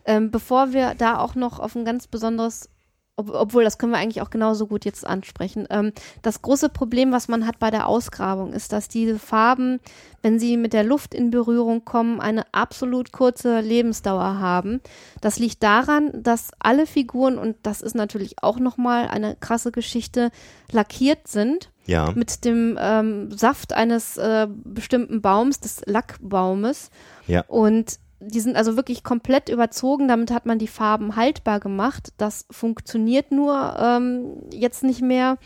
Ähm, 0.05 0.31
bevor 0.31 0.73
wir 0.73 0.95
da 0.95 1.17
auch 1.19 1.35
noch 1.35 1.59
auf 1.59 1.75
ein 1.75 1.85
ganz 1.85 2.07
besonderes, 2.07 2.69
ob, 3.15 3.29
obwohl 3.33 3.63
das 3.63 3.77
können 3.77 3.91
wir 3.91 3.99
eigentlich 3.99 4.21
auch 4.21 4.29
genauso 4.29 4.67
gut 4.67 4.85
jetzt 4.85 5.05
ansprechen. 5.05 5.67
Ähm, 5.69 5.91
das 6.21 6.41
große 6.41 6.69
Problem, 6.69 7.11
was 7.11 7.27
man 7.27 7.45
hat 7.45 7.59
bei 7.59 7.69
der 7.69 7.87
Ausgrabung, 7.87 8.53
ist, 8.53 8.73
dass 8.73 8.87
diese 8.87 9.19
Farben, 9.19 9.79
wenn 10.21 10.39
sie 10.39 10.57
mit 10.57 10.73
der 10.73 10.83
Luft 10.83 11.13
in 11.13 11.29
Berührung 11.29 11.85
kommen, 11.85 12.19
eine 12.19 12.45
absolut 12.53 13.11
kurze 13.11 13.59
Lebensdauer 13.59 14.39
haben. 14.39 14.81
Das 15.21 15.37
liegt 15.37 15.61
daran, 15.61 16.11
dass 16.23 16.51
alle 16.59 16.87
Figuren, 16.87 17.37
und 17.37 17.57
das 17.63 17.81
ist 17.81 17.95
natürlich 17.95 18.41
auch 18.41 18.59
nochmal 18.59 19.07
eine 19.07 19.35
krasse 19.35 19.71
Geschichte, 19.71 20.31
lackiert 20.71 21.27
sind 21.27 21.69
Ja, 21.85 22.11
mit 22.15 22.45
dem 22.45 22.79
ähm, 22.81 23.29
Saft 23.31 23.73
eines 23.73 24.17
äh, 24.17 24.47
bestimmten 24.49 25.21
Baums, 25.21 25.59
des 25.59 25.81
Lackbaumes. 25.85 26.89
ja. 27.27 27.43
Und 27.47 27.99
die 28.27 28.39
sind 28.39 28.55
also 28.55 28.75
wirklich 28.75 29.03
komplett 29.03 29.49
überzogen. 29.49 30.07
Damit 30.07 30.31
hat 30.31 30.45
man 30.45 30.59
die 30.59 30.67
Farben 30.67 31.15
haltbar 31.15 31.59
gemacht. 31.59 32.13
Das 32.17 32.45
funktioniert 32.51 33.31
nur 33.31 33.75
ähm, 33.77 34.43
jetzt 34.51 34.83
nicht 34.83 35.01
mehr, 35.01 35.37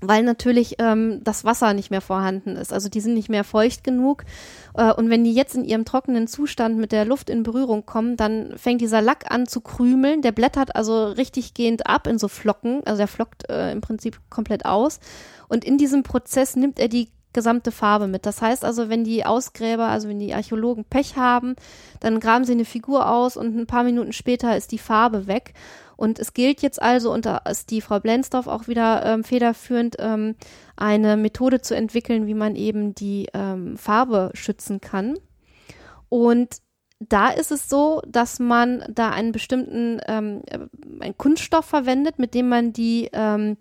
weil 0.00 0.22
natürlich 0.22 0.76
ähm, 0.78 1.20
das 1.24 1.44
Wasser 1.44 1.74
nicht 1.74 1.90
mehr 1.90 2.00
vorhanden 2.00 2.56
ist. 2.56 2.72
Also 2.72 2.88
die 2.88 3.00
sind 3.00 3.14
nicht 3.14 3.28
mehr 3.28 3.44
feucht 3.44 3.82
genug. 3.82 4.24
Äh, 4.74 4.92
und 4.92 5.10
wenn 5.10 5.24
die 5.24 5.34
jetzt 5.34 5.56
in 5.56 5.64
ihrem 5.64 5.84
trockenen 5.84 6.28
Zustand 6.28 6.78
mit 6.78 6.92
der 6.92 7.04
Luft 7.04 7.30
in 7.30 7.42
Berührung 7.42 7.84
kommen, 7.84 8.16
dann 8.16 8.56
fängt 8.56 8.80
dieser 8.80 9.02
Lack 9.02 9.30
an 9.30 9.46
zu 9.46 9.60
krümeln. 9.60 10.22
Der 10.22 10.32
blättert 10.32 10.76
also 10.76 11.06
richtig 11.06 11.54
gehend 11.54 11.86
ab 11.86 12.06
in 12.06 12.18
so 12.18 12.28
Flocken. 12.28 12.82
Also 12.84 12.98
der 12.98 13.08
flockt 13.08 13.50
äh, 13.50 13.72
im 13.72 13.80
Prinzip 13.80 14.20
komplett 14.30 14.64
aus. 14.64 15.00
Und 15.48 15.64
in 15.64 15.78
diesem 15.78 16.02
Prozess 16.02 16.54
nimmt 16.54 16.78
er 16.78 16.88
die 16.88 17.08
gesamte 17.32 17.72
Farbe 17.72 18.06
mit. 18.06 18.26
Das 18.26 18.42
heißt 18.42 18.64
also, 18.64 18.88
wenn 18.88 19.04
die 19.04 19.24
Ausgräber, 19.24 19.86
also 19.86 20.08
wenn 20.08 20.18
die 20.18 20.34
Archäologen 20.34 20.84
Pech 20.84 21.16
haben, 21.16 21.56
dann 22.00 22.20
graben 22.20 22.44
sie 22.44 22.52
eine 22.52 22.64
Figur 22.64 23.10
aus 23.10 23.36
und 23.36 23.56
ein 23.56 23.66
paar 23.66 23.84
Minuten 23.84 24.12
später 24.12 24.56
ist 24.56 24.72
die 24.72 24.78
Farbe 24.78 25.26
weg. 25.26 25.54
Und 25.96 26.18
es 26.20 26.32
gilt 26.32 26.62
jetzt 26.62 26.80
also, 26.80 27.12
und 27.12 27.26
da 27.26 27.38
ist 27.38 27.70
die 27.70 27.80
Frau 27.80 27.98
Blensdorf 27.98 28.46
auch 28.46 28.68
wieder 28.68 29.04
ähm, 29.04 29.24
federführend, 29.24 29.96
ähm, 29.98 30.36
eine 30.76 31.16
Methode 31.16 31.60
zu 31.60 31.74
entwickeln, 31.74 32.26
wie 32.28 32.34
man 32.34 32.54
eben 32.54 32.94
die 32.94 33.26
ähm, 33.34 33.76
Farbe 33.76 34.30
schützen 34.34 34.80
kann. 34.80 35.18
Und 36.08 36.58
da 37.00 37.30
ist 37.30 37.52
es 37.52 37.68
so, 37.68 38.02
dass 38.06 38.40
man 38.40 38.84
da 38.88 39.10
einen 39.10 39.32
bestimmten 39.32 40.00
ähm, 40.06 40.42
äh, 40.46 40.58
einen 41.00 41.16
Kunststoff 41.16 41.64
verwendet, 41.64 42.18
mit 42.18 42.34
dem 42.34 42.48
man 42.48 42.72
die 42.72 43.08
ähm, 43.12 43.56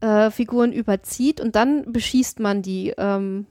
äh, 0.00 0.30
Figuren 0.30 0.72
überzieht 0.72 1.40
und 1.40 1.56
dann 1.56 1.92
beschießt 1.92 2.40
man 2.40 2.62
die, 2.62 2.94
ähm, 2.98 3.46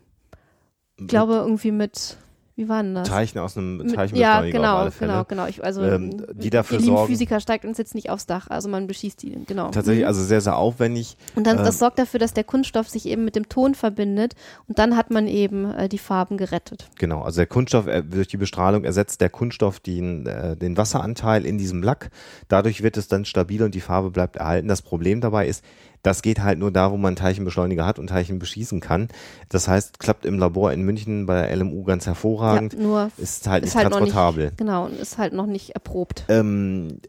ich 1.00 1.08
glaube 1.08 1.34
irgendwie 1.34 1.72
mit, 1.72 2.18
wie 2.56 2.68
war 2.68 2.82
denn 2.82 2.96
das? 2.96 3.08
Teilchen 3.08 3.40
aus 3.40 3.56
einem 3.56 3.78
Mit- 3.78 3.94
Teilchenbeschleuniger 3.94 4.20
ja, 4.20 4.52
genau, 4.82 4.90
genau, 5.00 5.24
genau. 5.26 5.46
Ich, 5.46 5.64
also 5.64 5.84
Ähm, 5.84 6.26
die 6.34 6.50
dafür 6.50 6.80
sorgen- 6.80 7.06
Physiker 7.06 7.40
steigt 7.40 7.66
uns 7.66 7.78
jetzt 7.78 7.94
nicht 7.94 8.10
aufs 8.10 8.26
Dach, 8.26 8.48
also 8.50 8.68
man 8.68 8.88
beschießt 8.88 9.22
die, 9.22 9.38
genau. 9.46 9.70
Tatsächlich, 9.70 10.02
Mhm. 10.06 10.08
also 10.08 10.24
sehr, 10.24 10.42
sehr 10.42 10.56
aufwendig. 10.58 11.18
Und 11.36 11.46
dann, 11.46 11.60
ähm, 11.60 11.66
das 11.66 11.78
sorgt 11.78 12.00
dafür, 12.00 12.20
dass 12.20 12.34
der 12.34 12.44
Kunststoff 12.46 12.90
sich 12.90 13.06
eben 13.06 13.26
mit 13.26 13.36
dem 13.36 13.48
Ton 13.48 13.76
verbindet 13.76 14.34
und 14.68 14.80
dann 14.80 14.98
hat 14.98 15.12
man 15.12 15.28
eben 15.28 15.66
äh, 15.72 15.88
die 15.88 16.00
Farben 16.00 16.38
gerettet. 16.38 16.90
Genau, 16.98 17.22
also 17.22 17.38
der 17.38 17.46
Kunststoff 17.48 17.86
äh, 17.86 18.02
durch 18.02 18.28
die 18.30 18.38
Bestrahlung 18.38 18.86
ersetzt 18.86 19.22
der 19.22 19.30
Kunststoff 19.30 19.80
den, 19.80 20.26
äh, 20.26 20.58
den 20.58 20.78
Wasseranteil 20.78 21.46
in 21.46 21.60
diesem 21.60 21.84
Lack. 21.84 22.10
Dadurch 22.48 22.82
wird 22.82 22.98
es 22.98 23.08
dann 23.08 23.26
stabil 23.26 23.62
und 23.62 23.76
die 23.76 23.82
Farbe 23.82 24.10
bleibt 24.10 24.38
erhalten. 24.38 24.68
Das 24.68 24.82
Problem 24.82 25.22
dabei 25.22 25.48
ist, 25.48 25.64
das 26.08 26.22
geht 26.22 26.42
halt 26.42 26.58
nur 26.58 26.72
da, 26.72 26.92
wo 26.92 26.98
man 26.98 27.16
Teilchenbeschleuniger 27.16 27.86
hat 27.86 28.00
und 28.00 28.08
Teilchen 28.08 28.40
beschießen 28.40 28.80
kann. 28.80 29.10
Das 29.50 29.68
heißt, 29.68 30.00
klappt 30.00 30.26
im 30.26 30.40
Labor 30.40 30.72
in 30.72 30.84
München 30.84 31.26
bei 31.26 31.42
der 31.42 31.56
LMU 31.56 31.84
ganz 31.84 32.06
hervorragend. 32.06 32.74
Ja, 32.74 32.80
nur 32.80 33.12
ist 33.18 33.48
halt 33.48 33.64
ist 33.66 33.76
nicht 33.76 33.84
halt 33.84 33.90
noch 33.92 33.98
transportabel. 34.00 34.46
nicht, 34.46 34.58
genau, 34.58 34.86
und 34.86 35.00
ist 35.00 35.18
halt 35.18 35.34
noch 35.34 35.46
nicht 35.48 35.72
erprobt. 35.72 36.24
Ähm, 36.30 37.00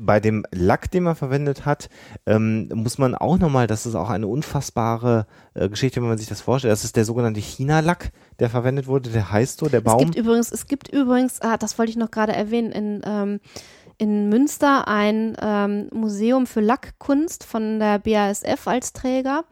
bei 0.00 0.20
dem 0.20 0.44
Lack, 0.52 0.90
den 0.92 1.02
man 1.02 1.16
verwendet 1.16 1.66
hat, 1.66 1.88
ähm, 2.24 2.68
muss 2.72 2.98
man 2.98 3.14
auch 3.16 3.36
nochmal, 3.38 3.66
das 3.66 3.84
ist 3.84 3.96
auch 3.96 4.10
eine 4.10 4.28
unfassbare 4.28 5.26
äh, 5.54 5.68
Geschichte, 5.68 6.00
wenn 6.00 6.08
man 6.08 6.18
sich 6.18 6.28
das 6.28 6.40
vorstellt. 6.40 6.72
Das 6.72 6.84
ist 6.84 6.96
der 6.96 7.04
sogenannte 7.04 7.40
China-Lack, 7.40 8.12
der 8.38 8.48
verwendet 8.48 8.86
wurde, 8.86 9.10
der 9.10 9.30
heißt 9.30 9.58
so, 9.58 9.66
der 9.68 9.80
Es 9.80 9.84
Baum. 9.84 9.98
gibt 9.98 10.14
übrigens, 10.14 10.52
es 10.52 10.68
gibt 10.68 10.88
übrigens, 10.88 11.42
ah, 11.42 11.56
das 11.56 11.78
wollte 11.78 11.90
ich 11.90 11.96
noch 11.96 12.10
gerade 12.12 12.32
erwähnen, 12.32 12.70
in, 12.72 13.02
ähm, 13.04 13.40
in 13.98 14.28
Münster 14.28 14.88
ein 14.88 15.36
ähm, 15.42 15.88
Museum 15.92 16.46
für 16.46 16.60
Lackkunst 16.60 17.44
von 17.44 17.78
der 17.80 17.98
BASF 17.98 18.66
als 18.66 18.92
Träger. 18.92 19.44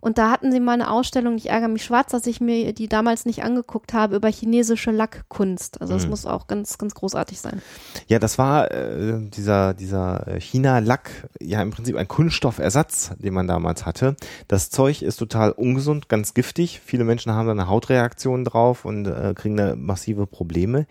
Und 0.00 0.18
da 0.18 0.30
hatten 0.30 0.52
sie 0.52 0.60
mal 0.60 0.72
eine 0.72 0.90
Ausstellung, 0.90 1.36
ich 1.36 1.50
ärgere 1.50 1.68
mich 1.68 1.84
schwarz, 1.84 2.10
dass 2.12 2.26
ich 2.26 2.40
mir 2.40 2.72
die 2.72 2.88
damals 2.88 3.26
nicht 3.26 3.42
angeguckt 3.42 3.92
habe, 3.92 4.16
über 4.16 4.28
chinesische 4.28 4.90
Lackkunst. 4.90 5.80
Also 5.80 5.94
das 5.94 6.04
Mhm. 6.04 6.10
muss 6.10 6.26
auch 6.26 6.46
ganz, 6.46 6.78
ganz 6.78 6.94
großartig 6.94 7.40
sein. 7.40 7.60
Ja, 8.06 8.18
das 8.18 8.38
war 8.38 8.70
äh, 8.70 9.18
dieser, 9.28 9.74
dieser 9.74 10.26
äh, 10.28 10.40
China-Lack, 10.40 11.28
ja 11.40 11.60
im 11.62 11.70
Prinzip 11.70 11.96
ein 11.96 12.06
Kunststoffersatz, 12.08 13.12
den 13.18 13.34
man 13.34 13.46
damals 13.48 13.86
hatte. 13.86 14.16
Das 14.46 14.70
Zeug 14.70 15.02
ist 15.02 15.16
total 15.16 15.52
ungesund, 15.52 16.08
ganz 16.08 16.34
giftig. 16.34 16.80
Viele 16.84 17.04
Menschen 17.04 17.32
haben 17.32 17.46
da 17.46 17.52
eine 17.52 17.68
Hautreaktion 17.68 18.44
drauf 18.44 18.84
und 18.84 19.06
äh, 19.06 19.34
kriegen 19.36 19.56
da 19.56 19.74
massive 19.76 20.26
Probleme. 20.26 20.86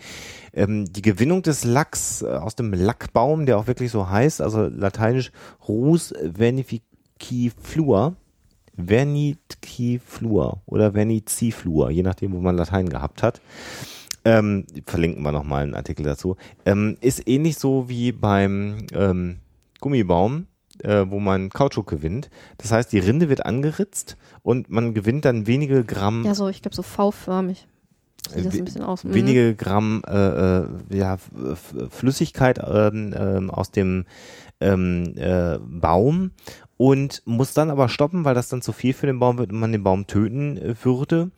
Ähm, 0.54 0.86
die 0.92 1.02
Gewinnung 1.02 1.42
des 1.44 1.64
Lacks 1.64 2.22
äh, 2.22 2.28
aus 2.28 2.56
dem 2.56 2.74
Lackbaum, 2.74 3.46
der 3.46 3.58
auch 3.58 3.68
wirklich 3.68 3.92
so 3.92 4.10
heißt, 4.10 4.42
also 4.42 4.64
lateinisch 4.68 5.32
Rus 5.68 6.14
venificiflua, 6.22 8.16
Vernitkifluor 8.78 10.62
oder 10.66 10.94
Vernizifluor, 10.94 11.90
je 11.92 12.04
nachdem, 12.04 12.34
wo 12.34 12.40
man 12.40 12.56
Latein 12.58 12.90
gehabt 12.90 13.24
hat. 13.24 13.42
Ähm, 14.26 14.66
verlinken 14.86 15.24
wir 15.24 15.32
nochmal 15.32 15.64
einen 15.64 15.76
Artikel 15.76 16.04
dazu. 16.04 16.36
Ähm, 16.66 16.98
ist 17.02 17.28
ähnlich 17.28 17.58
so 17.58 17.88
wie 17.88 18.12
beim 18.12 18.88
ähm, 18.94 19.38
Gummibaum, 19.80 20.48
äh, 20.84 21.06
wo 21.08 21.20
man 21.20 21.50
Kautschuk 21.50 21.88
gewinnt. 21.88 22.30
Das 22.58 22.72
heißt, 22.72 22.92
die 22.92 23.00
Rinde 23.00 23.30
wird 23.30 23.46
angeritzt 23.46 24.18
und 24.44 24.70
man 24.70 24.94
gewinnt 24.94 25.24
dann 25.26 25.48
wenige 25.48 25.84
Gramm 25.86 26.26
Ja, 26.26 26.36
so, 26.36 26.50
ich 26.50 26.62
glaube, 26.62 26.76
so 26.76 26.84
V-förmig. 26.84 27.68
Sieht 28.30 28.46
das 28.46 28.56
Äh, 28.56 28.58
ein 28.60 28.66
bisschen 28.66 28.84
aus. 28.84 29.04
Mhm. 29.06 29.14
wenige 29.14 29.56
Gramm 29.56 30.02
äh, 30.06 30.58
äh, 30.58 30.68
ja, 30.90 31.18
Flüssigkeit 31.90 32.60
ähm, 32.62 33.50
aus 33.50 33.72
dem 33.72 34.06
ähm, 34.60 35.14
äh, 35.16 35.58
Baum 35.60 36.32
und 36.78 37.24
muss 37.26 37.54
dann 37.54 37.72
aber 37.72 37.90
stoppen, 37.90 38.24
weil 38.24 38.36
das 38.36 38.50
dann 38.50 38.62
zu 38.62 38.72
viel 38.72 38.94
für 38.94 39.08
den 39.08 39.20
Baum 39.20 39.38
wird 39.38 39.52
und 39.52 39.60
man 39.60 39.72
den 39.72 39.84
Baum 39.84 40.08
töten 40.08 40.58
äh, 40.58 40.76
würde. 40.84 41.32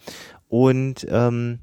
Und 0.49 1.07
ähm, 1.09 1.59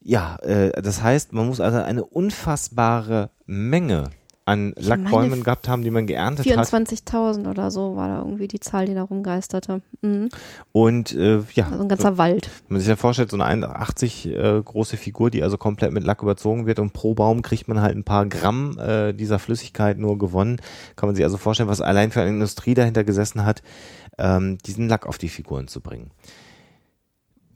ja, 0.00 0.36
äh, 0.36 0.80
das 0.82 1.02
heißt, 1.02 1.32
man 1.32 1.46
muss 1.46 1.60
also 1.60 1.78
eine 1.78 2.04
unfassbare 2.04 3.30
Menge 3.46 4.10
an 4.48 4.72
Ich 4.76 4.86
Lackbäumen 4.86 5.44
gehabt 5.44 5.68
haben, 5.68 5.82
die 5.82 5.90
man 5.90 6.06
geerntet 6.06 6.46
hat. 6.56 6.66
24.000 6.66 7.48
oder 7.48 7.70
so 7.70 7.94
war 7.96 8.08
da 8.08 8.18
irgendwie 8.18 8.48
die 8.48 8.60
Zahl, 8.60 8.86
die 8.86 8.94
da 8.94 9.02
rumgeisterte. 9.02 9.82
Mhm. 10.00 10.30
Und 10.72 11.14
äh, 11.14 11.40
ja, 11.52 11.66
Also 11.66 11.82
ein 11.82 11.88
ganzer 11.88 12.18
Wald. 12.18 12.48
Wenn 12.66 12.76
man 12.76 12.80
sich 12.80 12.88
ja 12.88 12.96
vorstellt, 12.96 13.30
so 13.30 13.38
eine 13.38 13.66
1,80 13.66 14.32
äh, 14.32 14.62
große 14.62 14.96
Figur, 14.96 15.30
die 15.30 15.42
also 15.42 15.58
komplett 15.58 15.92
mit 15.92 16.04
Lack 16.04 16.22
überzogen 16.22 16.66
wird 16.66 16.78
und 16.78 16.92
pro 16.92 17.14
Baum 17.14 17.42
kriegt 17.42 17.68
man 17.68 17.80
halt 17.80 17.96
ein 17.96 18.04
paar 18.04 18.26
Gramm 18.26 18.78
äh, 18.78 19.12
dieser 19.12 19.38
Flüssigkeit 19.38 19.98
nur 19.98 20.18
gewonnen, 20.18 20.60
kann 20.96 21.08
man 21.08 21.14
sich 21.14 21.24
also 21.24 21.36
vorstellen, 21.36 21.68
was 21.68 21.80
allein 21.80 22.10
für 22.10 22.22
eine 22.22 22.30
Industrie 22.30 22.74
dahinter 22.74 23.04
gesessen 23.04 23.44
hat, 23.44 23.62
ähm, 24.18 24.58
diesen 24.58 24.88
Lack 24.88 25.06
auf 25.06 25.18
die 25.18 25.28
Figuren 25.28 25.68
zu 25.68 25.80
bringen. 25.80 26.10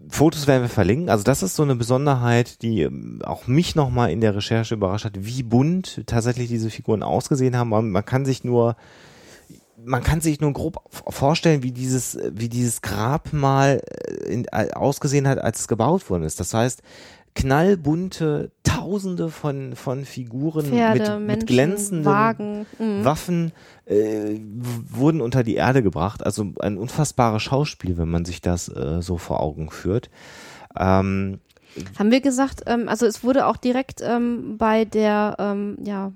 Fotos 0.08 0.46
werden 0.46 0.62
wir 0.62 0.68
verlinken. 0.68 1.08
Also 1.08 1.24
das 1.24 1.42
ist 1.42 1.56
so 1.56 1.62
eine 1.62 1.76
Besonderheit, 1.76 2.62
die 2.62 2.82
ähm, 2.82 3.20
auch 3.24 3.46
mich 3.46 3.74
nochmal 3.74 4.10
in 4.10 4.20
der 4.20 4.34
Recherche 4.34 4.74
überrascht 4.74 5.04
hat, 5.04 5.14
wie 5.18 5.42
bunt 5.42 6.02
tatsächlich 6.06 6.48
diese 6.48 6.70
Figuren 6.70 7.02
ausgesehen 7.02 7.56
haben. 7.56 7.70
Man, 7.70 8.04
kann 8.04 8.24
sich 8.24 8.44
nur 8.44 8.76
man 9.84 10.02
kann 10.02 10.20
sich 10.20 10.40
nur 10.40 10.52
grob 10.52 10.80
vorstellen, 10.90 11.62
wie 11.62 11.72
dieses, 11.72 12.18
wie 12.32 12.48
dieses 12.48 12.82
Grabmal 12.82 13.82
äh, 13.86 14.32
in, 14.32 14.44
äh, 14.52 14.70
ausgesehen 14.72 15.26
hat, 15.26 15.38
als 15.38 15.60
es 15.60 15.68
gebaut 15.68 16.08
worden 16.10 16.24
ist. 16.24 16.38
Das 16.40 16.54
heißt, 16.54 16.82
knallbunte 17.34 18.50
Tausende 18.62 19.28
von, 19.30 19.76
von 19.76 20.04
Figuren 20.04 20.66
Pferde, 20.66 20.98
mit, 20.98 21.08
Menschen, 21.08 21.26
mit 21.26 21.46
glänzenden 21.46 22.04
Wagen. 22.04 22.66
Mhm. 22.78 23.04
Waffen 23.04 23.52
äh, 23.86 24.38
wurden 24.88 25.20
unter 25.20 25.42
die 25.42 25.54
Erde 25.54 25.82
gebracht. 25.82 26.24
Also 26.24 26.52
ein 26.60 26.78
unfassbares 26.78 27.42
Schauspiel, 27.42 27.98
wenn 27.98 28.08
man 28.08 28.24
sich 28.24 28.40
das 28.40 28.68
äh, 28.68 29.02
so 29.02 29.18
vor 29.18 29.40
Augen 29.40 29.70
führt. 29.70 30.10
Ähm, 30.78 31.40
Haben 31.98 32.10
wir 32.10 32.20
gesagt, 32.20 32.62
ähm, 32.66 32.88
also 32.88 33.06
es 33.06 33.22
wurde 33.22 33.46
auch 33.46 33.56
direkt 33.56 34.00
ähm, 34.02 34.56
bei 34.58 34.84
der 34.84 35.36
ähm, 35.38 35.78
ja, 35.84 36.12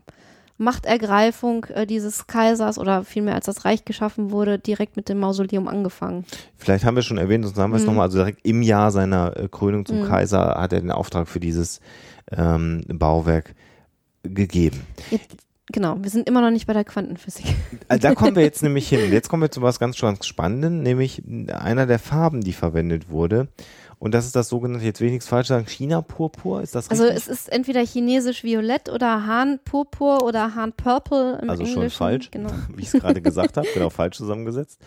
Machtergreifung 0.58 1.64
äh, 1.66 1.86
dieses 1.86 2.26
Kaisers 2.26 2.78
oder 2.78 3.04
vielmehr 3.04 3.34
als 3.34 3.46
das 3.46 3.64
Reich 3.64 3.84
geschaffen 3.84 4.30
wurde, 4.30 4.58
direkt 4.58 4.96
mit 4.96 5.08
dem 5.08 5.18
Mausoleum 5.18 5.68
angefangen. 5.68 6.24
Vielleicht 6.56 6.84
haben 6.84 6.96
wir 6.96 7.02
schon 7.02 7.18
erwähnt, 7.18 7.44
sonst 7.44 7.58
haben 7.58 7.70
wir 7.72 7.76
es 7.76 7.82
Mhm. 7.82 7.88
nochmal, 7.88 8.04
also 8.06 8.18
direkt 8.18 8.44
im 8.46 8.62
Jahr 8.62 8.90
seiner 8.90 9.36
äh, 9.36 9.48
Krönung 9.48 9.84
zum 9.86 10.00
Mhm. 10.00 10.06
Kaiser 10.08 10.56
hat 10.58 10.72
er 10.72 10.80
den 10.80 10.90
Auftrag 10.90 11.28
für 11.28 11.40
dieses 11.40 11.80
ähm, 12.32 12.82
Bauwerk 12.88 13.54
gegeben. 14.22 14.80
Jetzt, 15.10 15.36
genau, 15.70 15.96
wir 16.00 16.10
sind 16.10 16.28
immer 16.28 16.40
noch 16.40 16.50
nicht 16.50 16.66
bei 16.66 16.72
der 16.72 16.84
Quantenphysik. 16.84 17.46
Äh, 17.88 17.98
Da 17.98 18.14
kommen 18.14 18.34
wir 18.34 18.42
jetzt 18.42 18.62
nämlich 18.64 18.88
hin. 18.88 19.12
Jetzt 19.12 19.28
kommen 19.28 19.42
wir 19.42 19.50
zu 19.50 19.62
was 19.62 19.78
ganz, 19.78 20.00
ganz 20.00 20.26
Spannendem, 20.26 20.82
nämlich 20.82 21.22
einer 21.52 21.86
der 21.86 21.98
Farben, 21.98 22.40
die 22.40 22.52
verwendet 22.52 23.08
wurde. 23.10 23.48
Und 23.98 24.12
das 24.12 24.26
ist 24.26 24.36
das 24.36 24.48
sogenannte, 24.48 24.84
jetzt 24.84 25.00
nichts 25.00 25.26
falsch 25.26 25.48
sagen, 25.48 25.64
China-Purpur, 25.66 26.60
ist 26.60 26.74
das 26.74 26.90
Also 26.90 27.04
richtig? 27.04 27.22
es 27.22 27.28
ist 27.28 27.48
entweder 27.50 27.80
chinesisch 27.80 28.44
Violett 28.44 28.90
oder 28.90 29.26
Hahn-Purpur 29.26 30.22
oder 30.22 30.54
Hahn-Purple 30.54 31.38
im 31.42 31.48
also 31.48 31.64
schon 31.64 31.74
Englischen. 31.76 31.96
falsch, 31.96 32.30
Genau. 32.30 32.50
wie 32.74 32.82
ich 32.82 32.92
es 32.92 33.00
gerade 33.00 33.22
gesagt 33.22 33.56
habe, 33.56 33.66
genau 33.72 33.88
falsch 33.90 34.18
zusammengesetzt. 34.18 34.80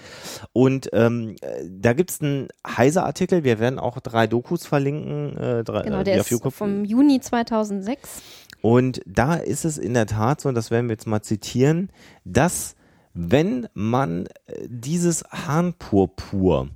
Und 0.53 0.89
ähm, 0.93 1.35
äh, 1.41 1.65
da 1.67 1.93
gibt's 1.93 2.21
einen 2.21 2.49
Heise-Artikel, 2.67 3.43
wir 3.43 3.59
werden 3.59 3.79
auch 3.79 3.99
drei 3.99 4.27
Dokus 4.27 4.67
verlinken, 4.67 5.35
äh, 5.37 5.63
drei, 5.63 5.81
Genau, 5.81 6.01
äh, 6.01 6.03
der 6.03 6.23
die 6.23 6.35
ist 6.35 6.53
vom 6.53 6.85
Juni 6.85 7.19
2006. 7.19 8.21
Und 8.61 9.01
da 9.07 9.35
ist 9.35 9.65
es 9.65 9.77
in 9.77 9.95
der 9.95 10.05
Tat 10.05 10.41
so, 10.41 10.49
und 10.49 10.55
das 10.55 10.69
werden 10.69 10.87
wir 10.87 10.93
jetzt 10.93 11.07
mal 11.07 11.21
zitieren, 11.21 11.89
dass 12.25 12.75
wenn 13.13 13.67
man 13.73 14.27
äh, 14.45 14.67
dieses 14.67 15.23
Harnpurpur 15.31 16.69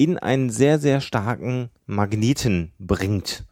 in 0.00 0.18
einen 0.18 0.48
sehr, 0.48 0.78
sehr 0.78 1.02
starken 1.02 1.68
Magneten 1.86 2.72
bringt, 2.78 3.44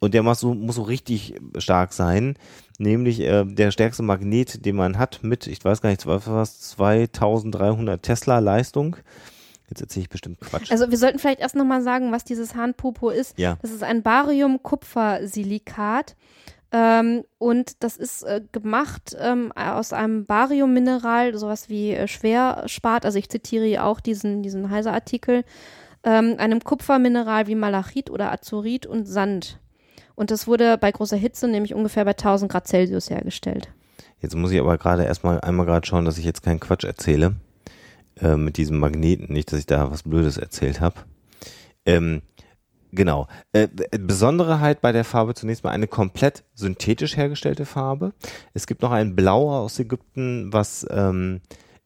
und 0.00 0.12
der 0.12 0.24
muss 0.24 0.40
so, 0.40 0.54
muss 0.54 0.74
so 0.74 0.82
richtig 0.82 1.36
stark 1.56 1.92
sein, 1.94 2.34
nämlich 2.78 3.20
äh, 3.20 3.44
der 3.44 3.70
stärkste 3.70 4.02
Magnet, 4.02 4.66
den 4.66 4.74
man 4.76 4.98
hat, 4.98 5.20
mit, 5.22 5.46
ich 5.46 5.64
weiß 5.64 5.80
gar 5.80 5.88
nicht, 5.90 6.04
was 6.04 6.26
was, 6.26 6.60
2300 6.72 8.02
Tesla 8.02 8.40
Leistung. 8.40 8.96
Jetzt 9.70 9.80
erzähle 9.80 10.02
ich 10.02 10.10
bestimmt 10.10 10.40
Quatsch. 10.40 10.70
Also 10.70 10.90
wir 10.90 10.98
sollten 10.98 11.20
vielleicht 11.20 11.40
erst 11.40 11.56
nochmal 11.56 11.80
sagen, 11.80 12.12
was 12.12 12.24
dieses 12.24 12.54
Hahn-Purpur 12.54 13.14
ist. 13.14 13.38
Ja. 13.38 13.56
Das 13.62 13.70
ist 13.70 13.82
ein 13.82 14.02
Barium-Kupfer-Silikat. 14.02 16.16
Ähm, 16.70 17.24
und 17.38 17.82
das 17.84 17.96
ist 17.96 18.24
äh, 18.24 18.42
gemacht 18.50 19.14
ähm, 19.18 19.52
aus 19.52 19.92
einem 19.92 20.24
Bariummineral, 20.26 21.38
sowas 21.38 21.68
wie 21.68 21.92
äh, 21.92 22.08
Schwerspat, 22.08 23.06
also 23.06 23.16
ich 23.16 23.28
zitiere 23.30 23.64
hier 23.64 23.84
auch 23.84 24.00
diesen, 24.00 24.42
diesen 24.42 24.70
Heiser-Artikel, 24.70 25.44
ähm, 26.04 26.36
einem 26.38 26.60
Kupfermineral 26.60 27.46
wie 27.46 27.54
Malachit 27.54 28.10
oder 28.10 28.32
Azurit 28.32 28.86
und 28.86 29.06
Sand. 29.06 29.58
Und 30.14 30.30
das 30.30 30.46
wurde 30.46 30.78
bei 30.78 30.92
großer 30.92 31.16
Hitze 31.16 31.48
nämlich 31.48 31.74
ungefähr 31.74 32.04
bei 32.04 32.12
1000 32.12 32.50
Grad 32.50 32.68
Celsius 32.68 33.10
hergestellt. 33.10 33.68
Jetzt 34.20 34.36
muss 34.36 34.52
ich 34.52 34.60
aber 34.60 34.78
gerade 34.78 35.04
erstmal 35.04 35.40
einmal 35.40 35.66
gerade 35.66 35.86
schauen, 35.86 36.04
dass 36.04 36.18
ich 36.18 36.24
jetzt 36.24 36.42
keinen 36.42 36.60
Quatsch 36.60 36.84
erzähle 36.84 37.34
äh, 38.20 38.36
mit 38.36 38.56
diesem 38.56 38.78
Magneten, 38.78 39.32
nicht, 39.32 39.52
dass 39.52 39.58
ich 39.58 39.66
da 39.66 39.90
was 39.90 40.04
Blödes 40.04 40.38
erzählt 40.38 40.80
habe. 40.80 40.96
Ähm, 41.84 42.22
genau. 42.92 43.26
Äh, 43.52 43.68
äh, 43.90 43.98
Besonderheit 43.98 44.80
bei 44.80 44.92
der 44.92 45.04
Farbe 45.04 45.34
zunächst 45.34 45.64
mal 45.64 45.70
eine 45.70 45.88
komplett 45.88 46.44
synthetisch 46.54 47.16
hergestellte 47.16 47.66
Farbe. 47.66 48.12
Es 48.54 48.66
gibt 48.66 48.82
noch 48.82 48.92
ein 48.92 49.16
Blau 49.16 49.52
aus 49.52 49.78
Ägypten, 49.78 50.52
was 50.52 50.86
ähm, 50.90 51.40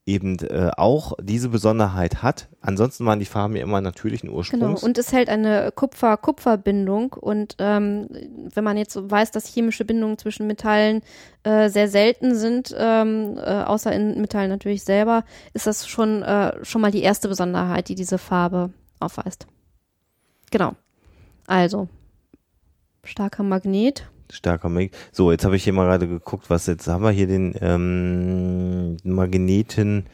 eben 0.09 0.39
äh, 0.39 0.71
auch 0.77 1.13
diese 1.21 1.51
Besonderheit 1.51 2.23
hat. 2.23 2.49
Ansonsten 2.63 3.05
waren 3.05 3.19
die 3.19 3.27
Farben 3.27 3.55
ja 3.55 3.63
immer 3.63 3.81
natürlichen 3.81 4.29
Genau. 4.29 4.39
Ursprungs. 4.39 4.83
Und 4.83 4.97
es 4.97 5.13
hält 5.13 5.29
eine 5.29 5.71
Kupfer-Kupfer-Bindung. 5.73 7.13
Und 7.13 7.57
ähm, 7.59 8.09
wenn 8.55 8.65
man 8.65 8.79
jetzt 8.79 8.99
weiß, 8.99 9.31
dass 9.31 9.47
chemische 9.47 9.85
Bindungen 9.85 10.17
zwischen 10.17 10.47
Metallen 10.47 11.03
äh, 11.43 11.69
sehr 11.69 11.89
selten 11.89 12.35
sind, 12.35 12.75
ähm, 12.77 13.37
äh, 13.37 13.63
außer 13.63 13.93
in 13.93 14.21
Metallen 14.21 14.49
natürlich 14.49 14.83
selber, 14.83 15.25
ist 15.53 15.67
das 15.67 15.87
schon, 15.87 16.23
äh, 16.23 16.65
schon 16.65 16.81
mal 16.81 16.91
die 16.91 17.03
erste 17.03 17.29
Besonderheit, 17.29 17.89
die 17.89 17.95
diese 17.95 18.19
Farbe 18.19 18.71
aufweist. 19.01 19.47
Genau. 20.51 20.73
Also, 21.47 21.89
starker 23.05 23.43
Magnet. 23.43 24.09
Starker 24.31 24.69
Mag 24.69 24.91
So, 25.13 25.33
jetzt 25.33 25.45
habe 25.45 25.57
ich 25.57 25.65
hier 25.65 25.73
mal 25.73 25.87
gerade 25.87 26.09
geguckt, 26.09 26.51
was 26.51 26.67
jetzt 26.67 26.87
haben 26.89 27.03
wir 27.03 27.11
hier 27.11 27.27
den 27.27 27.55
ähm, 27.61 28.97
Magneten, 29.05 30.07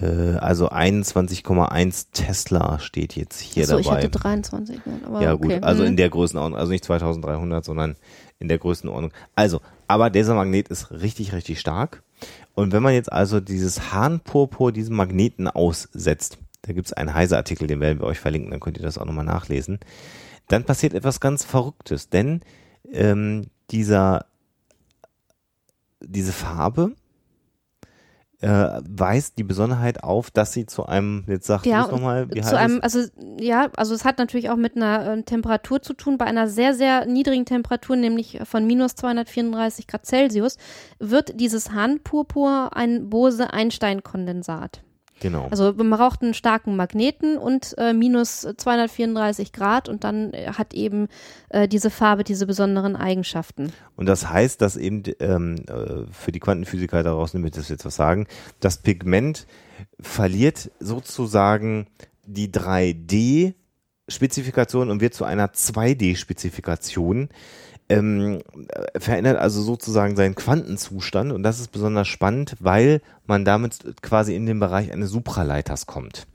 äh, 0.00 0.36
also 0.36 0.70
21,1 0.70 2.06
Tesla 2.12 2.78
steht 2.78 3.16
jetzt 3.16 3.40
hier 3.40 3.64
Achso, 3.64 3.78
ich 3.78 3.86
dabei. 3.86 3.98
hatte 3.98 4.10
23. 4.10 4.84
gehört, 4.84 5.04
Aber 5.04 5.22
ja 5.22 5.32
okay. 5.34 5.54
gut, 5.54 5.62
also 5.62 5.82
hm. 5.82 5.90
in 5.90 5.96
der 5.96 6.10
Größenordnung, 6.10 6.58
also 6.58 6.72
nicht 6.72 6.84
2300, 6.84 7.64
sondern 7.64 7.96
in 8.38 8.48
der 8.48 8.58
Größenordnung. 8.58 9.12
Also, 9.34 9.60
aber 9.88 10.10
dieser 10.10 10.34
Magnet 10.34 10.68
ist 10.68 10.90
richtig, 10.90 11.32
richtig 11.32 11.60
stark. 11.60 12.02
Und 12.54 12.72
wenn 12.72 12.82
man 12.82 12.94
jetzt 12.94 13.12
also 13.12 13.40
dieses 13.40 13.92
Hahnpurpur, 13.92 14.72
diesen 14.72 14.96
Magneten 14.96 15.48
aussetzt, 15.48 16.38
da 16.62 16.72
gibt 16.72 16.86
es 16.86 16.92
einen 16.92 17.14
Heise-Artikel, 17.14 17.66
den 17.66 17.80
werden 17.80 18.00
wir 18.00 18.06
euch 18.06 18.20
verlinken, 18.20 18.50
dann 18.50 18.60
könnt 18.60 18.76
ihr 18.76 18.82
das 18.82 18.98
auch 18.98 19.06
nochmal 19.06 19.24
nachlesen, 19.24 19.78
dann 20.48 20.64
passiert 20.64 20.94
etwas 20.94 21.20
ganz 21.20 21.44
Verrücktes, 21.44 22.10
denn 22.10 22.42
ähm, 22.92 23.46
dieser, 23.70 24.26
diese 26.00 26.32
Farbe 26.32 26.94
äh, 28.40 28.80
weist 28.88 29.36
die 29.38 29.44
Besonderheit 29.44 30.02
auf, 30.02 30.30
dass 30.30 30.52
sie 30.52 30.64
zu 30.64 30.86
einem, 30.86 31.24
jetzt 31.26 31.46
sagt 31.46 31.66
Ja, 31.66 31.84
ja, 31.84 31.88
nochmal, 31.88 32.30
wie 32.30 32.40
zu 32.40 32.46
heißt 32.46 32.54
einem, 32.54 32.80
es? 32.82 32.94
also 32.94 33.10
ja, 33.38 33.68
also 33.76 33.94
es 33.94 34.04
hat 34.04 34.18
natürlich 34.18 34.48
auch 34.48 34.56
mit 34.56 34.76
einer 34.76 35.18
äh, 35.18 35.22
Temperatur 35.22 35.82
zu 35.82 35.92
tun. 35.92 36.16
Bei 36.16 36.24
einer 36.24 36.48
sehr, 36.48 36.74
sehr 36.74 37.04
niedrigen 37.06 37.44
Temperatur, 37.44 37.96
nämlich 37.96 38.40
von 38.44 38.66
minus 38.66 38.94
234 38.94 39.86
Grad 39.86 40.06
Celsius, 40.06 40.56
wird 40.98 41.38
dieses 41.38 41.72
Hahnpurpur 41.72 42.70
ein 42.74 43.10
Bose-Einstein-Kondensat. 43.10 44.82
Genau. 45.20 45.46
Also 45.50 45.72
man 45.74 45.90
braucht 45.90 46.22
einen 46.22 46.32
starken 46.34 46.74
Magneten 46.76 47.36
und 47.36 47.76
äh, 47.78 47.92
minus 47.92 48.48
234 48.56 49.52
Grad 49.52 49.88
und 49.88 50.02
dann 50.02 50.32
äh, 50.32 50.54
hat 50.54 50.74
eben 50.74 51.06
äh, 51.50 51.68
diese 51.68 51.90
Farbe 51.90 52.24
diese 52.24 52.46
besonderen 52.46 52.96
Eigenschaften. 52.96 53.72
Und 53.96 54.06
das 54.06 54.28
heißt, 54.30 54.62
dass 54.62 54.76
eben 54.76 55.02
ähm, 55.20 55.56
äh, 55.68 56.06
für 56.10 56.32
die 56.32 56.40
Quantenphysiker 56.40 57.02
daraus, 57.02 57.32
damit 57.32 57.58
das 57.58 57.68
jetzt 57.68 57.84
was 57.84 57.96
sagen, 57.96 58.26
das 58.60 58.78
Pigment 58.78 59.46
verliert 60.00 60.70
sozusagen 60.80 61.86
die 62.24 62.48
3D-Spezifikation 62.48 64.88
und 64.90 65.02
wird 65.02 65.12
zu 65.14 65.24
einer 65.24 65.48
2D-Spezifikation. 65.48 67.28
Ähm, 67.90 68.40
äh, 68.68 69.00
verändert 69.00 69.38
also 69.38 69.62
sozusagen 69.62 70.16
seinen 70.16 70.34
Quantenzustand 70.34 71.32
und 71.32 71.42
das 71.42 71.60
ist 71.60 71.72
besonders 71.72 72.08
spannend, 72.08 72.56
weil 72.60 73.00
man 73.26 73.44
damit 73.44 73.78
quasi 74.02 74.34
in 74.34 74.46
den 74.46 74.60
Bereich 74.60 74.92
eines 74.92 75.10
Supraleiters 75.10 75.86
kommt. 75.86 76.26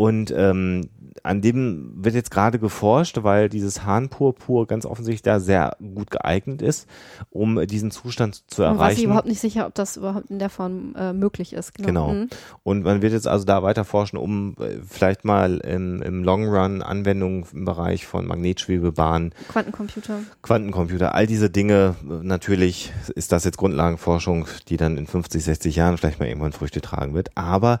Und 0.00 0.32
ähm, 0.34 0.88
an 1.24 1.42
dem 1.42 1.92
wird 1.94 2.14
jetzt 2.14 2.30
gerade 2.30 2.58
geforscht, 2.58 3.18
weil 3.22 3.50
dieses 3.50 3.84
Harnpurpur 3.84 4.66
ganz 4.66 4.86
offensichtlich 4.86 5.20
da 5.20 5.40
sehr 5.40 5.76
gut 5.94 6.10
geeignet 6.10 6.62
ist, 6.62 6.88
um 7.28 7.66
diesen 7.66 7.90
Zustand 7.90 8.50
zu 8.50 8.62
Man 8.62 8.78
weiß 8.78 8.78
ich 8.78 8.80
erreichen. 8.80 9.04
überhaupt 9.04 9.28
nicht 9.28 9.40
sicher, 9.40 9.66
ob 9.66 9.74
das 9.74 9.98
überhaupt 9.98 10.30
in 10.30 10.38
der 10.38 10.48
Form 10.48 10.94
äh, 10.96 11.12
möglich 11.12 11.52
ist. 11.52 11.74
Genau. 11.74 11.88
Genau. 11.88 12.12
Mhm. 12.14 12.28
Und 12.62 12.84
man 12.84 13.02
wird 13.02 13.12
jetzt 13.12 13.28
also 13.28 13.44
da 13.44 13.62
weiter 13.62 13.84
forschen, 13.84 14.16
um 14.16 14.56
äh, 14.58 14.78
vielleicht 14.88 15.26
mal 15.26 15.58
im, 15.58 16.00
im 16.00 16.24
Long 16.24 16.48
Run 16.48 16.80
Anwendungen 16.80 17.44
im 17.52 17.66
Bereich 17.66 18.06
von 18.06 18.24
Magnetschwebebahnen, 18.24 19.34
Quantencomputer. 19.48 20.20
Quantencomputer, 20.40 21.14
all 21.14 21.26
diese 21.26 21.50
Dinge. 21.50 21.96
Natürlich 22.22 22.90
ist 23.14 23.32
das 23.32 23.44
jetzt 23.44 23.58
Grundlagenforschung, 23.58 24.46
die 24.68 24.78
dann 24.78 24.96
in 24.96 25.06
50, 25.06 25.44
60 25.44 25.76
Jahren 25.76 25.98
vielleicht 25.98 26.20
mal 26.20 26.28
irgendwann 26.28 26.52
Früchte 26.52 26.80
tragen 26.80 27.12
wird. 27.12 27.36
Aber 27.36 27.80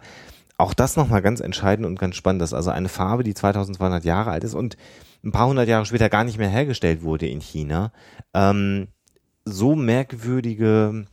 auch 0.60 0.74
das 0.74 0.96
nochmal 0.96 1.22
ganz 1.22 1.40
entscheidend 1.40 1.86
und 1.86 1.98
ganz 1.98 2.16
spannend, 2.16 2.42
dass 2.42 2.54
also 2.54 2.70
eine 2.70 2.88
Farbe, 2.88 3.24
die 3.24 3.34
2200 3.34 4.04
Jahre 4.04 4.30
alt 4.30 4.44
ist 4.44 4.54
und 4.54 4.76
ein 5.24 5.32
paar 5.32 5.48
hundert 5.48 5.68
Jahre 5.68 5.84
später 5.84 6.08
gar 6.08 6.24
nicht 6.24 6.38
mehr 6.38 6.48
hergestellt 6.48 7.02
wurde 7.02 7.26
in 7.26 7.40
China, 7.40 7.92
ähm, 8.34 8.88
so 9.44 9.74
merkwürdige 9.74 11.06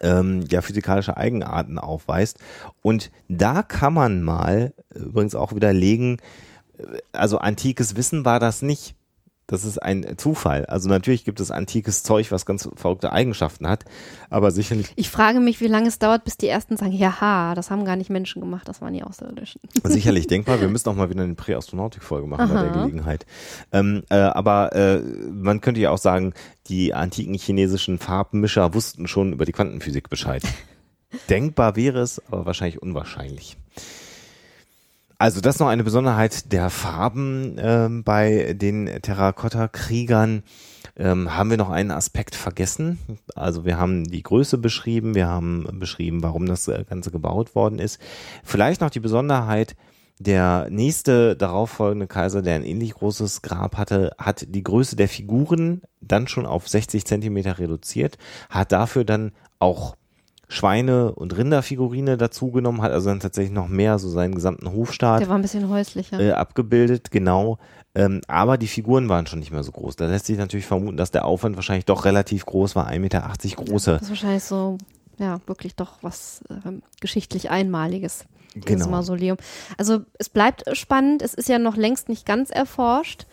ähm, 0.00 0.44
ja, 0.50 0.60
physikalische 0.60 1.16
Eigenarten 1.16 1.78
aufweist. 1.78 2.38
Und 2.82 3.10
da 3.28 3.62
kann 3.62 3.94
man 3.94 4.22
mal 4.22 4.74
übrigens 4.94 5.34
auch 5.34 5.54
widerlegen, 5.54 6.18
äh, 6.78 6.82
also 7.12 7.38
antikes 7.38 7.96
Wissen 7.96 8.24
war 8.24 8.40
das 8.40 8.62
nicht. 8.62 8.95
Das 9.48 9.64
ist 9.64 9.78
ein 9.78 10.18
Zufall. 10.18 10.66
Also 10.66 10.88
natürlich 10.88 11.24
gibt 11.24 11.38
es 11.38 11.52
antikes 11.52 12.02
Zeug, 12.02 12.32
was 12.32 12.46
ganz 12.46 12.68
verrückte 12.74 13.12
Eigenschaften 13.12 13.68
hat, 13.68 13.84
aber 14.28 14.50
sicherlich, 14.50 14.92
Ich 14.96 15.08
frage 15.08 15.38
mich, 15.38 15.60
wie 15.60 15.68
lange 15.68 15.86
es 15.86 16.00
dauert, 16.00 16.24
bis 16.24 16.36
die 16.36 16.48
ersten 16.48 16.76
sagen, 16.76 16.90
ja, 16.92 17.54
das 17.54 17.70
haben 17.70 17.84
gar 17.84 17.94
nicht 17.94 18.10
Menschen 18.10 18.40
gemacht, 18.40 18.68
das 18.68 18.80
waren 18.80 18.92
die 18.92 19.04
Außerirdischen. 19.04 19.60
sicherlich 19.84 20.26
denkbar. 20.26 20.60
Wir 20.60 20.68
müssen 20.76 20.88
auch 20.88 20.96
mal 20.96 21.10
wieder 21.10 21.22
eine 21.22 21.34
Präastronautik-Folge 21.34 22.26
machen 22.26 22.48
bei 22.48 22.60
der 22.60 22.72
Aha. 22.72 22.80
Gelegenheit. 22.80 23.24
Ähm, 23.70 24.02
äh, 24.10 24.16
aber 24.16 24.72
äh, 24.74 24.98
man 24.98 25.60
könnte 25.60 25.80
ja 25.80 25.90
auch 25.90 25.98
sagen, 25.98 26.34
die 26.66 26.92
antiken 26.92 27.34
chinesischen 27.34 27.98
Farbmischer 27.98 28.74
wussten 28.74 29.06
schon 29.06 29.32
über 29.32 29.44
die 29.44 29.52
Quantenphysik 29.52 30.10
Bescheid. 30.10 30.42
Denkbar 31.30 31.76
wäre 31.76 32.00
es, 32.00 32.20
aber 32.28 32.46
wahrscheinlich 32.46 32.82
unwahrscheinlich. 32.82 33.56
Also 35.18 35.40
das 35.40 35.58
noch 35.58 35.68
eine 35.68 35.84
Besonderheit 35.84 36.52
der 36.52 36.68
Farben 36.68 37.56
ähm, 37.58 38.04
bei 38.04 38.52
den 38.52 38.86
Terrakotta-Kriegern. 39.00 40.42
Ähm, 40.98 41.34
haben 41.34 41.50
wir 41.50 41.56
noch 41.56 41.70
einen 41.70 41.90
Aspekt 41.90 42.34
vergessen? 42.34 42.98
Also 43.34 43.64
wir 43.64 43.78
haben 43.78 44.04
die 44.04 44.22
Größe 44.22 44.58
beschrieben, 44.58 45.14
wir 45.14 45.26
haben 45.26 45.66
beschrieben, 45.78 46.22
warum 46.22 46.46
das 46.46 46.68
äh, 46.68 46.84
Ganze 46.88 47.10
gebaut 47.10 47.54
worden 47.54 47.78
ist. 47.78 47.98
Vielleicht 48.44 48.82
noch 48.82 48.90
die 48.90 49.00
Besonderheit, 49.00 49.74
der 50.18 50.68
nächste 50.70 51.34
darauffolgende 51.36 52.06
Kaiser, 52.06 52.42
der 52.42 52.54
ein 52.54 52.64
ähnlich 52.64 52.94
großes 52.94 53.42
Grab 53.42 53.76
hatte, 53.76 54.12
hat 54.18 54.46
die 54.48 54.62
Größe 54.62 54.96
der 54.96 55.08
Figuren 55.08 55.82
dann 56.00 56.28
schon 56.28 56.46
auf 56.46 56.68
60 56.68 57.04
Zentimeter 57.04 57.58
reduziert, 57.58 58.16
hat 58.48 58.72
dafür 58.72 59.04
dann 59.04 59.32
auch 59.58 59.96
Schweine- 60.48 61.12
und 61.12 61.36
Rinderfigurine 61.36 62.16
dazugenommen, 62.16 62.82
hat 62.82 62.92
also 62.92 63.08
dann 63.08 63.20
tatsächlich 63.20 63.52
noch 63.52 63.68
mehr 63.68 63.98
so 63.98 64.08
seinen 64.08 64.34
gesamten 64.34 64.72
Hofstaat 64.72 65.20
Der 65.20 65.28
war 65.28 65.36
ein 65.36 65.42
bisschen 65.42 65.68
häuslicher. 65.68 66.20
äh, 66.20 66.32
abgebildet, 66.32 67.10
genau. 67.10 67.58
Ähm, 67.94 68.20
aber 68.28 68.58
die 68.58 68.68
Figuren 68.68 69.08
waren 69.08 69.26
schon 69.26 69.38
nicht 69.40 69.50
mehr 69.50 69.64
so 69.64 69.72
groß. 69.72 69.96
Da 69.96 70.06
lässt 70.06 70.26
sich 70.26 70.38
natürlich 70.38 70.66
vermuten, 70.66 70.96
dass 70.96 71.10
der 71.10 71.24
Aufwand 71.24 71.56
wahrscheinlich 71.56 71.86
doch 71.86 72.04
relativ 72.04 72.46
groß 72.46 72.76
war, 72.76 72.88
1,80 72.88 72.98
Meter 72.98 73.20
große. 73.56 73.92
Das 73.92 74.02
ist 74.02 74.08
wahrscheinlich 74.10 74.44
so, 74.44 74.78
ja, 75.18 75.40
wirklich 75.46 75.74
doch 75.74 75.94
was 76.02 76.42
ähm, 76.64 76.82
geschichtlich 77.00 77.50
Einmaliges. 77.50 78.26
Genau. 78.54 78.88
Mausoleum. 78.88 79.36
Also 79.76 80.00
es 80.18 80.28
bleibt 80.28 80.64
spannend, 80.76 81.22
es 81.22 81.34
ist 81.34 81.48
ja 81.48 81.58
noch 81.58 81.76
längst 81.76 82.08
nicht 82.08 82.24
ganz 82.24 82.50
erforscht. 82.50 83.26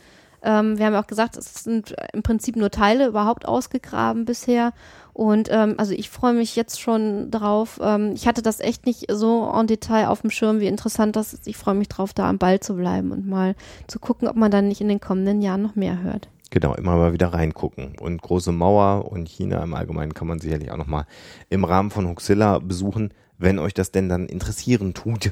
Ähm, 0.44 0.78
wir 0.78 0.86
haben 0.86 0.94
ja 0.94 1.02
auch 1.02 1.08
gesagt, 1.08 1.38
es 1.38 1.64
sind 1.64 1.96
im 2.14 2.22
Prinzip 2.22 2.56
nur 2.56 2.70
Teile 2.70 3.08
überhaupt 3.08 3.48
ausgegraben 3.48 4.26
bisher. 4.26 4.74
Und 5.14 5.50
ähm, 5.52 5.76
also 5.78 5.94
ich 5.94 6.10
freue 6.10 6.34
mich 6.34 6.56
jetzt 6.56 6.82
schon 6.82 7.32
drauf. 7.32 7.80
Ähm, 7.82 8.14
ich 8.16 8.28
hatte 8.28 8.42
das 8.42 8.60
echt 8.60 8.86
nicht 8.86 9.06
so 9.12 9.52
en 9.54 9.68
Detail 9.68 10.08
auf 10.08 10.22
dem 10.22 10.32
Schirm, 10.32 10.60
wie 10.60 10.68
interessant 10.68 11.16
das 11.16 11.34
ist. 11.34 11.48
Ich 11.48 11.58
freue 11.58 11.76
mich 11.76 11.88
drauf, 11.88 12.14
da 12.14 12.28
am 12.28 12.40
Ball 12.40 12.60
zu 12.60 12.76
bleiben 12.76 13.12
und 13.12 13.28
mal 13.28 13.56
zu 13.88 14.00
gucken, 14.00 14.28
ob 14.28 14.36
man 14.36 14.52
dann 14.52 14.68
nicht 14.68 14.82
in 14.82 14.88
den 14.90 15.00
kommenden 15.00 15.42
Jahren 15.42 15.62
noch 15.62 15.76
mehr 15.76 16.02
hört. 16.02 16.30
Genau, 16.50 16.76
immer 16.76 16.98
mal 16.98 17.14
wieder 17.14 17.34
reingucken. 17.34 17.96
Und 18.00 18.22
große 18.22 18.52
Mauer 18.52 19.12
und 19.12 19.28
China 19.28 19.64
im 19.64 19.74
Allgemeinen 19.74 20.14
kann 20.14 20.28
man 20.28 20.40
sicherlich 20.40 20.72
auch 20.72 20.78
nochmal 20.78 21.06
im 21.50 21.64
Rahmen 21.64 21.90
von 21.90 22.08
Huxilla 22.08 22.60
besuchen. 22.60 23.12
Wenn 23.40 23.60
euch 23.60 23.74
das 23.74 23.92
denn 23.92 24.08
dann 24.08 24.28
interessieren 24.28 24.94
tut, 24.94 25.32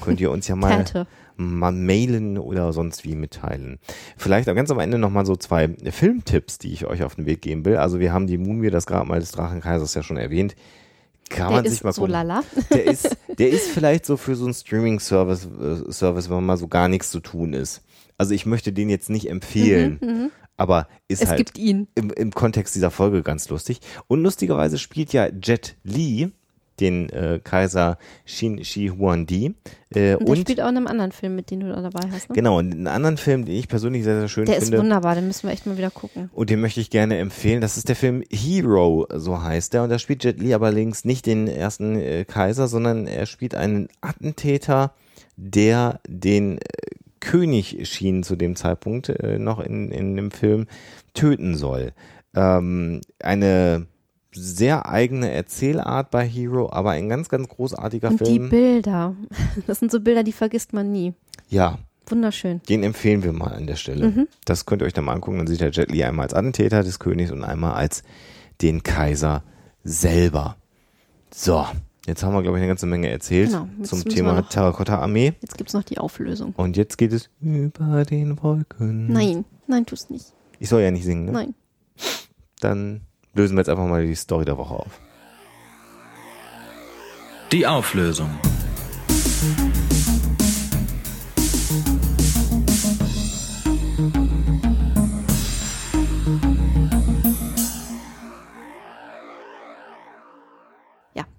könnt 0.00 0.20
ihr 0.20 0.30
uns 0.30 0.48
ja 0.48 0.56
mal, 0.56 0.84
mal 1.36 1.72
mailen 1.72 2.38
oder 2.38 2.72
sonst 2.72 3.04
wie 3.04 3.14
mitteilen. 3.14 3.78
Vielleicht 4.16 4.46
ganz 4.46 4.70
am 4.70 4.78
Ende 4.78 4.98
nochmal 4.98 5.26
so 5.26 5.36
zwei 5.36 5.68
Filmtipps, 5.90 6.58
die 6.58 6.72
ich 6.72 6.86
euch 6.86 7.02
auf 7.02 7.14
den 7.16 7.26
Weg 7.26 7.42
geben 7.42 7.64
will. 7.64 7.76
Also 7.76 8.00
wir 8.00 8.12
haben 8.12 8.26
die 8.26 8.38
Mumie, 8.38 8.70
das 8.70 8.86
Grabmal 8.86 9.20
des 9.20 9.32
Drachenkaisers 9.32 9.94
ja 9.94 10.02
schon 10.02 10.16
erwähnt. 10.16 10.54
Kann 11.30 11.48
Der 11.48 11.56
man 11.56 11.64
ist 11.64 11.72
sich 11.72 11.84
mal 11.84 11.92
so 11.92 12.02
gucken. 12.02 12.12
lala. 12.12 12.42
Der 12.70 12.84
ist, 12.84 13.16
der 13.38 13.50
ist 13.50 13.68
vielleicht 13.68 14.04
so 14.04 14.16
für 14.16 14.34
so 14.36 14.44
einen 14.44 14.54
Streaming-Service, 14.54 15.48
äh, 15.60 15.92
Service, 15.92 16.28
wenn 16.28 16.36
man 16.36 16.46
mal 16.46 16.56
so 16.58 16.68
gar 16.68 16.88
nichts 16.88 17.10
zu 17.10 17.20
tun 17.20 17.54
ist. 17.54 17.82
Also 18.18 18.34
ich 18.34 18.44
möchte 18.44 18.72
den 18.72 18.90
jetzt 18.90 19.08
nicht 19.08 19.30
empfehlen, 19.30 20.30
aber 20.56 20.86
ist 21.08 21.20
Mhm, 21.20 21.24
Es 21.24 21.30
halt 21.30 21.58
im, 21.58 21.88
im 22.10 22.30
Kontext 22.32 22.74
dieser 22.74 22.90
Folge 22.90 23.22
ganz 23.22 23.48
lustig. 23.48 23.80
Und 24.06 24.22
lustigerweise 24.22 24.78
spielt 24.78 25.12
ja 25.12 25.28
Jet 25.28 25.76
Li 25.82 26.30
den 26.82 27.08
äh, 27.10 27.40
Kaiser 27.42 27.96
Xin 28.26 28.62
Shi 28.64 28.88
Huangdi. 28.88 29.54
Äh, 29.94 30.14
Und 30.16 30.26
der 30.26 30.28
und 30.28 30.38
spielt 30.38 30.60
auch 30.60 30.68
in 30.68 30.76
einem 30.76 30.86
anderen 30.86 31.12
Film 31.12 31.36
mit, 31.36 31.50
den 31.50 31.60
du 31.60 31.68
da 31.68 31.80
dabei 31.80 32.08
hast. 32.10 32.28
Ne? 32.28 32.34
genau, 32.34 32.58
und 32.58 32.72
einen 32.72 32.86
anderen 32.86 33.16
Film, 33.16 33.44
den 33.44 33.54
ich 33.54 33.68
persönlich 33.68 34.04
sehr, 34.04 34.18
sehr 34.20 34.28
schön 34.28 34.44
Der 34.46 34.56
ist 34.56 34.64
finde. 34.64 34.78
wunderbar, 34.78 35.14
den 35.14 35.26
müssen 35.26 35.46
wir 35.48 35.52
echt 35.52 35.66
mal 35.66 35.78
wieder 35.78 35.90
gucken. 35.90 36.28
Und 36.34 36.50
den 36.50 36.60
möchte 36.60 36.80
ich 36.80 36.90
gerne 36.90 37.18
empfehlen. 37.18 37.60
Das 37.60 37.76
ist 37.76 37.88
der 37.88 37.96
Film 37.96 38.22
Hero, 38.30 39.06
so 39.14 39.42
heißt 39.42 39.72
der. 39.72 39.84
Und 39.84 39.90
da 39.90 39.98
spielt 39.98 40.24
Jet 40.24 40.40
Li 40.40 40.52
allerdings 40.54 41.04
nicht 41.04 41.26
den 41.26 41.46
ersten 41.48 41.96
äh, 41.96 42.24
Kaiser, 42.24 42.68
sondern 42.68 43.06
er 43.06 43.26
spielt 43.26 43.54
einen 43.54 43.88
Attentäter, 44.00 44.92
der 45.36 46.00
den 46.08 46.58
äh, 46.58 46.60
König 47.20 47.88
schien 47.88 48.22
zu 48.24 48.34
dem 48.36 48.56
Zeitpunkt 48.56 49.08
äh, 49.08 49.38
noch 49.38 49.60
in, 49.60 49.90
in 49.92 50.16
dem 50.16 50.30
Film 50.32 50.66
töten 51.14 51.54
soll. 51.56 51.92
Ähm, 52.34 53.00
eine 53.20 53.86
sehr 54.34 54.88
eigene 54.88 55.30
Erzählart 55.30 56.10
bei 56.10 56.26
Hero, 56.26 56.70
aber 56.72 56.90
ein 56.92 57.08
ganz, 57.08 57.28
ganz 57.28 57.48
großartiger 57.48 58.10
Und 58.10 58.20
die 58.20 58.24
Film. 58.24 58.48
Bilder, 58.50 59.14
das 59.66 59.78
sind 59.78 59.90
so 59.92 60.00
Bilder, 60.00 60.22
die 60.22 60.32
vergisst 60.32 60.72
man 60.72 60.90
nie. 60.92 61.14
ja, 61.48 61.78
Wunderschön. 62.08 62.60
den 62.68 62.82
empfehlen 62.82 63.22
wir 63.22 63.32
mal 63.32 63.52
an 63.54 63.66
der 63.66 63.76
Stelle. 63.76 64.08
Mhm. 64.10 64.28
Das 64.44 64.66
könnt 64.66 64.82
ihr 64.82 64.86
euch 64.86 64.92
dann 64.92 65.04
mal 65.04 65.12
angucken. 65.14 65.38
Dann 65.38 65.46
sieht 65.46 65.60
der 65.60 65.70
Jet 65.70 65.90
Li 65.90 66.02
einmal 66.02 66.24
als 66.24 66.34
Attentäter 66.34 66.82
des 66.82 66.98
Königs 66.98 67.30
und 67.30 67.44
einmal 67.44 67.74
als 67.74 68.02
den 68.60 68.82
Kaiser 68.82 69.44
selber. 69.84 70.56
So, 71.32 71.64
jetzt 72.06 72.22
haben 72.22 72.34
wir, 72.34 72.42
glaube 72.42 72.58
ich, 72.58 72.62
eine 72.62 72.68
ganze 72.68 72.86
Menge 72.86 73.08
erzählt 73.08 73.50
Genau, 73.50 73.68
zum 73.84 74.04
Thema 74.04 74.42
Terrakotta-Armee. 74.42 75.34
Jetzt 75.40 75.56
gibt's 75.56 75.72
noch 75.74 75.84
die 75.84 75.98
Auflösung. 75.98 76.52
Und 76.56 76.76
jetzt 76.76 76.98
geht 76.98 77.12
es 77.12 77.30
über 77.40 78.04
den 78.04 78.42
Wolken. 78.42 79.10
Nein, 79.10 79.44
nein, 79.68 79.86
tu's 79.86 80.10
nicht. 80.10 80.26
Ich 80.58 80.68
soll 80.68 80.82
ja 80.82 80.90
nicht 80.90 81.04
singen, 81.04 81.26
ne? 81.26 81.32
Nein. 81.32 81.54
Dann 82.60 83.02
lösen 83.34 83.56
wir 83.56 83.60
jetzt 83.60 83.68
einfach 83.68 83.86
mal 83.86 84.06
die 84.06 84.14
Story 84.14 84.44
der 84.44 84.58
Woche 84.58 84.74
auf. 84.74 85.00
Die 87.50 87.66
Auflösung. 87.66 88.30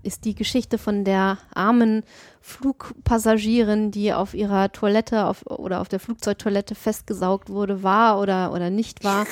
Ist 0.03 0.25
die 0.25 0.35
Geschichte 0.35 0.77
von 0.77 1.03
der 1.03 1.37
armen 1.53 2.03
Flugpassagierin, 2.41 3.91
die 3.91 4.13
auf 4.13 4.33
ihrer 4.33 4.71
Toilette 4.71 5.25
auf, 5.25 5.45
oder 5.47 5.79
auf 5.79 5.87
der 5.87 5.99
Flugzeugtoilette 5.99 6.75
festgesaugt 6.75 7.49
wurde, 7.49 7.83
wahr 7.83 8.19
oder, 8.19 8.51
oder 8.51 8.69
nicht 8.69 9.03
wahr. 9.03 9.25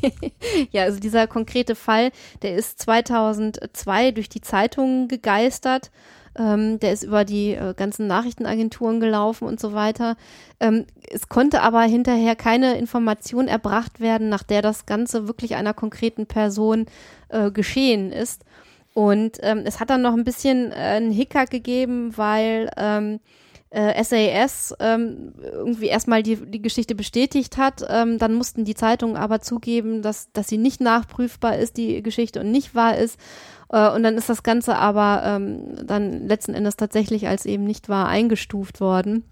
ja, 0.70 0.84
also 0.84 0.98
dieser 0.98 1.26
konkrete 1.26 1.74
Fall, 1.74 2.10
der 2.42 2.56
ist 2.56 2.80
2002 2.80 4.12
durch 4.12 4.30
die 4.30 4.40
Zeitungen 4.40 5.08
gegeistert. 5.08 5.90
Ähm, 6.38 6.78
der 6.78 6.92
ist 6.92 7.02
über 7.02 7.24
die 7.24 7.52
äh, 7.52 7.74
ganzen 7.74 8.06
Nachrichtenagenturen 8.06 9.00
gelaufen 9.00 9.46
und 9.46 9.58
so 9.58 9.72
weiter. 9.72 10.16
Ähm, 10.60 10.86
es 11.10 11.28
konnte 11.28 11.62
aber 11.62 11.82
hinterher 11.82 12.36
keine 12.36 12.78
Information 12.78 13.48
erbracht 13.48 13.98
werden, 13.98 14.28
nach 14.28 14.44
der 14.44 14.62
das 14.62 14.86
Ganze 14.86 15.26
wirklich 15.26 15.56
einer 15.56 15.74
konkreten 15.74 16.26
Person 16.26 16.86
äh, 17.28 17.50
geschehen 17.50 18.12
ist. 18.12 18.44
Und 18.94 19.38
ähm, 19.42 19.62
es 19.64 19.80
hat 19.80 19.90
dann 19.90 20.02
noch 20.02 20.14
ein 20.14 20.24
bisschen 20.24 20.72
äh, 20.72 20.74
einen 20.74 21.12
Hickhack 21.12 21.50
gegeben, 21.50 22.16
weil 22.16 22.70
ähm, 22.76 23.20
äh, 23.70 24.02
SAS 24.02 24.74
ähm, 24.80 25.34
irgendwie 25.42 25.86
erstmal 25.86 26.22
die, 26.22 26.36
die 26.36 26.62
Geschichte 26.62 26.94
bestätigt 26.94 27.58
hat. 27.58 27.84
Ähm, 27.88 28.18
dann 28.18 28.34
mussten 28.34 28.64
die 28.64 28.74
Zeitungen 28.74 29.16
aber 29.16 29.40
zugeben, 29.40 30.02
dass, 30.02 30.32
dass 30.32 30.48
sie 30.48 30.58
nicht 30.58 30.80
nachprüfbar 30.80 31.56
ist, 31.58 31.76
die 31.76 32.02
Geschichte 32.02 32.40
und 32.40 32.50
nicht 32.50 32.74
wahr 32.74 32.96
ist. 32.96 33.18
Äh, 33.70 33.90
und 33.90 34.02
dann 34.02 34.16
ist 34.16 34.28
das 34.28 34.42
Ganze 34.42 34.76
aber 34.76 35.22
ähm, 35.24 35.86
dann 35.86 36.26
letzten 36.26 36.54
Endes 36.54 36.76
tatsächlich 36.76 37.28
als 37.28 37.46
eben 37.46 37.64
nicht 37.64 37.88
wahr 37.88 38.08
eingestuft 38.08 38.80
worden. 38.80 39.24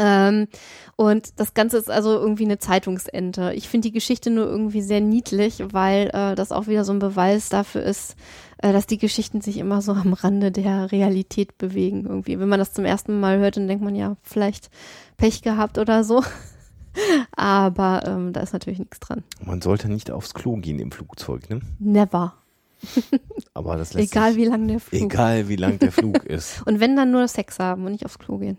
Ähm, 0.00 0.48
und 0.96 1.38
das 1.38 1.54
Ganze 1.54 1.76
ist 1.76 1.90
also 1.90 2.12
irgendwie 2.12 2.44
eine 2.44 2.58
Zeitungsente. 2.58 3.52
Ich 3.54 3.68
finde 3.68 3.88
die 3.88 3.92
Geschichte 3.92 4.30
nur 4.30 4.46
irgendwie 4.46 4.80
sehr 4.80 5.00
niedlich, 5.00 5.62
weil 5.72 6.08
äh, 6.08 6.34
das 6.34 6.52
auch 6.52 6.66
wieder 6.66 6.84
so 6.84 6.92
ein 6.92 6.98
Beweis 6.98 7.50
dafür 7.50 7.82
ist, 7.82 8.16
äh, 8.58 8.72
dass 8.72 8.86
die 8.86 8.98
Geschichten 8.98 9.40
sich 9.40 9.58
immer 9.58 9.82
so 9.82 9.92
am 9.92 10.14
Rande 10.14 10.50
der 10.50 10.90
Realität 10.90 11.58
bewegen 11.58 12.06
irgendwie. 12.06 12.38
Wenn 12.40 12.48
man 12.48 12.58
das 12.58 12.72
zum 12.72 12.84
ersten 12.84 13.20
Mal 13.20 13.38
hört, 13.38 13.56
dann 13.56 13.68
denkt 13.68 13.84
man 13.84 13.94
ja, 13.94 14.16
vielleicht 14.22 14.70
Pech 15.18 15.42
gehabt 15.42 15.78
oder 15.78 16.02
so. 16.02 16.22
Aber 17.36 18.02
ähm, 18.06 18.32
da 18.32 18.40
ist 18.40 18.52
natürlich 18.52 18.78
nichts 18.78 19.00
dran. 19.00 19.22
Man 19.44 19.60
sollte 19.60 19.88
nicht 19.88 20.10
aufs 20.10 20.34
Klo 20.34 20.56
gehen 20.56 20.78
im 20.78 20.90
Flugzeug, 20.90 21.48
ne? 21.50 21.60
Never. 21.78 22.34
Aber 23.54 23.76
das 23.76 23.92
lässt 23.92 24.12
Egal 24.12 24.32
sich, 24.32 24.40
wie 24.40 24.46
lang 24.46 24.66
der 24.66 24.80
Flug. 24.80 25.00
egal 25.00 25.48
wie 25.48 25.56
lang 25.56 25.78
der 25.78 25.92
Flug 25.92 26.24
ist. 26.24 26.62
Und 26.66 26.80
wenn 26.80 26.96
dann 26.96 27.10
nur 27.10 27.28
Sex 27.28 27.58
haben 27.58 27.84
und 27.84 27.92
nicht 27.92 28.06
aufs 28.06 28.18
Klo 28.18 28.38
gehen. 28.38 28.56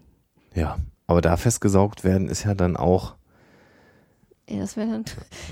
Ja, 0.54 0.78
aber 1.12 1.22
da 1.22 1.36
festgesaugt 1.36 2.05
werden 2.05 2.30
ist 2.30 2.45
ja 2.45 2.55
dann 2.55 2.78
auch, 2.78 3.16
Ja, 4.49 4.59
das 4.59 4.78
wäre 4.78 4.88
dann. 4.88 5.05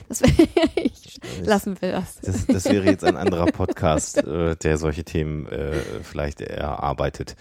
Das 0.07 0.21
wär, 0.21 0.29
ich, 0.75 1.19
lassen 1.43 1.81
wir 1.81 1.91
das. 1.91 2.21
das, 2.21 2.47
das 2.47 2.65
wäre 2.65 2.85
jetzt 2.85 3.03
ein 3.03 3.17
anderer 3.17 3.45
Podcast, 3.51 4.19
äh, 4.19 4.55
der 4.55 4.77
solche 4.77 5.03
Themen 5.03 5.47
äh, 5.47 5.73
vielleicht 6.01 6.39
erarbeitet. 6.39 7.35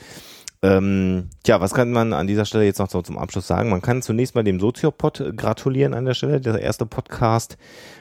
Ähm, 0.62 1.30
tja, 1.44 1.60
was 1.60 1.74
kann 1.74 1.92
man 1.92 2.12
an 2.12 2.26
dieser 2.26 2.44
Stelle 2.44 2.64
jetzt 2.64 2.80
noch 2.80 2.90
so 2.90 3.02
zum 3.02 3.18
Abschluss 3.18 3.46
sagen? 3.46 3.70
Man 3.70 3.82
kann 3.82 4.02
zunächst 4.02 4.34
mal 4.34 4.42
dem 4.42 4.58
Soziopod 4.58 5.36
gratulieren 5.36 5.94
an 5.94 6.04
der 6.04 6.14
Stelle. 6.14 6.40
Der 6.40 6.58
erste 6.58 6.86
Podcast 6.86 7.56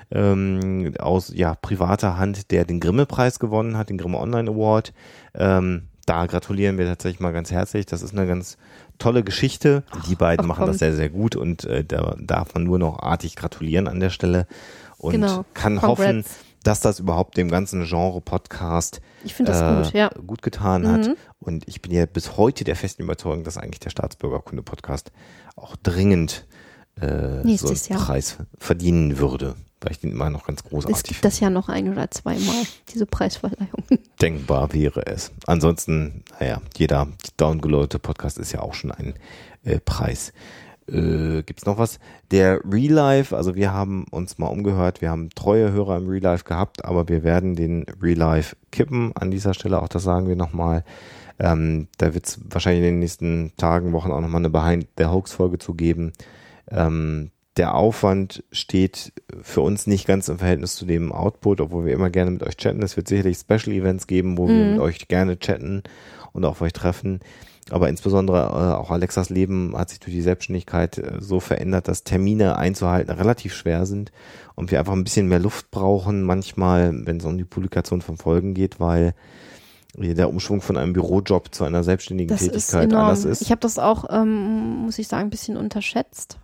ähm, 0.09 0.95
aus 0.97 1.32
ja, 1.32 1.53
privater 1.53 2.18
Hand, 2.18 2.49
der 2.49 2.65
den 2.65 2.80
Grimme-Preis 2.80 3.38
gewonnen 3.38 3.78
hat, 3.78 3.89
den 3.91 3.99
Grimme 3.99 4.18
Online 4.18 4.49
Award. 4.49 4.93
Ähm, 5.36 5.89
da 6.07 6.26
gratulieren 6.26 6.80
wir 6.80 6.88
tatsächlich 6.88 7.20
mal 7.20 7.34
ganz 7.34 7.51
herzlich. 7.51 7.86
Das 7.86 8.01
ist 8.01 8.13
eine 8.13 8.26
ganz 8.26 8.57
tolle 8.98 9.24
Geschichte. 9.24 9.84
Die 10.10 10.16
beiden 10.16 10.45
ach 10.45 10.48
machen 10.50 10.60
komm. 10.62 10.68
das 10.68 10.80
sehr, 10.80 10.95
sehr 10.95 11.10
gut 11.10 11.36
und 11.36 11.64
äh, 11.66 11.84
da 11.84 12.16
darf 12.20 12.54
man 12.54 12.64
nur 12.64 12.80
noch 12.80 13.00
artig 13.00 13.36
gratulieren 13.36 13.88
an 13.88 14.00
der 14.00 14.10
Stelle 14.10 14.48
und 14.98 15.12
Genau. 15.14 15.45
kann 15.54 15.78
Congrats. 15.80 15.88
hoffen, 16.00 16.26
dass 16.64 16.82
das 16.82 17.00
überhaupt 17.00 17.38
dem 17.38 17.50
ganzen 17.50 17.86
Genre 17.86 18.20
Podcast 18.20 19.00
Ich 19.24 19.34
finde 19.34 19.52
das 19.52 19.62
äh, 19.62 19.84
gut, 19.84 19.93
ja. 19.93 20.10
gut 20.26 20.41
getan 20.41 20.88
hat. 20.91 21.08
Mhm. 21.08 21.16
Und 21.39 21.68
ich 21.68 21.82
bin 21.82 21.91
ja 21.93 22.06
bis 22.06 22.36
heute 22.38 22.64
der 22.64 22.76
festen 22.76 23.04
Überzeugung, 23.04 23.43
dass 23.43 23.58
eigentlich 23.58 23.80
der 23.80 23.89
Staatsbürgerkunde-Podcast 23.91 25.12
auch 25.56 25.76
dringend 25.78 26.45
äh, 27.00 27.56
so 27.58 27.68
einen 27.68 27.78
Jahr. 27.88 28.00
Preis 28.00 28.38
verdienen 28.58 29.18
würde, 29.20 29.56
ich 29.92 30.00
den 30.00 30.12
immer 30.12 30.30
noch 30.30 30.46
ganz 30.46 30.62
Es 30.62 30.70
großartig 30.70 31.04
gibt 31.04 31.08
finde. 31.08 31.28
das 31.28 31.40
ja 31.40 31.50
noch 31.50 31.70
ein 31.70 31.90
oder 31.90 32.10
zweimal, 32.12 32.64
diese 32.94 33.06
Preisverleihung. 33.06 33.84
Denkbar 34.22 34.74
wäre 34.74 35.06
es. 35.06 35.32
Ansonsten, 35.46 36.24
naja, 36.40 36.62
jeder 36.76 37.08
downgeloadete 37.38 38.00
Podcast 38.00 38.38
ist 38.38 38.52
ja 38.52 38.62
auch 38.62 38.74
schon 38.74 38.92
ein 38.92 39.14
äh, 39.64 39.80
Preis. 39.80 40.34
Äh, 40.90 41.44
gibt's 41.44 41.66
noch 41.66 41.78
was? 41.78 42.00
Der 42.32 42.62
Real 42.64 42.94
Life, 42.94 43.36
also 43.36 43.56
wir 43.56 43.74
haben 43.74 44.06
uns 44.10 44.38
mal 44.38 44.48
umgehört, 44.48 45.02
wir 45.02 45.10
haben 45.10 45.30
treue 45.36 45.72
Hörer 45.72 45.98
im 45.98 46.08
Real 46.08 46.24
Life 46.24 46.46
gehabt, 46.46 46.86
aber 46.86 47.10
wir 47.10 47.24
werden 47.24 47.56
den 47.56 47.86
Real 48.02 48.18
Life 48.18 48.56
kippen 48.72 49.12
an 49.16 49.30
dieser 49.30 49.54
Stelle, 49.54 49.82
auch 49.82 49.90
das 49.90 50.04
sagen 50.04 50.28
wir 50.28 50.36
nochmal. 50.36 50.84
Ähm, 51.40 51.88
da 51.98 52.14
wird's 52.14 52.40
wahrscheinlich 52.50 52.80
in 52.80 52.94
den 52.94 53.00
nächsten 53.00 53.52
Tagen, 53.58 53.94
Wochen 53.94 54.12
auch 54.12 54.22
nochmal 54.22 54.42
eine 54.42 54.50
Behind 54.50 54.88
the 54.98 55.06
Hoax 55.06 55.34
Folge 55.34 55.60
zu 55.60 55.74
geben. 55.74 56.14
Ähm, 56.72 57.32
der 57.58 57.76
Aufwand 57.76 58.43
steht 58.51 59.14
für 59.41 59.62
uns 59.62 59.88
nicht 59.88 60.08
ganz 60.08 60.30
im 60.30 60.39
Verhältnis 60.39 60.76
zu 60.76 60.86
dem 60.86 61.12
Output, 61.12 61.62
obwohl 61.62 61.86
wir 61.86 61.93
immer 61.93 62.10
gerne 62.10 62.32
mit 62.32 62.43
euch 62.43 62.58
chatten. 62.58 62.84
Es 62.84 62.95
wird 62.95 63.08
sicherlich 63.08 63.38
Special 63.38 63.76
Events 63.76 64.08
geben, 64.08 64.38
wo 64.38 64.47
wir 64.47 64.55
mit 64.72 64.80
euch 64.80 65.08
gerne 65.08 65.39
chatten 65.39 65.84
und 66.34 66.45
auf 66.45 66.62
euch 66.62 66.74
treffen. 66.74 67.20
Aber 67.70 67.89
insbesondere 67.89 68.38
äh, 68.38 68.76
auch 68.76 68.91
Alexas 68.91 69.30
Leben 69.30 69.76
hat 69.76 69.89
sich 69.89 69.99
durch 69.99 70.16
die 70.16 70.22
Selbstständigkeit 70.22 70.97
äh, 70.99 71.18
so 71.20 71.39
verändert, 71.39 71.88
dass 71.88 72.03
Termine 72.03 72.58
einzuhalten 72.58 73.12
relativ 73.12 73.53
schwer 73.53 73.86
sind 73.86 74.12
und 74.55 74.72
wir 74.72 74.80
einfach 74.80 74.93
ein 74.93 75.03
bisschen 75.03 75.28
mehr 75.28 75.39
Luft 75.39 75.70
brauchen, 75.72 76.24
manchmal, 76.24 76.93
wenn 77.05 77.18
es 77.18 77.26
um 77.26 77.38
die 77.38 77.43
Publikation 77.43 78.01
von 78.01 78.18
Folgen 78.18 78.53
geht, 78.53 78.80
weil 78.80 79.14
der 79.95 80.30
Umschwung 80.30 80.62
von 80.62 80.78
einem 80.78 80.93
Bürojob 80.93 81.53
zu 81.53 81.64
einer 81.64 81.84
selbstständigen 81.84 82.30
Das 82.30 82.41
ist 82.43 82.51
Tätigkeit 82.51 82.91
enorm. 82.91 83.05
anders 83.05 83.26
ist. 83.26 83.41
Ich 83.41 83.51
habe 83.51 83.62
das 83.62 83.80
auch, 83.80 84.05
ähm, 84.12 84.84
muss 84.84 84.99
ich 84.99 85.08
sagen, 85.08 85.28
ein 85.28 85.30
bisschen 85.32 85.58
unterschätzt. 85.58 86.38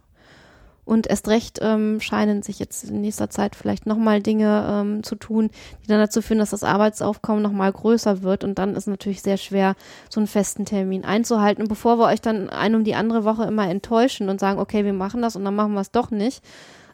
Und 0.86 1.08
erst 1.08 1.30
recht 1.30 1.60
ähm, 1.62 2.02
scheinen 2.02 2.44
sich 2.44 2.60
jetzt 2.60 2.84
in 2.84 3.02
nächster 3.02 3.30
Zeit 3.30 3.56
vielleicht 3.56 3.86
nochmal 3.86 4.22
Dinge 4.22 4.68
ähm, 4.70 5.04
zu 5.04 5.16
tun, 5.16 5.50
die 5.84 5.88
dann 5.88 6.00
dazu 6.00 6.22
führen, 6.22 6.40
dass 6.40 6.50
das 6.50 6.64
Arbeitsaufkommen 6.64 7.42
nochmal 7.42 7.72
größer 7.72 8.22
wird. 8.22 8.44
Und 8.44 8.60
dann 8.60 8.76
ist 8.76 8.88
natürlich 8.88 9.22
sehr 9.22 9.38
schwer, 9.38 9.76
so 10.10 10.20
einen 10.20 10.28
festen 10.28 10.66
Termin 10.66 11.06
einzuhalten. 11.06 11.64
Und 11.64 11.70
bevor 11.70 11.98
wir 12.00 12.06
euch 12.06 12.22
dann 12.22 12.50
ein 12.50 12.76
um 12.76 12.84
die 12.84 12.96
andere 12.96 13.24
Woche 13.24 13.46
immer 13.46 13.70
enttäuschen 13.70 14.30
und 14.30 14.40
sagen, 14.40 14.60
okay, 14.60 14.84
wir 14.84 14.94
machen 14.94 15.22
das 15.22 15.36
und 15.36 15.46
dann 15.46 15.56
machen 15.56 15.74
wir 15.74 15.82
es 15.82 15.92
doch 15.92 16.12
nicht, 16.12 16.44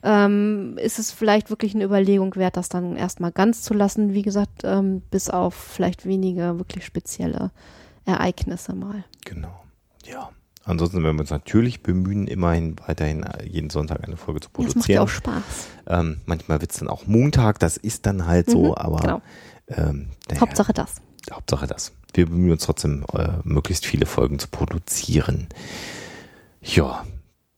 ähm, 0.03 0.77
ist 0.77 0.99
es 0.99 1.11
vielleicht 1.11 1.49
wirklich 1.49 1.75
eine 1.75 1.83
Überlegung 1.83 2.35
wert, 2.35 2.57
das 2.57 2.69
dann 2.69 2.95
erstmal 2.95 3.31
ganz 3.31 3.63
zu 3.63 3.73
lassen. 3.73 4.13
Wie 4.13 4.21
gesagt, 4.21 4.61
ähm, 4.63 5.01
bis 5.09 5.29
auf 5.29 5.55
vielleicht 5.55 6.05
wenige 6.05 6.57
wirklich 6.57 6.85
spezielle 6.85 7.51
Ereignisse 8.05 8.75
mal. 8.75 9.03
Genau. 9.25 9.63
Ja. 10.05 10.29
Ansonsten 10.69 11.03
werden 11.03 11.15
wir 11.17 11.21
uns 11.21 11.29
natürlich 11.31 11.81
bemühen, 11.83 12.27
immerhin 12.27 12.75
weiterhin 12.85 13.23
äh, 13.23 13.45
jeden 13.45 13.69
Sonntag 13.69 14.03
eine 14.03 14.17
Folge 14.17 14.39
zu 14.41 14.49
Ja, 14.57 14.65
das 14.65 14.75
macht 14.75 14.89
ja 14.89 14.99
produzieren. 14.99 15.03
auch 15.03 15.09
Spaß. 15.09 15.67
ähm, 15.87 16.21
manchmal 16.25 16.61
wird's 16.61 16.79
dann 16.79 16.87
auch 16.87 17.07
Montag, 17.07 17.59
das 17.59 17.77
ist 17.77 18.05
dann 18.05 18.27
halt 18.27 18.49
so, 18.49 18.67
Mhm, 18.67 18.73
aber 18.73 18.97
genau. 18.97 19.21
ähm, 19.67 20.09
naja, 20.29 20.41
Hauptsache 20.41 20.73
das. 20.73 20.95
Hauptsache 21.31 21.67
das. 21.67 21.91
Wir 22.13 22.25
bemühen 22.27 22.51
uns 22.53 22.63
trotzdem, 22.65 23.05
äh, 23.13 23.29
möglichst 23.43 23.85
viele 23.85 24.05
Folgen 24.05 24.39
zu 24.39 24.47
produzieren. 24.47 25.47
Ja, 26.61 27.05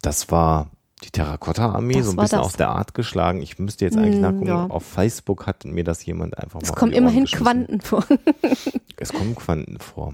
das 0.02 0.30
war 0.32 0.70
die 1.04 1.10
Terrakotta-Armee, 1.12 2.02
so 2.02 2.12
ein 2.12 2.16
bisschen 2.18 2.38
das. 2.40 2.46
aus 2.48 2.54
der 2.54 2.70
Art 2.70 2.94
geschlagen. 2.94 3.42
Ich 3.42 3.58
müsste 3.58 3.86
jetzt 3.86 3.98
eigentlich 3.98 4.18
Mm, 4.18 4.22
nachgucken, 4.22 4.48
ja. 4.48 4.68
auf 4.68 4.84
Facebook 4.86 5.48
hat 5.48 5.66
mir 5.66 5.84
das 5.84 6.06
jemand 6.06 6.38
einfach 6.38 6.60
Es 6.62 6.70
mal. 6.70 6.76
kommen 6.76 6.92
die 6.92 6.98
Ohren 7.00 7.08
immerhin. 7.08 7.26
Quanten 7.26 7.82
vor. 7.82 8.06
Es 8.98 9.12
kommen 9.12 9.34
Quanten 9.36 9.80
vor. 9.80 10.14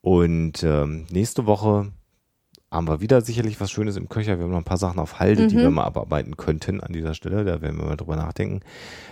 Und 0.00 0.62
ähm, 0.62 1.06
nächste 1.10 1.46
Woche 1.46 1.92
haben 2.72 2.88
wir 2.88 3.00
wieder 3.02 3.20
sicherlich 3.20 3.60
was 3.60 3.70
Schönes 3.70 3.96
im 3.96 4.08
Köcher. 4.08 4.38
Wir 4.38 4.44
haben 4.44 4.50
noch 4.50 4.58
ein 4.58 4.64
paar 4.64 4.78
Sachen 4.78 4.98
auf 4.98 5.20
Halde, 5.20 5.46
die 5.46 5.56
Mhm. 5.56 5.60
wir 5.60 5.70
mal 5.70 5.84
abarbeiten 5.84 6.36
könnten 6.36 6.80
an 6.80 6.92
dieser 6.92 7.14
Stelle. 7.14 7.44
Da 7.44 7.60
werden 7.60 7.76
wir 7.78 7.84
mal 7.84 7.96
drüber 7.96 8.16
nachdenken. 8.16 8.60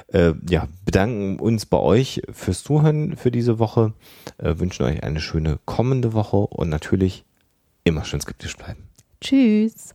Äh, 0.08 0.32
ja, 0.48 0.66
bedanken 0.84 1.38
uns 1.38 1.66
bei 1.66 1.76
euch 1.76 2.22
fürs 2.32 2.62
Zuhören 2.64 3.16
für 3.16 3.30
diese 3.30 3.58
Woche. 3.58 3.92
Äh, 4.38 4.58
wünschen 4.58 4.84
euch 4.84 5.02
eine 5.02 5.20
schöne 5.20 5.58
kommende 5.66 6.14
Woche 6.14 6.38
und 6.38 6.70
natürlich 6.70 7.24
immer 7.84 8.04
schön 8.04 8.20
skeptisch 8.20 8.56
bleiben. 8.56 8.84
Tschüss. 9.20 9.94